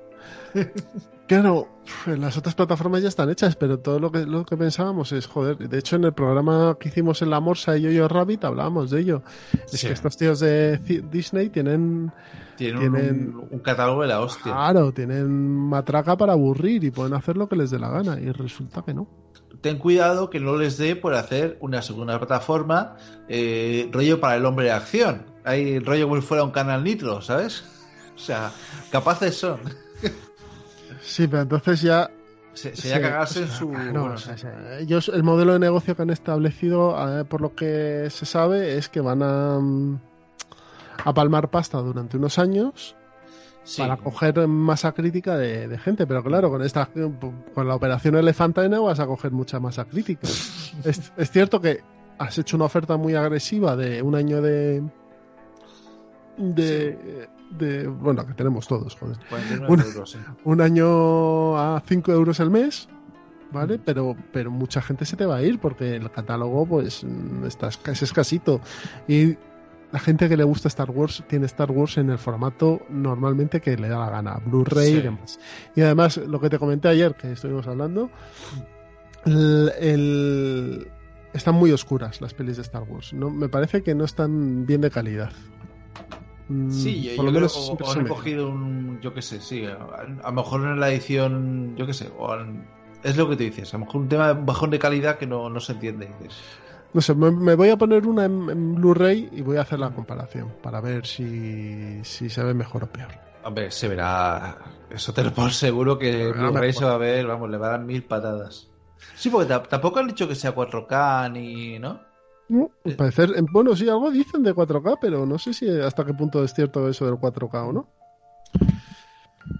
Claro, 1.40 1.68
en 2.06 2.20
las 2.20 2.36
otras 2.36 2.54
plataformas 2.54 3.00
ya 3.02 3.08
están 3.08 3.30
hechas, 3.30 3.56
pero 3.56 3.78
todo 3.78 3.98
lo 3.98 4.12
que, 4.12 4.26
lo 4.26 4.44
que 4.44 4.56
pensábamos 4.56 5.12
es, 5.12 5.26
joder, 5.26 5.56
de 5.56 5.78
hecho 5.78 5.96
en 5.96 6.04
el 6.04 6.12
programa 6.12 6.76
que 6.78 6.88
hicimos 6.88 7.22
en 7.22 7.30
La 7.30 7.40
Morsa 7.40 7.76
y 7.76 7.82
Yo-Yo 7.82 8.06
Rabbit 8.08 8.44
hablábamos 8.44 8.90
de 8.90 9.00
ello. 9.00 9.22
Es 9.64 9.80
Sí. 9.80 9.86
que 9.86 9.92
estos 9.94 10.16
tíos 10.16 10.40
de 10.40 10.78
Disney 11.10 11.48
tienen, 11.48 12.12
Tienen, 12.56 12.80
Tienen- 12.92 13.34
Un, 13.36 13.48
un 13.50 13.58
catálogo 13.60 14.02
de 14.02 14.08
la 14.08 14.20
hostia. 14.20 14.52
claro, 14.52 14.92
tienen 14.92 15.30
matraca 15.68 16.16
para 16.16 16.34
aburrir 16.34 16.84
y 16.84 16.90
pueden 16.90 17.14
hacer 17.14 17.36
lo 17.36 17.48
que 17.48 17.56
les 17.56 17.70
dé 17.70 17.78
la 17.78 17.88
gana 17.88 18.20
y 18.20 18.30
resulta 18.30 18.82
que 18.82 18.92
no. 18.92 19.08
Ten 19.62 19.78
cuidado 19.78 20.28
que 20.28 20.38
no 20.38 20.56
les 20.56 20.76
dé 20.76 20.96
por 20.96 21.14
hacer 21.14 21.56
una 21.60 21.80
segunda 21.82 22.18
plataforma 22.18 22.96
eh, 23.28 23.88
rollo 23.90 24.20
para 24.20 24.36
el 24.36 24.44
hombre 24.44 24.66
de 24.66 24.72
acción. 24.72 25.22
Hay 25.44 25.78
rollo 25.78 26.08
como 26.08 26.20
si 26.20 26.26
fuera 26.26 26.44
un 26.44 26.50
canal 26.50 26.84
nitro, 26.84 27.22
¿sabes? 27.22 27.64
O 28.14 28.18
sea, 28.18 28.52
capaces 28.90 29.34
son. 29.36 29.58
Sí, 31.02 31.26
pero 31.26 31.42
entonces 31.42 31.82
ya 31.82 32.10
Se, 32.54 32.74
sería 32.76 32.96
Sí, 32.96 33.02
cagarse 33.02 33.42
en 33.42 33.48
su. 33.48 33.72
No, 33.72 34.00
bueno, 34.00 34.14
o 34.14 34.18
sea, 34.18 34.78
ellos, 34.78 35.10
el 35.12 35.22
modelo 35.22 35.54
de 35.54 35.58
negocio 35.58 35.96
que 35.96 36.02
han 36.02 36.10
establecido, 36.10 37.20
eh, 37.20 37.24
por 37.24 37.40
lo 37.40 37.54
que 37.54 38.08
se 38.10 38.26
sabe, 38.26 38.76
es 38.76 38.88
que 38.88 39.00
van 39.00 39.22
a, 39.22 39.58
mm, 39.58 40.00
a 41.04 41.14
palmar 41.14 41.50
pasta 41.50 41.78
durante 41.78 42.16
unos 42.16 42.38
años 42.38 42.94
sí. 43.64 43.80
para 43.80 43.96
coger 43.96 44.46
masa 44.46 44.92
crítica 44.92 45.36
de, 45.36 45.68
de 45.68 45.78
gente. 45.78 46.06
Pero 46.06 46.22
claro, 46.22 46.50
con 46.50 46.62
esta 46.62 46.88
con 47.54 47.68
la 47.68 47.74
operación 47.74 48.16
Elefantina 48.16 48.80
vas 48.80 49.00
a 49.00 49.06
coger 49.06 49.32
mucha 49.32 49.60
masa 49.60 49.84
crítica. 49.84 50.28
es, 50.84 51.12
es 51.16 51.30
cierto 51.30 51.60
que 51.60 51.80
has 52.18 52.38
hecho 52.38 52.56
una 52.56 52.66
oferta 52.66 52.96
muy 52.96 53.14
agresiva 53.14 53.76
de 53.76 54.02
un 54.02 54.14
año 54.14 54.40
de. 54.40 54.82
de. 56.36 57.28
De 57.58 57.86
bueno, 57.86 58.26
que 58.26 58.34
tenemos 58.34 58.66
todos, 58.66 58.94
joder. 58.96 59.16
49 59.28 59.72
Una- 59.72 59.84
euros, 59.84 60.10
sí. 60.10 60.18
Un 60.44 60.60
año 60.60 61.56
a 61.58 61.80
5 61.86 62.12
euros 62.12 62.40
el 62.40 62.50
mes. 62.50 62.88
¿Vale? 63.52 63.78
Pero, 63.78 64.16
pero 64.32 64.50
mucha 64.50 64.80
gente 64.80 65.04
se 65.04 65.14
te 65.14 65.26
va 65.26 65.36
a 65.36 65.42
ir 65.42 65.58
porque 65.60 65.94
el 65.94 66.10
catálogo 66.10 66.64
pues 66.64 67.04
mm, 67.04 67.44
está, 67.44 67.68
es 67.68 68.02
escasito. 68.02 68.62
Y 69.06 69.36
la 69.92 69.98
gente 69.98 70.26
que 70.30 70.38
le 70.38 70.44
gusta 70.44 70.68
Star 70.68 70.90
Wars 70.90 71.22
tiene 71.28 71.44
Star 71.44 71.70
Wars 71.70 71.98
en 71.98 72.08
el 72.08 72.16
formato 72.16 72.80
normalmente 72.88 73.60
que 73.60 73.76
le 73.76 73.88
da 73.90 73.98
la 73.98 74.08
gana, 74.08 74.40
Blu-ray 74.46 74.92
Sí. 74.92 74.96
y 74.96 75.00
demás. 75.02 75.38
Y 75.76 75.82
además, 75.82 76.16
lo 76.16 76.40
que 76.40 76.48
te 76.48 76.58
comenté 76.58 76.88
ayer, 76.88 77.14
que 77.14 77.32
estuvimos 77.32 77.66
hablando, 77.66 78.08
el, 79.26 79.70
el- 79.78 80.88
están 81.34 81.54
muy 81.54 81.72
oscuras 81.72 82.22
las 82.22 82.32
pelis 82.32 82.56
de 82.56 82.62
Star 82.62 82.84
Wars. 82.84 83.12
No, 83.12 83.28
me 83.28 83.50
parece 83.50 83.82
que 83.82 83.94
no 83.94 84.04
están 84.04 84.64
bien 84.64 84.80
de 84.80 84.90
calidad. 84.90 85.30
Mm, 86.52 86.70
Sí, 86.70 87.02
yo, 87.02 87.10
por 87.10 87.16
yo 87.16 87.22
lo 87.24 87.28
creo 87.30 87.40
menos 87.40 87.56
o- 87.56 87.72
o 87.84 87.92
han 87.92 88.06
cogido 88.06 88.48
un, 88.50 89.00
yo 89.00 89.14
qué 89.14 89.22
sé, 89.22 89.40
sí, 89.40 89.64
a, 89.64 90.04
lo 90.04 90.32
mejor 90.32 90.60
en 90.62 90.80
la 90.80 90.90
edición, 90.90 91.74
yo 91.76 91.86
qué 91.86 91.94
sé, 91.94 92.10
o 92.18 92.30
han- 92.32 92.66
es 93.02 93.16
lo 93.16 93.28
que 93.28 93.36
te 93.36 93.44
dices, 93.44 93.72
a 93.74 93.78
lo 93.78 93.84
mejor 93.86 94.00
un 94.02 94.08
tema 94.08 94.32
bajón 94.32 94.70
de 94.70 94.78
calidad 94.78 95.18
que 95.18 95.26
no, 95.26 95.48
no 95.50 95.60
se 95.60 95.72
entiende. 95.72 96.06
dices. 96.20 96.38
No 96.94 97.00
sé, 97.00 97.14
me, 97.14 97.30
me 97.30 97.54
voy 97.54 97.70
a 97.70 97.76
poner 97.78 98.06
una 98.06 98.26
en, 98.26 98.50
en 98.50 98.74
Blu-ray 98.74 99.30
y 99.32 99.40
voy 99.40 99.56
a 99.56 99.62
hacer 99.62 99.78
la 99.78 99.90
comparación 99.90 100.52
para 100.62 100.80
ver 100.82 101.06
si, 101.06 102.00
si 102.04 102.28
se 102.28 102.44
ve 102.44 102.52
mejor 102.54 102.84
o 102.84 102.86
peor. 102.86 103.08
Hombre, 103.44 103.70
se 103.70 103.88
verá, 103.88 104.56
eso 104.90 105.12
te 105.12 105.24
lo 105.24 105.32
pongo 105.32 105.48
seguro 105.50 105.98
que 105.98 106.30
Blu-ray 106.32 106.72
se 106.74 106.84
va 106.84 106.92
a 106.92 106.98
ver, 106.98 107.26
vamos, 107.26 107.48
le 107.50 107.56
va 107.56 107.68
a 107.68 107.70
dar 107.70 107.80
mil 107.80 108.04
patadas. 108.04 108.68
Sí, 109.14 109.30
porque 109.30 109.48
ta- 109.48 109.62
tampoco 109.62 109.98
han 110.00 110.06
dicho 110.08 110.28
que 110.28 110.34
sea 110.34 110.54
4K 110.54 111.28
ni, 111.32 111.78
¿no? 111.78 112.00
Al 112.84 112.96
parecer, 112.96 113.32
en- 113.36 113.46
bueno, 113.46 113.74
sí, 113.76 113.88
algo 113.88 114.10
dicen 114.10 114.42
de 114.42 114.54
4K, 114.54 114.98
pero 115.00 115.24
no 115.26 115.38
sé 115.38 115.52
si 115.54 115.68
hasta 115.68 116.04
qué 116.04 116.12
punto 116.14 116.42
es 116.44 116.52
cierto 116.54 116.88
eso 116.88 117.06
del 117.06 117.14
4K 117.16 117.68
o 117.68 117.72
no. 117.72 117.88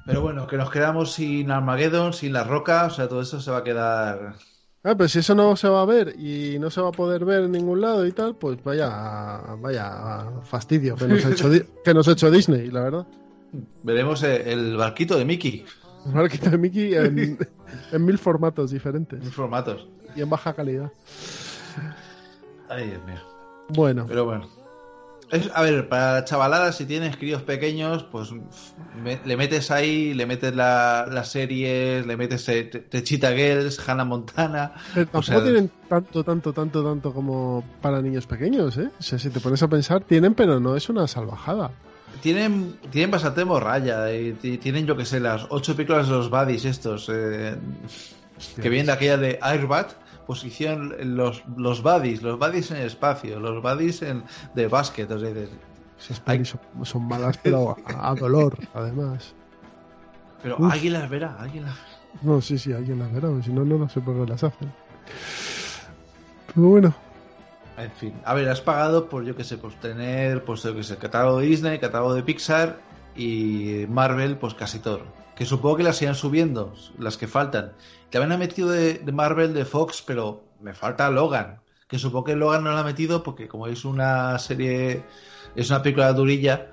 Pero 0.07 0.21
bueno, 0.23 0.47
que 0.47 0.57
nos 0.57 0.71
quedamos 0.71 1.13
sin 1.13 1.51
Armageddon, 1.51 2.13
sin 2.13 2.33
La 2.33 2.45
Roca, 2.45 2.87
o 2.87 2.91
sea, 2.91 3.09
todo 3.09 3.21
eso 3.23 3.41
se 3.41 3.51
va 3.51 3.59
a 3.59 3.65
quedar... 3.65 4.35
Ah, 4.85 4.97
pero 4.97 5.09
si 5.09 5.21
eso 5.21 5.35
no 5.37 5.55
se 5.55 5.69
va 5.69 5.83
a 5.83 5.87
ver 5.87 6.19
y 6.19 6.59
no 6.59 6.69
se 6.69 6.81
va 6.81 6.89
a 6.89 6.93
poder 6.93 7.25
ver 7.25 7.45
en 7.45 7.53
ningún 7.53 7.81
lado 7.81 8.05
y 8.05 8.11
tal, 8.11 8.35
pues 8.35 8.63
vaya, 8.65 9.41
vaya 9.61 10.25
fastidio 10.43 10.97
que 10.97 11.07
nos 11.07 11.25
ha 11.25 11.31
hecho, 11.31 11.49
Di- 11.49 11.63
que 11.85 11.95
nos 11.95 12.09
ha 12.09 12.13
hecho 12.13 12.31
Disney, 12.33 12.69
la 12.69 12.83
verdad. 12.83 13.07
Veremos 13.85 14.23
el, 14.25 14.41
el 14.43 14.77
barquito 14.77 15.17
de 15.17 15.25
Mickey 15.25 15.65
El 16.07 16.15
marquito 16.15 16.51
de 16.51 16.59
Mickey 16.59 16.95
en, 16.95 17.39
en 17.93 18.05
mil 18.05 18.19
formatos 18.19 18.73
diferentes 18.73 19.23
en 19.23 19.31
formatos. 19.31 19.87
y 20.17 20.21
en 20.21 20.29
baja 20.31 20.53
calidad. 20.53 20.91
Ay, 22.75 22.89
Dios 22.89 23.05
mío. 23.05 23.21
Bueno, 23.69 24.07
Pero 24.09 24.25
bueno. 24.25 24.49
Es, 25.31 25.51
a 25.55 25.63
ver, 25.63 25.89
para 25.89 26.13
la 26.13 26.25
chavalada, 26.27 26.73
si 26.73 26.85
tienes 26.85 27.17
críos 27.17 27.41
pequeños, 27.43 28.03
pues 28.03 28.29
me- 29.03 29.19
le 29.25 29.37
metes 29.39 29.71
ahí, 29.71 30.13
le 30.13 30.27
metes 30.27 30.55
la- 30.55 31.07
las 31.11 31.31
series, 31.31 32.05
le 32.05 32.17
metes 32.19 32.47
eh, 32.51 32.65
Te- 32.65 32.81
Techita 32.81 33.33
Girls, 33.33 33.81
Hannah 33.89 34.05
Montana. 34.05 34.73
pero 34.93 35.07
tampoco 35.07 35.19
o 35.21 35.23
sea- 35.23 35.43
tienen 35.43 35.71
tanto, 35.89 36.23
tanto, 36.23 36.53
tanto, 36.53 36.85
tanto 36.85 37.15
como 37.15 37.65
para 37.81 38.03
niños 38.03 38.27
pequeños, 38.27 38.77
¿eh? 38.77 38.91
O 38.99 39.03
sea, 39.03 39.19
si 39.19 39.31
te 39.31 39.41
pones 39.41 39.63
a 39.63 39.69
pensar, 39.69 40.03
tienen, 40.03 40.35
pero 40.35 40.61
no 40.61 40.77
es 40.77 40.91
una 40.91 41.07
salvajada. 41.07 41.71
Tienen, 42.21 42.77
tienen 42.91 43.11
bastante 43.11 43.43
morralla. 43.47 44.13
y 44.13 44.35
ti- 44.35 44.59
tienen, 44.59 44.85
yo 44.87 44.99
que 44.99 45.07
sé, 45.07 45.19
las 45.19 45.47
ocho 45.49 45.75
películas 45.75 46.09
de 46.09 46.13
los 46.15 46.29
buddies 46.29 46.67
estos. 46.67 47.09
eh, 47.11 47.57
que 48.61 48.69
vienen 48.69 48.87
de 48.87 48.93
aquella 48.93 49.17
de 49.17 49.39
Airbat. 49.41 49.93
Hicieron 50.29 50.95
los, 51.17 51.43
los 51.57 51.83
buddies, 51.83 52.23
los 52.23 52.39
buddies 52.39 52.71
en 52.71 52.79
el 52.79 52.87
espacio, 52.87 53.41
los 53.41 53.63
buddies 53.63 54.03
en, 54.03 54.25
de 54.55 54.69
básquet. 54.69 55.11
O 55.11 55.19
sea, 55.19 55.29
Esas 55.99 56.21
pelis 56.21 56.49
son, 56.51 56.61
son 56.87 57.05
malas, 57.09 57.39
pero 57.39 57.77
a, 57.85 58.11
a 58.11 58.15
dolor, 58.15 58.57
además. 58.75 59.35
pero 60.43 60.57
Uf. 60.59 60.73
alguien 60.73 60.93
las 60.95 61.09
verá, 61.11 61.37
alguien 61.39 61.65
las 61.65 61.77
No, 62.23 62.41
sí, 62.41 62.59
sí, 62.59 62.73
alguien 62.73 62.99
las 62.99 63.13
verá, 63.13 63.29
si 63.43 63.53
no, 63.53 63.65
no, 63.65 63.79
no 63.79 63.89
sé 63.89 64.01
por 64.01 64.15
qué 64.25 64.31
las 64.31 64.43
hacen. 64.45 64.73
Pero 66.55 66.69
bueno, 66.69 66.95
En 67.77 67.91
fin, 67.93 68.21
a 68.25 68.35
ver, 68.35 68.49
has 68.49 68.61
pagado 68.61 69.09
por, 69.09 69.25
yo 69.25 69.35
que 69.37 69.45
sé, 69.45 69.57
pues 69.59 69.79
tener, 69.81 70.45
pues 70.45 70.63
yo 70.63 70.75
que 70.75 70.83
sé, 70.85 70.97
catálogo 70.99 71.39
de 71.41 71.47
Disney, 71.47 71.79
catálogo 71.79 72.15
de 72.15 72.23
Pixar 72.23 72.81
y 73.17 73.87
Marvel, 73.89 74.37
pues 74.39 74.55
casi 74.55 74.79
todo. 74.79 75.17
Que 75.37 75.47
supongo 75.47 75.77
que 75.77 75.83
las 75.83 76.01
irán 76.03 76.15
subiendo, 76.15 76.75
las 76.99 77.17
que 77.17 77.27
faltan. 77.27 77.73
También 78.11 78.33
han 78.33 78.39
metido 78.39 78.71
de, 78.71 78.95
de 78.99 79.13
Marvel, 79.13 79.55
de 79.55 79.65
Fox, 79.65 80.03
pero 80.07 80.43
me 80.61 80.75
falta 80.75 81.11
Logan. 81.11 81.61
Que 81.89 81.99
supongo 81.99 82.25
que 82.25 82.37
Logan 82.37 82.65
no 82.65 82.73
la 82.73 82.81
ha 82.81 82.85
metido 82.85 83.23
porque 83.23 83.49
como 83.49 83.67
es 83.67 83.85
una 83.85 84.39
serie, 84.39 85.03
es 85.57 85.71
una 85.71 85.83
película 85.83 86.13
durilla, 86.13 86.69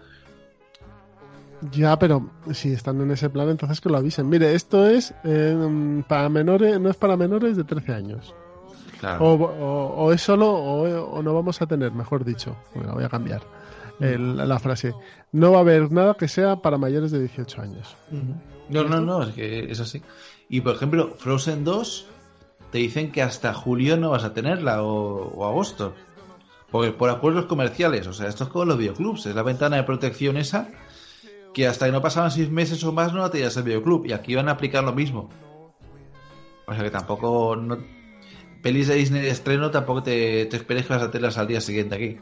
Ya, 1.72 1.98
pero 2.00 2.30
si 2.54 2.72
están 2.72 3.02
en 3.02 3.12
ese 3.12 3.30
plan, 3.30 3.50
entonces 3.50 3.82
que 3.82 3.90
lo 3.90 3.98
avisen. 3.98 4.30
Mire, 4.30 4.54
esto 4.56 4.88
es 4.88 5.14
eh, 5.26 6.04
para 6.08 6.30
menores, 6.30 6.80
no 6.80 6.90
es 6.90 6.96
para 6.96 7.18
menores 7.18 7.58
de 7.58 7.66
13 7.66 7.94
años. 7.94 8.34
claro. 9.00 9.26
O, 9.26 9.34
o- 9.34 10.06
o 10.06 10.14
es 10.14 10.22
solo, 10.22 10.50
o, 10.52 11.18
o 11.18 11.22
no 11.24 11.34
vamos 11.34 11.62
a 11.62 11.66
tener, 11.68 11.92
mejor 11.92 12.24
dicho. 12.24 12.56
Bueno, 12.74 12.94
voy 12.94 13.04
a 13.04 13.10
cambiar 13.10 13.42
el- 14.00 14.38
la 14.38 14.60
frase. 14.60 14.94
No 15.32 15.52
va 15.52 15.58
a 15.58 15.62
haber 15.62 15.92
nada 15.92 16.16
que 16.16 16.28
sea 16.28 16.58
para 16.58 16.78
mayores 16.78 17.12
de 17.12 17.20
18 17.20 17.62
años. 17.62 17.96
No, 18.70 18.84
no, 18.84 19.00
no, 19.02 19.24
es 19.24 19.34
que 19.34 19.72
es 19.72 19.80
así. 19.80 20.02
Y 20.50 20.62
por 20.62 20.76
ejemplo, 20.76 21.16
Frozen 21.18 21.64
2 21.64 22.08
te 22.72 22.78
dicen 22.80 23.12
que 23.12 23.22
hasta 23.22 23.54
julio 23.54 23.98
no 23.98 24.12
vas 24.12 24.24
a 24.24 24.34
tenerla 24.34 24.84
o, 24.84 25.28
o 25.36 25.46
agosto. 25.46 25.94
Porque 26.72 26.92
por 26.92 27.10
acuerdos 27.10 27.46
comerciales, 27.46 28.06
o 28.08 28.14
sea, 28.14 28.28
esto 28.28 28.44
es 28.44 28.50
como 28.52 28.66
los 28.66 28.78
videoclubs, 28.78 29.26
es 29.26 29.34
la 29.36 29.42
ventana 29.44 29.78
de 29.78 29.84
protección 29.84 30.38
esa 30.38 30.70
que 31.54 31.66
hasta 31.68 31.88
que 31.88 31.92
no 31.92 32.02
pasaban 32.02 32.30
seis 32.30 32.52
meses 32.52 32.84
o 32.84 32.92
más 32.92 33.12
no 33.12 33.22
la 33.22 33.32
tenías 33.32 33.58
el 33.58 33.64
videoclub 33.64 34.06
y 34.06 34.14
aquí 34.14 34.36
van 34.36 34.50
a 34.50 34.52
aplicar 34.52 34.84
lo 34.84 34.94
mismo. 34.94 35.30
O 36.68 36.74
sea 36.76 36.84
que 36.84 36.92
tampoco 36.92 37.56
no, 37.56 37.80
pelis 38.62 38.88
de 38.88 38.94
Disney 38.96 39.22
de 39.24 39.30
estreno 39.32 39.72
tampoco 39.72 40.04
te, 40.04 40.46
te 40.46 40.58
esperes 40.58 40.86
que 40.86 40.94
vas 40.94 41.02
a 41.02 41.10
tenerlas 41.10 41.40
al 41.40 41.48
día 41.48 41.60
siguiente 41.60 41.96
aquí. 41.96 42.18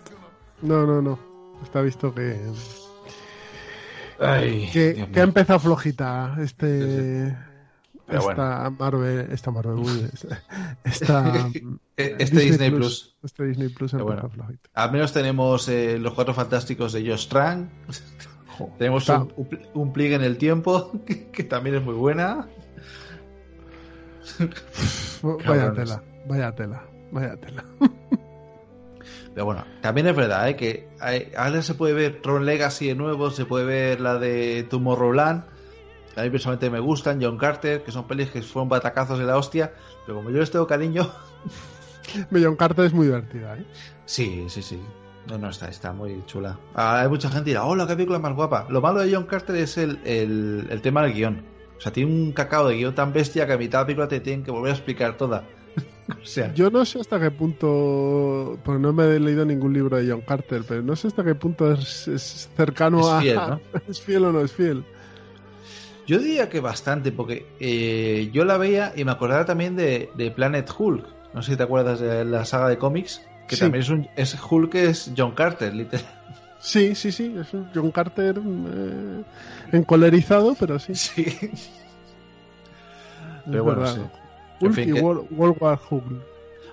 No, 0.62 0.86
no, 0.88 1.02
no. 1.02 1.20
Está 1.64 1.82
visto 1.82 2.14
que, 2.14 2.40
Ay, 4.20 4.70
que, 4.72 5.08
que 5.12 5.20
ha 5.20 5.24
empezado 5.24 5.60
flojita 5.60 6.36
este. 6.40 7.36
Pero 8.06 8.30
esta 8.30 8.70
Marvel, 8.70 9.28
esta 9.32 9.52
Marvel, 9.52 10.10
esta, 10.86 11.50
Este 11.98 12.40
Disney 12.40 12.72
Plus. 12.72 13.16
Este 13.22 13.44
Disney 13.46 13.68
Plus 13.70 13.94
ha 13.94 13.98
Pero 13.98 14.10
empezado 14.10 14.30
bueno. 14.30 14.46
flojita. 14.46 14.70
Al 14.74 14.92
menos 14.94 15.12
tenemos 15.12 15.68
eh, 15.68 15.98
los 16.00 16.14
cuatro 16.14 16.34
fantásticos 16.34 16.94
de 16.94 17.06
Josh 17.10 17.28
Trank. 17.28 17.70
tenemos 18.78 19.10
un, 19.10 19.34
un 19.36 19.50
un 19.74 19.94
pliegue 19.94 20.16
en 20.16 20.24
el 20.24 20.38
tiempo, 20.38 20.92
que, 21.06 21.28
que 21.30 21.44
también 21.44 21.76
es 21.76 21.84
muy 21.84 21.96
buena. 21.96 22.48
Vaya 25.22 25.74
tela, 25.74 26.04
vaya 26.28 26.56
tela, 26.56 26.84
vaya 27.12 27.36
tela. 27.38 27.66
Pero 29.38 29.46
bueno, 29.46 29.66
también 29.82 30.08
es 30.08 30.16
verdad 30.16 30.50
¿eh? 30.50 30.56
que 30.56 30.90
hay- 31.00 31.32
ahora 31.38 31.62
se 31.62 31.76
puede 31.76 31.94
ver 31.94 32.24
Tron 32.24 32.44
Legacy 32.44 32.88
de 32.88 32.96
nuevo, 32.96 33.30
se 33.30 33.46
puede 33.46 33.66
ver 33.66 34.02
la 34.02 34.18
de 34.18 34.66
Tomorrowland. 34.68 35.44
A 36.16 36.24
mí 36.24 36.32
personalmente 36.32 36.72
me 36.72 36.80
gustan, 36.80 37.22
John 37.22 37.38
Carter, 37.38 37.84
que 37.84 37.92
son 37.92 38.08
pelis 38.08 38.32
que 38.32 38.42
fueron 38.42 38.68
batacazos 38.68 39.20
de 39.20 39.26
la 39.26 39.38
hostia. 39.38 39.74
Pero 40.08 40.18
como 40.18 40.32
yo 40.32 40.40
les 40.40 40.50
tengo 40.50 40.66
cariño, 40.66 41.08
Millon 42.32 42.56
Carter 42.56 42.86
es 42.86 42.94
muy 42.94 43.06
divertida, 43.06 43.56
¿eh? 43.58 43.64
sí, 44.06 44.44
sí, 44.50 44.64
sí. 44.64 44.82
No, 45.28 45.38
no, 45.38 45.50
está, 45.50 45.68
está 45.70 45.94
muy 45.94 46.24
chula. 46.26 46.58
Ah, 46.74 47.02
hay 47.02 47.08
mucha 47.08 47.28
gente 47.30 47.44
que 47.44 47.50
dirá, 47.52 47.66
hola, 47.66 47.86
qué 47.86 47.94
película 47.94 48.18
más 48.18 48.34
guapa. 48.34 48.66
Lo 48.72 48.82
malo 48.82 49.02
de 49.02 49.14
John 49.14 49.26
Carter 49.28 49.58
es 49.58 49.78
el, 49.78 50.00
el, 50.04 50.66
el 50.72 50.82
tema 50.82 51.04
del 51.04 51.14
guion. 51.14 51.46
O 51.78 51.80
sea, 51.80 51.92
tiene 51.94 52.12
un 52.12 52.32
cacao 52.32 52.68
de 52.70 52.76
guion 52.78 52.96
tan 52.96 53.14
bestia 53.14 53.46
que 53.46 53.54
a 53.54 53.58
mitad 53.60 53.78
de 53.80 53.84
la 53.84 53.86
película 53.86 54.08
te 54.08 54.20
tienen 54.20 54.44
que 54.44 54.50
volver 54.50 54.72
a 54.72 54.76
explicar 54.76 55.16
toda. 55.16 55.44
o 56.22 56.26
sea, 56.26 56.54
Yo 56.54 56.70
no 56.70 56.86
sé 56.86 57.00
hasta 57.00 57.20
qué 57.20 57.32
punto, 57.32 58.58
porque 58.64 58.82
no 58.82 58.94
me 58.94 59.04
he 59.06 59.20
leído 59.20 59.46
ningún 59.46 59.74
libro 59.74 59.98
de 59.98 60.10
John 60.10 60.22
Carter, 60.22 60.64
pero 60.68 60.82
no 60.82 60.96
sé 60.96 61.08
hasta 61.08 61.24
qué 61.24 61.36
punto 61.36 61.72
es, 61.72 62.08
es 62.08 62.50
cercano 62.56 63.00
Es 63.20 63.38
a... 63.38 63.48
¿no? 63.50 63.62
¿Es 63.88 64.02
fiel 64.02 64.26
o 64.26 64.32
no 64.32 64.42
es 64.42 64.52
fiel? 64.52 64.84
yo 66.08 66.20
diría 66.20 66.48
que 66.48 66.62
bastante, 66.62 67.12
porque 67.12 67.46
eh, 67.60 68.30
yo 68.32 68.46
la 68.46 68.58
veía 68.58 68.94
y 68.96 69.04
me 69.04 69.12
acordaba 69.12 69.44
también 69.46 69.76
de, 69.76 70.10
de 70.16 70.32
Planet 70.32 70.70
Hulk. 70.78 71.06
No 71.34 71.42
sé 71.42 71.52
si 71.52 71.58
te 71.58 71.64
acuerdas 71.64 72.00
de 72.00 72.24
la 72.24 72.46
saga 72.46 72.70
de 72.70 72.78
cómics, 72.78 73.22
que 73.50 73.56
Sí. 73.58 73.62
también 73.62 73.82
es 73.82 73.90
un 73.90 74.08
es 74.16 74.38
Hulk 74.50 74.76
es 74.76 75.12
John 75.18 75.32
Carter, 75.34 75.74
literal. 75.76 76.06
Sí, 76.60 76.96
sí, 76.96 77.12
sí, 77.12 77.36
es 77.40 77.54
un 77.54 77.70
John 77.76 77.92
Carter 77.92 78.38
eh, 78.40 79.24
encolerizado, 79.74 80.56
pero 80.58 80.80
sí. 80.80 80.96
Sí. 80.96 81.24
es 81.24 81.70
Pero 83.52 83.64
bueno, 83.66 83.86
sí. 83.88 84.02
Hulk 84.60 84.70
En 84.70 84.74
fin, 84.74 84.90
y 84.90 84.94
que- 84.94 85.02
World, 85.02 85.28
World 85.32 85.58
War 85.60 85.80
Hulk. 85.90 86.04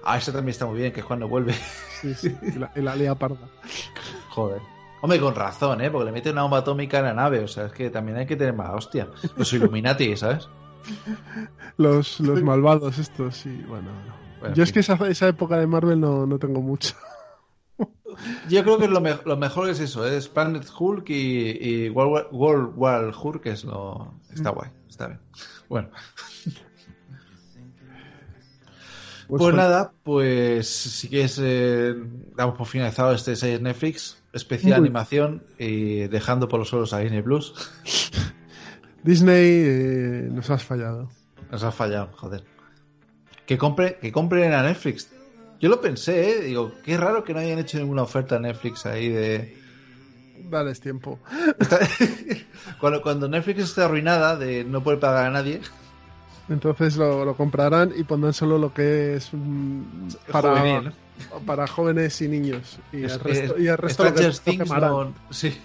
Ah, 0.04 0.18
ese 0.18 0.32
también 0.32 0.50
está 0.50 0.66
muy 0.66 0.78
bien, 0.78 0.92
que 0.92 1.00
es 1.00 1.06
cuando 1.06 1.28
vuelve. 1.28 1.54
Sí, 2.00 2.14
sí, 2.14 2.36
y 2.42 2.78
y 2.78 2.82
la 2.82 2.94
lía 2.94 3.14
parda. 3.14 3.48
Joder. 4.30 4.60
Hombre, 5.00 5.20
con 5.20 5.34
razón, 5.34 5.80
¿eh? 5.80 5.90
Porque 5.90 6.06
le 6.06 6.12
mete 6.12 6.30
una 6.30 6.42
bomba 6.42 6.58
atómica 6.58 6.98
en 6.98 7.04
la 7.04 7.14
nave. 7.14 7.40
O 7.40 7.48
sea, 7.48 7.66
es 7.66 7.72
que 7.72 7.90
también 7.90 8.16
hay 8.18 8.26
que 8.26 8.36
tener 8.36 8.54
más 8.54 8.70
hostia. 8.74 9.08
Los 9.36 9.52
Illuminati, 9.52 10.16
¿sabes? 10.16 10.48
Los, 11.76 12.20
los 12.20 12.42
malvados 12.42 12.98
estos, 12.98 13.36
sí, 13.36 13.64
bueno. 13.68 13.88
no. 14.06 14.14
Bueno, 14.40 14.54
Yo 14.54 14.62
es 14.62 14.72
que 14.72 14.80
esa, 14.80 14.94
esa 15.08 15.28
época 15.28 15.56
de 15.58 15.66
Marvel 15.66 15.98
no, 16.00 16.26
no 16.26 16.38
tengo 16.38 16.60
mucho. 16.60 16.94
Yo 18.48 18.62
creo 18.62 18.78
que 18.78 18.86
lo, 18.88 19.00
me- 19.00 19.18
lo 19.24 19.36
mejor 19.36 19.68
es 19.70 19.80
eso, 19.80 20.06
¿eh? 20.06 20.16
es 20.16 20.28
Planet 20.28 20.66
Hulk 20.78 21.08
y, 21.10 21.50
y 21.86 21.88
World, 21.88 22.12
War- 22.12 22.28
World 22.30 22.72
War 22.76 23.12
Hulk, 23.22 23.42
que 23.42 23.50
es 23.50 23.64
lo... 23.64 24.12
Está 24.32 24.50
guay, 24.50 24.70
está 24.88 25.06
bien. 25.08 25.20
Bueno, 25.68 25.88
Pues, 29.28 29.40
pues 29.42 29.54
nada, 29.54 29.92
pues 30.02 30.68
si 30.68 31.08
quieres, 31.08 31.38
eh, 31.42 31.94
damos 32.36 32.56
por 32.58 32.66
finalizado 32.66 33.12
este 33.12 33.36
6 33.36 33.60
Netflix, 33.62 34.22
especial 34.32 34.80
Uy. 34.80 34.86
animación 34.86 35.42
y 35.58 36.06
dejando 36.08 36.46
por 36.48 36.58
los 36.58 36.68
suelos 36.68 36.92
a 36.92 36.98
Disney 36.98 37.22
Plus. 37.22 37.54
Disney 39.02 39.62
eh, 39.64 40.28
nos 40.30 40.48
has 40.50 40.62
fallado. 40.64 41.10
Nos 41.50 41.62
ha 41.62 41.70
fallado, 41.72 42.10
joder. 42.16 42.44
Que 43.46 43.58
compre, 43.58 43.98
que 44.00 44.12
compren 44.12 44.52
a 44.52 44.62
Netflix. 44.62 45.10
Yo 45.60 45.68
lo 45.68 45.80
pensé, 45.80 46.30
¿eh? 46.30 46.40
Digo, 46.42 46.72
qué 46.82 46.96
raro 46.96 47.24
que 47.24 47.32
no 47.34 47.40
hayan 47.40 47.58
hecho 47.58 47.78
ninguna 47.78 48.02
oferta 48.02 48.36
a 48.36 48.40
Netflix 48.40 48.86
ahí 48.86 49.08
de... 49.08 49.56
Dales 50.50 50.80
tiempo. 50.80 51.18
Está- 51.58 51.80
cuando, 52.80 53.00
cuando 53.02 53.28
Netflix 53.28 53.60
esté 53.64 53.82
arruinada 53.82 54.36
de 54.36 54.64
no 54.64 54.82
poder 54.82 54.98
pagar 55.00 55.26
a 55.26 55.30
nadie, 55.30 55.60
Entonces 56.48 56.96
lo, 56.96 57.24
lo 57.24 57.34
comprarán 57.36 57.92
y 57.96 58.04
pondrán 58.04 58.34
solo 58.34 58.58
lo 58.58 58.72
que 58.74 59.14
es 59.16 59.30
mm, 59.32 59.82
para, 60.30 60.58
juvenil, 60.60 60.92
¿no? 61.30 61.38
para 61.46 61.66
jóvenes 61.66 62.20
y 62.20 62.28
niños. 62.28 62.78
Y 62.92 63.04
Es- 63.04 63.12
el 63.14 63.20
resto, 63.20 63.56
es- 63.56 63.62
y 63.62 63.66
el 63.68 63.78
resto 63.78 64.04
lo, 64.04 64.14
que- 64.14 64.30
Things 64.30 64.62
quemarán. 64.64 64.90
no, 64.90 65.14
sí. 65.30 65.58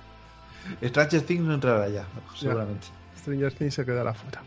Stranger 0.82 1.22
Things 1.22 1.42
no 1.44 1.54
entrará 1.54 1.88
ya, 1.88 2.06
seguramente. 2.36 2.86
Stranger 3.18 3.52
Things 3.52 3.74
se 3.74 3.84
quedará 3.84 4.14
fuera. 4.14 4.42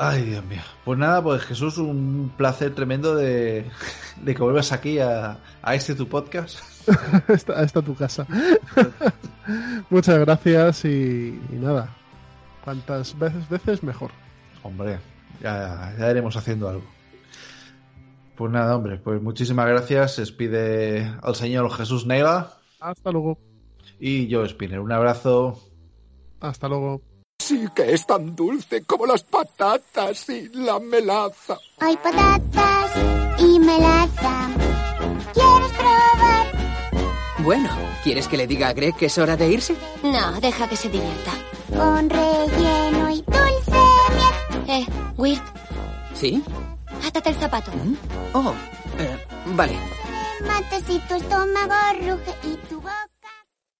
Ay, 0.00 0.22
Dios 0.24 0.44
mío. 0.44 0.62
Pues 0.84 0.98
nada, 0.98 1.22
pues 1.22 1.42
Jesús, 1.42 1.76
un 1.78 2.32
placer 2.36 2.74
tremendo 2.74 3.14
de, 3.16 3.64
de 4.22 4.34
que 4.34 4.42
vuelvas 4.42 4.70
aquí 4.72 4.98
a, 5.00 5.38
a 5.62 5.74
este 5.74 5.94
tu 5.94 6.08
podcast. 6.08 6.58
Está, 7.28 7.62
está 7.62 7.82
tu 7.82 7.94
casa. 7.94 8.26
Muchas 9.90 10.18
gracias 10.20 10.84
y, 10.86 11.38
y 11.52 11.56
nada. 11.56 11.90
Cuantas 12.64 13.18
veces, 13.18 13.48
veces 13.48 13.82
mejor. 13.82 14.10
Hombre, 14.62 14.98
ya, 15.40 15.94
ya 15.98 16.10
iremos 16.10 16.36
haciendo 16.36 16.68
algo. 16.68 16.84
Pues 18.36 18.52
nada, 18.52 18.76
hombre, 18.76 18.98
pues 18.98 19.20
muchísimas 19.20 19.66
gracias. 19.66 20.14
Se 20.14 20.22
despide 20.22 21.12
al 21.22 21.34
señor 21.34 21.70
Jesús 21.72 22.06
Neila 22.06 22.52
Hasta 22.80 23.10
luego. 23.10 23.38
y 23.98 24.28
yo, 24.28 24.46
Spinner. 24.46 24.80
Un 24.80 24.92
abrazo. 24.92 25.60
Hasta 26.40 26.68
luego. 26.68 27.02
Sí 27.40 27.66
que 27.74 27.92
es 27.92 28.06
tan 28.06 28.36
dulce 28.36 28.82
como 28.84 29.06
las 29.06 29.22
patatas 29.24 30.28
y 30.28 30.48
la 30.50 30.78
melaza. 30.78 31.56
Hay 31.80 31.96
patatas 31.96 32.92
y 33.38 33.58
melaza. 33.58 34.48
¿Quieres 35.34 35.72
probar? 35.72 36.46
Bueno, 37.44 37.70
¿quieres 38.04 38.28
que 38.28 38.36
le 38.36 38.46
diga 38.46 38.68
a 38.68 38.72
Greg 38.72 38.94
que 38.96 39.06
es 39.06 39.18
hora 39.18 39.36
de 39.36 39.48
irse? 39.50 39.74
No, 40.02 40.40
deja 40.40 40.68
que 40.68 40.76
se 40.76 40.88
divierta. 40.90 41.32
Con 41.74 42.10
relleno 42.10 43.10
y 43.10 43.22
Weird, 45.18 45.42
¿Sí? 46.14 46.42
átate 47.06 47.30
el 47.30 47.36
zapato. 47.36 47.72
Oh, 48.32 48.54
eh, 48.98 49.18
vale. 49.46 49.76
Mata 50.46 50.78
si 50.86 50.98
tu 51.00 51.14
estómago 51.16 51.74
ruge 52.00 52.34
y 52.44 52.56
tu 52.68 52.80
boca 52.80 53.08